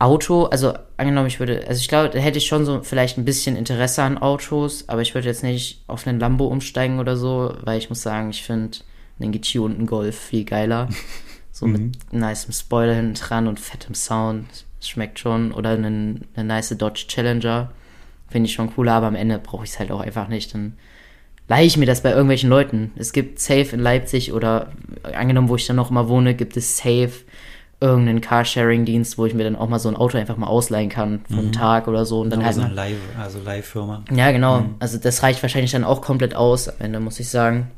Auto, 0.00 0.44
also 0.44 0.74
angenommen, 0.96 1.26
ich 1.26 1.40
würde, 1.40 1.66
also 1.66 1.80
ich 1.80 1.88
glaube, 1.88 2.10
da 2.10 2.18
hätte 2.18 2.38
ich 2.38 2.46
schon 2.46 2.64
so 2.64 2.82
vielleicht 2.82 3.18
ein 3.18 3.24
bisschen 3.24 3.56
Interesse 3.56 4.02
an 4.02 4.18
Autos, 4.18 4.88
aber 4.88 5.02
ich 5.02 5.14
würde 5.14 5.26
jetzt 5.26 5.42
nicht 5.42 5.82
auf 5.88 6.06
einen 6.06 6.20
Lambo 6.20 6.46
umsteigen 6.46 7.00
oder 7.00 7.16
so, 7.16 7.56
weil 7.64 7.78
ich 7.78 7.88
muss 7.88 8.02
sagen, 8.02 8.30
ich 8.30 8.44
finde 8.44 8.78
einen 9.20 9.32
einen 9.32 9.86
Golf 9.86 10.18
viel 10.18 10.44
geiler. 10.44 10.88
So 11.50 11.66
mit 11.66 12.12
nicem 12.12 12.52
Spoiler 12.52 12.94
hinten 12.94 13.14
dran 13.14 13.48
und 13.48 13.58
fettem 13.58 13.92
Sound. 13.92 14.46
Schmeckt 14.80 15.18
schon. 15.18 15.50
Oder 15.50 15.70
einen, 15.70 16.28
eine 16.36 16.46
nice 16.46 16.76
Dodge 16.78 17.06
Challenger. 17.08 17.72
Finde 18.28 18.46
ich 18.48 18.54
schon 18.54 18.72
cooler, 18.72 18.92
aber 18.92 19.08
am 19.08 19.16
Ende 19.16 19.40
brauche 19.40 19.64
ich 19.64 19.70
es 19.70 19.80
halt 19.80 19.90
auch 19.90 19.98
einfach 19.98 20.28
nicht. 20.28 20.54
Dann 20.54 20.74
leihe 21.48 21.66
ich 21.66 21.76
mir 21.76 21.86
das 21.86 22.02
bei 22.04 22.10
irgendwelchen 22.10 22.48
Leuten. 22.48 22.92
Es 22.94 23.12
gibt 23.12 23.40
Safe 23.40 23.70
in 23.72 23.80
Leipzig 23.80 24.32
oder 24.32 24.70
angenommen, 25.02 25.48
wo 25.48 25.56
ich 25.56 25.66
dann 25.66 25.74
noch 25.74 25.90
immer 25.90 26.08
wohne, 26.08 26.36
gibt 26.36 26.56
es 26.56 26.76
Safe 26.76 27.10
irgendeinen 27.80 28.20
Carsharing-Dienst, 28.20 29.18
wo 29.18 29.26
ich 29.26 29.34
mir 29.34 29.44
dann 29.44 29.54
auch 29.54 29.68
mal 29.68 29.78
so 29.78 29.88
ein 29.88 29.94
Auto 29.96 30.18
einfach 30.18 30.36
mal 30.36 30.48
ausleihen 30.48 30.88
kann 30.88 31.20
für 31.28 31.38
einen 31.38 31.52
Tag 31.52 31.86
oder 31.86 32.04
so 32.04 32.20
und 32.20 32.30
dann 32.30 32.40
Oder 32.40 32.46
halt 32.46 32.56
mal 32.56 32.64
eine 32.64 32.74
Live, 32.74 32.96
also 33.18 33.38
Live-Firma. 33.40 34.04
ja, 34.12 34.32
genau. 34.32 34.64
Also 34.80 34.98
das 34.98 35.22
reicht 35.22 35.42
wahrscheinlich 35.42 35.70
dann 35.70 35.84
auch 35.84 36.00
komplett 36.02 36.34
aus 36.34 36.68
am 36.68 36.74
Ende, 36.80 37.00
muss 37.00 37.20
ich 37.20 37.28
sagen. 37.28 37.70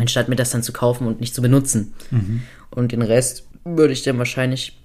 Anstatt 0.00 0.28
mir 0.28 0.34
das 0.34 0.50
dann 0.50 0.64
zu 0.64 0.72
kaufen 0.72 1.06
und 1.06 1.20
nicht 1.20 1.34
zu 1.34 1.40
benutzen. 1.42 1.94
Und 2.70 2.90
den 2.90 3.02
Rest 3.02 3.46
würde 3.64 3.92
ich 3.92 4.02
dann 4.02 4.18
wahrscheinlich 4.18 4.76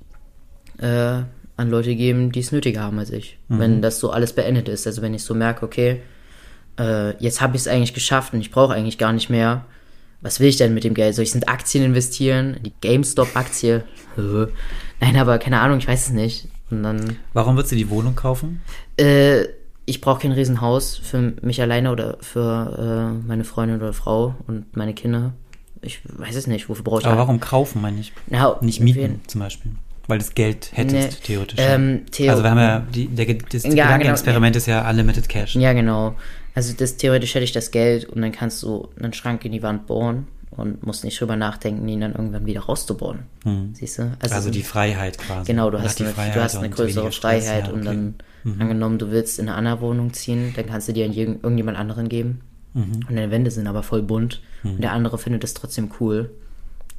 äh, 0.78 1.22
an 1.58 1.70
Leute 1.70 1.96
geben, 1.96 2.32
die 2.32 2.42
es 2.42 2.52
nötiger 2.52 2.82
haben 2.82 3.00
als 3.00 3.10
ich. 3.10 3.40
Wenn 3.48 3.82
das 3.82 4.00
so 4.00 4.12
alles 4.12 4.34
beendet 4.34 4.70
ist. 4.70 4.86
Also 4.86 5.02
wenn 5.02 5.14
ich 5.16 5.24
so 5.24 5.34
merke, 5.34 5.66
okay, 5.66 6.02
äh, 6.78 7.16
jetzt 7.18 7.42
habe 7.42 7.56
ich 7.56 7.64
es 7.64 7.68
eigentlich 7.68 7.94
geschafft 7.94 8.34
und 8.34 8.42
ich 8.42 8.52
brauche 8.52 8.74
eigentlich 8.74 8.98
gar 9.00 9.14
nicht 9.14 9.30
mehr. 9.30 9.66
Was 10.24 10.40
will 10.40 10.48
ich 10.48 10.58
denn 10.58 10.74
mit 10.74 10.84
dem 10.84 10.94
Geld? 10.96 11.14
Soll 11.16 11.24
ich 11.24 11.36
in 11.36 11.44
Aktien 11.48 11.84
investieren? 11.84 12.56
In 12.56 12.64
Die 12.64 12.74
GameStop-Aktie? 12.82 13.84
Nein, 15.00 15.18
aber 15.18 15.38
keine 15.38 15.60
Ahnung, 15.60 15.78
ich 15.80 15.88
weiß 15.88 16.08
es 16.08 16.14
nicht. 16.14 16.48
Und 16.72 16.84
dann 16.84 17.18
Warum 17.34 17.56
würdest 17.56 17.72
du 17.72 17.76
die 17.76 17.90
Wohnung 17.90 18.16
kaufen? 18.16 18.62
äh, 18.98 19.44
ich 19.86 20.00
brauche 20.00 20.22
kein 20.22 20.32
Riesenhaus 20.32 20.96
für 20.96 21.34
mich 21.42 21.62
alleine 21.62 21.92
oder 21.92 22.18
für 22.22 23.12
äh, 23.22 23.28
meine 23.28 23.44
Freundin 23.44 23.78
oder 23.82 23.92
Frau 23.92 24.34
und 24.48 24.78
meine 24.78 24.94
Kinder. 24.94 25.34
Ich 25.82 26.00
weiß 26.06 26.38
es 26.38 26.48
nicht, 26.48 26.70
wofür 26.70 26.86
brauche 26.86 27.02
ich 27.02 27.06
Aber 27.06 27.18
warum 27.18 27.42
kaufen, 27.42 27.82
meine 27.82 28.00
ich? 28.00 28.14
Na, 28.28 28.56
Nicht 28.62 28.80
mieten, 28.80 29.20
zum 29.28 29.42
Beispiel. 29.42 29.72
Weil 30.08 30.20
du 30.20 30.24
das 30.24 30.34
Geld 30.36 30.70
hättest, 30.74 30.96
Nee, 30.96 31.26
theoretisch. 31.26 31.60
ähm, 31.62 32.06
Theo- 32.12 32.30
also 32.32 32.44
wir 32.44 32.50
haben 32.52 32.60
ja, 32.60 32.80
die, 32.96 33.08
der, 33.08 33.26
das 33.34 33.64
Ja, 33.64 33.70
Gedankenexperiment 33.72 34.56
ist 34.56 34.68
ja 34.68 34.90
Unlimited 34.90 35.28
Cash. 35.28 35.56
Ja, 35.56 35.74
genau. 35.74 36.16
Also 36.56 36.74
das 36.78 36.98
theoretisch 36.98 37.34
hätte 37.36 37.44
ich 37.46 37.52
das 37.52 37.72
Geld 37.72 38.06
und 38.06 38.22
dann 38.22 38.32
kannst 38.32 38.62
du 38.64 38.90
einen 39.00 39.14
Schrank 39.14 39.44
in 39.46 39.52
die 39.52 39.64
Wand 39.64 39.88
bohren 39.88 40.28
und 40.52 40.86
musst 40.86 41.04
nicht 41.04 41.20
drüber 41.20 41.36
nachdenken, 41.36 41.88
ihn 41.88 42.02
dann 42.02 42.14
irgendwann 42.14 42.46
wieder 42.46 42.62
rauszubohren. 42.62 43.20
Siehst 43.74 43.98
du? 43.98 44.04
Hm. 44.04 44.12
Also 44.20 44.52
die 44.52 44.62
Freiheit 44.62 45.18
quasi. 45.18 45.52
Genau, 45.52 45.72
du 45.72 45.78
Man 45.78 45.86
hast, 45.88 46.00
eine, 46.00 46.12
du 46.14 46.44
hast 46.44 46.58
eine 46.58 46.68
und 46.68 46.76
größere 46.76 47.12
Stress, 47.12 47.46
Freiheit 47.48 47.68
ja, 47.68 47.74
und 47.74 47.88
okay. 47.88 47.98
Mhm. 47.98 48.16
dann, 48.44 48.62
angenommen, 48.62 49.00
du 49.00 49.10
willst 49.10 49.40
in 49.40 49.48
eine 49.50 49.58
andere 49.58 49.82
Wohnung 49.82 50.14
ziehen, 50.14 50.54
dann 50.56 50.68
kannst 50.68 50.88
du 50.88 50.94
die 50.94 51.04
an 51.04 51.14
irgend- 51.14 51.44
irgendjemand 51.44 51.78
anderen 51.78 52.08
geben. 52.08 52.42
Mhm. 52.76 53.06
Und 53.08 53.16
deine 53.16 53.32
Wände 53.32 53.50
sind 53.52 53.68
aber 53.68 53.82
voll 53.84 54.04
bunt 54.04 54.42
und 54.64 54.82
der 54.82 54.92
andere 54.94 55.18
findet 55.18 55.44
es 55.44 55.54
trotzdem 55.54 55.90
cool. 56.00 56.30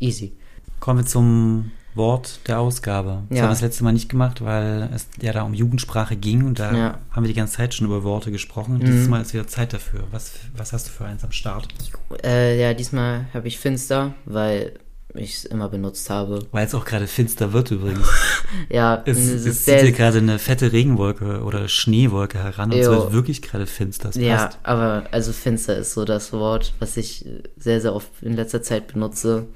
Easy. 0.00 0.32
Kommen 0.80 1.00
wir 1.00 1.06
zum 1.06 1.70
Wort 1.94 2.40
der 2.48 2.58
Ausgabe. 2.60 3.22
Das 3.28 3.38
Ja. 3.38 3.42
haben 3.44 3.50
wir 3.50 3.54
das 3.54 3.60
letzte 3.62 3.84
Mal 3.84 3.92
nicht 3.92 4.08
gemacht, 4.08 4.44
weil 4.44 4.88
es 4.94 5.06
ja 5.20 5.32
da 5.32 5.42
um 5.42 5.54
Jugendsprache 5.54 6.16
ging 6.16 6.44
und 6.44 6.58
da 6.58 6.74
Ja. 6.74 6.98
haben 7.10 7.22
wir 7.22 7.28
die 7.28 7.34
ganze 7.34 7.54
Zeit 7.56 7.74
schon 7.74 7.86
über 7.86 8.02
Worte 8.02 8.30
gesprochen. 8.32 8.74
Mhm. 8.78 8.84
Dieses 8.84 9.08
Mal 9.08 9.22
ist 9.22 9.32
wieder 9.34 9.46
Zeit 9.46 9.72
dafür. 9.72 10.04
Was, 10.10 10.32
was 10.56 10.72
hast 10.72 10.88
du 10.88 10.92
für 10.92 11.04
eins 11.04 11.22
am 11.24 11.32
Start? 11.32 11.68
Äh, 12.24 12.60
ja, 12.60 12.74
diesmal 12.74 13.26
habe 13.34 13.48
ich 13.48 13.58
Finster, 13.58 14.14
weil 14.24 14.72
ich 15.16 15.34
es 15.36 15.44
immer 15.44 15.68
benutzt 15.68 16.10
habe. 16.10 16.40
Weil 16.50 16.66
es 16.66 16.74
auch 16.74 16.84
gerade 16.84 17.06
finster 17.06 17.52
wird 17.52 17.70
übrigens. 17.70 18.08
Ja, 18.68 19.02
Es, 19.06 19.16
es 19.18 19.26
es 19.32 19.46
ist 19.46 19.64
zieht 19.64 19.80
hier 19.80 19.92
gerade 19.92 20.18
eine 20.18 20.38
fette 20.38 20.72
Regenwolke 20.72 21.42
oder 21.42 21.66
Schneewolke 21.68 22.38
heran 22.38 22.72
und 22.72 22.78
es 22.78 22.88
wird 22.88 23.12
wirklich 23.12 23.42
gerade 23.42 23.66
finster. 23.66 24.08
Es 24.10 24.16
Ja, 24.16 24.36
passt. 24.46 24.58
aber 24.64 25.04
also 25.12 25.32
finster 25.32 25.76
ist 25.76 25.92
so 25.94 26.04
das 26.04 26.32
Wort, 26.32 26.72
was 26.80 26.96
ich 26.96 27.24
sehr, 27.56 27.80
sehr 27.80 27.94
oft 27.94 28.08
in 28.22 28.34
letzter 28.34 28.62
Zeit 28.62 28.88
benutze. 28.92 29.46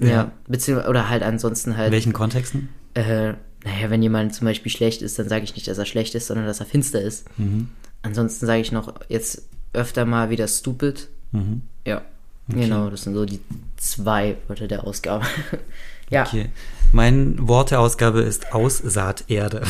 Ja, 0.00 0.06
Ja. 0.08 0.30
beziehungsweise, 0.48 0.88
oder 0.90 1.08
halt 1.08 1.22
ansonsten 1.22 1.70
In 1.72 1.76
halt, 1.76 1.92
welchen 1.92 2.12
Kontexten? 2.12 2.68
äh, 2.94 3.34
naja, 3.64 3.90
wenn 3.90 4.02
jemand 4.02 4.34
zum 4.34 4.46
Beispiel 4.46 4.70
schlecht 4.70 5.02
ist, 5.02 5.18
dann 5.18 5.28
sage 5.28 5.44
ich 5.44 5.54
nicht, 5.54 5.66
dass 5.68 5.78
er 5.78 5.86
schlecht 5.86 6.14
ist, 6.14 6.28
sondern 6.28 6.46
dass 6.46 6.60
er 6.60 6.66
finster 6.66 7.00
ist. 7.00 7.26
Mhm. 7.38 7.68
Ansonsten 8.02 8.46
sage 8.46 8.60
ich 8.60 8.70
noch 8.72 8.94
jetzt 9.08 9.42
öfter 9.72 10.04
mal 10.04 10.30
wieder 10.30 10.46
stupid. 10.48 11.08
Mhm. 11.32 11.62
Ja, 11.86 12.02
genau, 12.48 12.88
das 12.90 13.02
sind 13.02 13.14
so 13.14 13.24
die 13.24 13.40
zwei 13.76 14.36
Wörter 14.46 14.68
der 14.68 14.84
Ausgabe. 14.84 15.24
ja, 16.10 16.22
Okay. 16.22 16.50
Mein 16.92 17.48
Wort 17.48 17.72
der 17.72 17.80
Ausgabe 17.80 18.20
ist 18.20 18.52
Aussaaterde. 18.52 19.62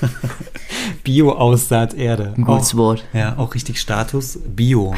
Bio-Aussaaterde. 1.04 2.34
gutes 2.40 2.76
Wort. 2.76 3.04
Ja, 3.12 3.36
auch 3.36 3.54
richtig 3.54 3.80
Status 3.80 4.38
Bio. 4.46 4.94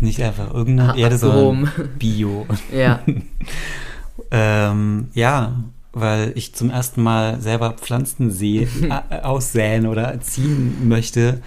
Nicht 0.00 0.22
einfach 0.22 0.52
irgendeine 0.52 0.92
Ah, 0.92 0.96
Erde, 0.96 1.16
Atom. 1.16 1.66
sondern 1.66 1.98
Bio. 1.98 2.46
Ja, 2.72 3.00
Ähm, 4.30 5.08
ja, 5.14 5.64
weil 5.92 6.32
ich 6.34 6.54
zum 6.54 6.70
ersten 6.70 7.02
Mal 7.02 7.40
selber 7.40 7.72
Pflanzen 7.72 8.30
sehe, 8.30 8.68
äh, 9.10 9.20
aussäen 9.20 9.86
oder 9.86 10.20
ziehen 10.20 10.88
möchte, 10.88 11.40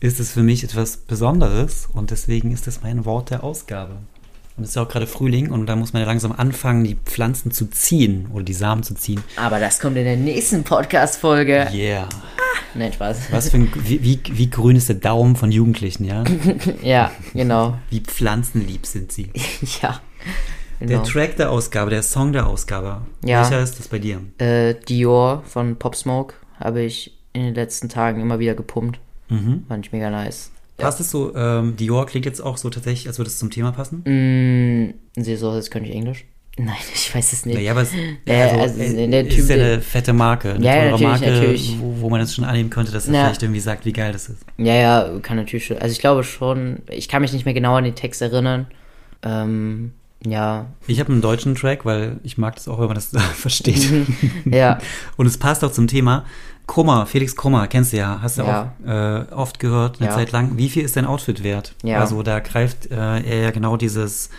ist 0.00 0.18
es 0.18 0.32
für 0.32 0.42
mich 0.42 0.64
etwas 0.64 0.96
Besonderes 0.96 1.88
und 1.92 2.10
deswegen 2.10 2.50
ist 2.52 2.66
es 2.66 2.82
mein 2.82 3.04
Wort 3.04 3.30
der 3.30 3.44
Ausgabe. 3.44 3.96
Und 4.56 4.64
es 4.64 4.70
ist 4.70 4.74
ja 4.76 4.82
auch 4.82 4.88
gerade 4.88 5.06
Frühling 5.06 5.50
und 5.50 5.66
da 5.66 5.76
muss 5.76 5.92
man 5.92 6.02
ja 6.02 6.06
langsam 6.08 6.32
anfangen, 6.32 6.84
die 6.84 6.96
Pflanzen 7.04 7.52
zu 7.52 7.66
ziehen 7.70 8.28
oder 8.32 8.44
die 8.44 8.52
Samen 8.52 8.82
zu 8.82 8.94
ziehen. 8.94 9.22
aber 9.36 9.58
das 9.60 9.80
kommt 9.80 9.96
in 9.96 10.04
der 10.04 10.16
nächsten 10.16 10.62
Podcast-Folge. 10.62 11.68
Yeah. 11.72 12.08
Nein, 12.74 12.92
Spaß. 12.92 13.32
Was 13.32 13.48
für 13.50 13.56
ein, 13.58 13.72
wie, 13.84 14.02
wie, 14.02 14.20
wie 14.32 14.50
grün 14.50 14.76
ist 14.76 14.88
der 14.88 14.96
Daumen 14.96 15.36
von 15.36 15.52
Jugendlichen, 15.52 16.04
ja? 16.04 16.24
Ja, 16.82 17.10
genau. 17.34 17.78
Wie 17.90 18.00
pflanzenlieb 18.00 18.86
sind 18.86 19.10
sie. 19.12 19.30
Ja. 19.82 20.00
Der 20.80 20.88
Genau. 20.88 21.02
Track 21.02 21.36
der 21.36 21.50
Ausgabe, 21.50 21.90
der 21.90 22.02
Song 22.02 22.32
der 22.32 22.46
Ausgabe. 22.46 23.02
Ja. 23.24 23.42
Welcher 23.42 23.62
ist 23.62 23.78
das 23.78 23.88
bei 23.88 23.98
dir? 23.98 24.20
Äh, 24.38 24.74
Dior 24.88 25.42
von 25.46 25.76
Pop 25.76 25.94
Smoke 25.96 26.34
habe 26.58 26.82
ich 26.82 27.16
in 27.32 27.42
den 27.44 27.54
letzten 27.54 27.88
Tagen 27.88 28.20
immer 28.20 28.38
wieder 28.38 28.54
gepumpt. 28.54 28.98
Mhm. 29.28 29.64
Fand 29.68 29.86
ich 29.86 29.92
mega 29.92 30.10
nice. 30.10 30.50
Passt 30.76 31.00
es 31.00 31.10
so, 31.10 31.34
ähm, 31.36 31.76
Dior 31.76 32.06
klingt 32.06 32.24
jetzt 32.26 32.40
auch 32.40 32.56
so 32.56 32.70
tatsächlich, 32.70 33.06
als 33.06 33.18
würde 33.18 33.28
es 33.30 33.38
zum 33.38 33.50
Thema 33.50 33.72
passen? 33.72 34.02
Mm, 34.04 34.94
siehst 35.20 35.42
du, 35.42 35.54
jetzt 35.54 35.70
könnte 35.70 35.88
ich 35.88 35.94
Englisch? 35.94 36.24
Nein, 36.58 36.76
ich 36.94 37.14
weiß 37.14 37.32
es 37.32 37.46
nicht. 37.46 37.54
Naja, 37.54 37.70
aber 37.70 37.82
es 37.82 37.92
Ja, 38.26 38.40
also, 38.48 38.60
also 38.60 38.80
äh, 38.80 39.26
ist 39.26 39.48
ja 39.48 39.54
eine 39.54 39.80
fette 39.80 40.12
Marke, 40.12 40.52
eine 40.54 40.64
ja, 40.64 40.72
teure 40.72 40.84
natürlich, 40.90 41.02
Marke, 41.08 41.30
natürlich. 41.30 41.76
Wo, 41.80 42.00
wo 42.00 42.10
man 42.10 42.20
das 42.20 42.34
schon 42.34 42.44
annehmen 42.44 42.68
könnte, 42.68 42.92
dass 42.92 43.08
er 43.08 43.14
Ja. 43.14 43.24
vielleicht 43.24 43.42
irgendwie 43.42 43.60
sagt, 43.60 43.86
wie 43.86 43.92
geil 43.92 44.12
das 44.12 44.28
ist. 44.28 44.44
Ja, 44.58 44.74
ja, 44.74 45.18
kann 45.22 45.38
natürlich 45.38 45.64
schon. 45.66 45.78
Also 45.78 45.92
ich 45.92 46.00
glaube 46.00 46.24
schon, 46.24 46.80
ich 46.90 47.08
kann 47.08 47.22
mich 47.22 47.32
nicht 47.32 47.44
mehr 47.46 47.54
genau 47.54 47.76
an 47.76 47.84
den 47.84 47.94
Text 47.94 48.20
erinnern. 48.20 48.66
Ähm, 49.22 49.92
ja. 50.26 50.66
Ich 50.86 51.00
habe 51.00 51.10
einen 51.12 51.22
deutschen 51.22 51.54
Track, 51.54 51.84
weil 51.84 52.20
ich 52.22 52.38
mag 52.38 52.54
das 52.56 52.68
auch, 52.68 52.78
wenn 52.78 52.86
man 52.86 52.96
das 52.96 53.10
versteht. 53.34 53.88
Ja. 54.44 54.78
Und 55.16 55.26
es 55.26 55.38
passt 55.38 55.64
auch 55.64 55.72
zum 55.72 55.86
Thema. 55.86 56.24
Krummer, 56.66 57.06
Felix 57.06 57.34
Krummer, 57.36 57.66
kennst 57.66 57.92
du 57.92 57.96
ja, 57.98 58.20
hast 58.22 58.38
du 58.38 58.42
Ja. 58.42 58.72
auch 58.84 58.88
äh, 58.88 59.24
oft 59.32 59.58
gehört, 59.58 60.00
eine 60.00 60.08
Ja. 60.10 60.14
Zeit 60.16 60.32
lang. 60.32 60.56
Wie 60.56 60.68
viel 60.68 60.84
ist 60.84 60.96
dein 60.96 61.04
Outfit 61.06 61.42
wert? 61.42 61.74
Ja. 61.82 62.00
Also 62.00 62.22
da 62.22 62.40
greift 62.40 62.90
äh, 62.90 62.94
er 63.20 63.42
ja 63.42 63.50
genau 63.50 63.76
dieses 63.76 64.30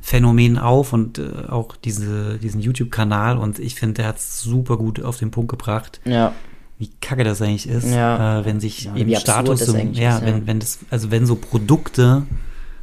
Phänomen 0.00 0.58
auf 0.58 0.92
und 0.92 1.18
äh, 1.18 1.48
auch 1.48 1.76
diese, 1.76 2.38
diesen 2.38 2.60
YouTube-Kanal 2.60 3.38
und 3.38 3.58
ich 3.60 3.76
finde, 3.76 3.94
der 3.94 4.06
hat 4.08 4.16
es 4.18 4.40
super 4.40 4.76
gut 4.76 5.02
auf 5.02 5.18
den 5.18 5.30
Punkt 5.30 5.50
gebracht, 5.50 6.00
Ja. 6.04 6.32
wie 6.78 6.90
kacke 7.00 7.22
das 7.22 7.40
eigentlich 7.40 7.68
ist, 7.68 7.86
Ja. 7.88 8.40
äh, 8.40 8.44
wenn 8.44 8.58
sich 8.58 8.84
Ja, 8.84 8.96
eben 8.96 9.14
Status, 9.14 9.72
eigentlich 9.72 9.98
ja, 9.98 10.16
ist, 10.16 10.20
ja. 10.22 10.26
wenn, 10.26 10.46
wenn 10.48 10.58
das, 10.58 10.80
also 10.90 11.10
wenn 11.12 11.24
so 11.24 11.36
Produkte 11.36 12.24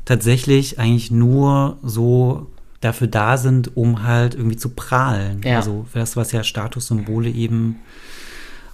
tatsächlich 0.06 0.80
eigentlich 0.80 1.12
nur 1.12 1.78
so 1.84 2.48
dafür 2.82 3.08
da 3.08 3.36
sind, 3.38 3.76
um 3.76 4.04
halt 4.04 4.36
irgendwie 4.36 4.56
zu 4.56 4.70
prahlen. 4.70 5.42
Ja. 5.44 5.58
Also 5.58 5.86
das, 5.94 6.16
was 6.16 6.32
ja 6.32 6.44
Statussymbole 6.44 7.30
eben 7.30 7.76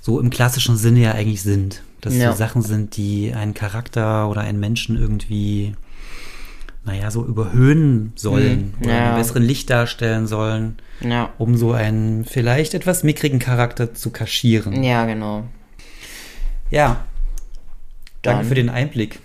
so 0.05 0.19
im 0.19 0.29
klassischen 0.29 0.77
Sinne 0.77 0.99
ja 0.99 1.11
eigentlich 1.13 1.41
sind. 1.41 1.81
Dass 2.01 2.15
Ja. 2.15 2.31
so 2.31 2.37
Sachen 2.37 2.61
sind, 2.61 2.95
die 2.95 3.33
einen 3.33 3.55
Charakter 3.55 4.29
oder 4.29 4.41
einen 4.41 4.59
Menschen 4.59 4.95
irgendwie, 4.97 5.73
naja, 6.85 7.09
so 7.09 7.25
überhöhen 7.25 8.11
sollen 8.15 8.75
Mhm. 8.77 8.85
oder 8.85 8.93
Ja. 8.95 9.05
einen 9.07 9.17
besseren 9.17 9.41
Licht 9.41 9.71
darstellen 9.71 10.27
sollen, 10.27 10.77
Ja. 11.01 11.31
um 11.39 11.57
so 11.57 11.71
einen 11.71 12.23
vielleicht 12.23 12.75
etwas 12.75 13.01
mickrigen 13.01 13.39
Charakter 13.39 13.95
zu 13.95 14.11
kaschieren. 14.11 14.83
Ja, 14.83 15.05
genau. 15.07 15.45
Ja. 16.69 17.03
Danke 18.21 18.39
Dann- 18.41 18.47
für 18.47 18.55
den 18.55 18.69
Einblick. 18.69 19.19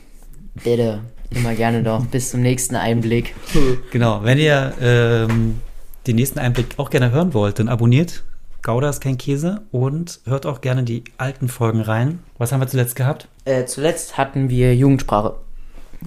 Bitte. 0.64 1.00
Immer 1.30 1.54
gerne 1.54 1.82
doch. 1.82 2.06
Bis 2.06 2.30
zum 2.30 2.40
nächsten 2.40 2.74
Einblick. 2.76 3.34
Genau, 3.92 4.24
wenn 4.24 4.38
ihr 4.38 4.72
ähm, 4.80 5.58
den 6.06 6.16
nächsten 6.16 6.38
Einblick 6.38 6.68
auch 6.78 6.88
gerne 6.88 7.10
hören 7.10 7.34
wollt, 7.34 7.58
dann 7.58 7.68
abonniert 7.68 8.24
Gouda 8.62 8.90
ist 8.90 9.00
kein 9.00 9.16
Käse 9.18 9.62
und 9.70 10.20
hört 10.26 10.46
auch 10.46 10.60
gerne 10.60 10.82
die 10.84 11.04
alten 11.18 11.48
Folgen 11.48 11.80
rein. 11.80 12.20
Was 12.38 12.52
haben 12.52 12.60
wir 12.60 12.68
zuletzt 12.68 12.96
gehabt? 12.96 13.28
Äh, 13.44 13.64
zuletzt 13.64 14.16
hatten 14.18 14.48
wir 14.50 14.74
Jugendsprache. 14.76 15.36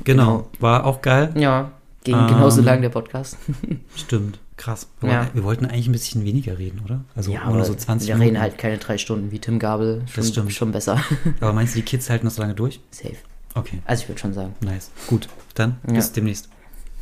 Genau, 0.03 0.47
war 0.59 0.85
auch 0.85 1.01
geil. 1.01 1.31
Ja. 1.35 1.71
Ging 2.03 2.15
Ähm, 2.15 2.27
genauso 2.27 2.61
lang 2.61 2.81
der 2.81 2.89
Podcast. 2.89 3.37
Stimmt, 3.95 4.39
krass. 4.57 4.87
Wir, 4.99 5.09
Ja. 5.11 5.19
wollten, 5.21 5.35
wir 5.35 5.43
wollten 5.43 5.65
eigentlich 5.65 5.87
ein 5.87 5.91
bisschen 5.93 6.25
weniger 6.25 6.57
reden, 6.59 6.81
oder? 6.83 7.03
Also 7.15 7.31
ja, 7.31 7.49
nur 7.49 7.63
so 7.63 7.73
20 7.73 8.07
wir 8.09 8.15
Minuten. 8.15 8.35
reden 8.35 8.41
halt 8.41 8.57
keine 8.57 8.77
drei 8.77 8.97
Stunden 8.97 9.31
wie 9.31 9.39
Tim 9.39 9.57
Gabel. 9.59 10.01
Schon, 10.07 10.23
Das 10.23 10.27
stimmt. 10.29 10.53
schon 10.53 10.71
besser. 10.71 10.99
Aber 11.39 11.53
meinst 11.53 11.75
du, 11.75 11.79
die 11.79 11.85
Kids 11.85 12.09
halten 12.09 12.25
das 12.25 12.35
so 12.35 12.41
lange 12.41 12.55
durch? 12.55 12.79
Safe. 12.91 13.15
Okay, 13.55 13.81
Also 13.85 14.03
ich 14.03 14.09
würde 14.09 14.19
schon 14.19 14.33
sagen. 14.33 14.53
nice. 14.61 14.91
Gut, 15.07 15.29
dann 15.55 15.77
Ja. 15.87 15.93
bis 15.93 16.11
demnächst. 16.11 16.49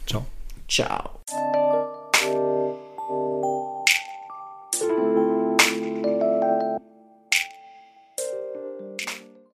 Ciao. 0.06 0.26
Ciao. 0.68 1.22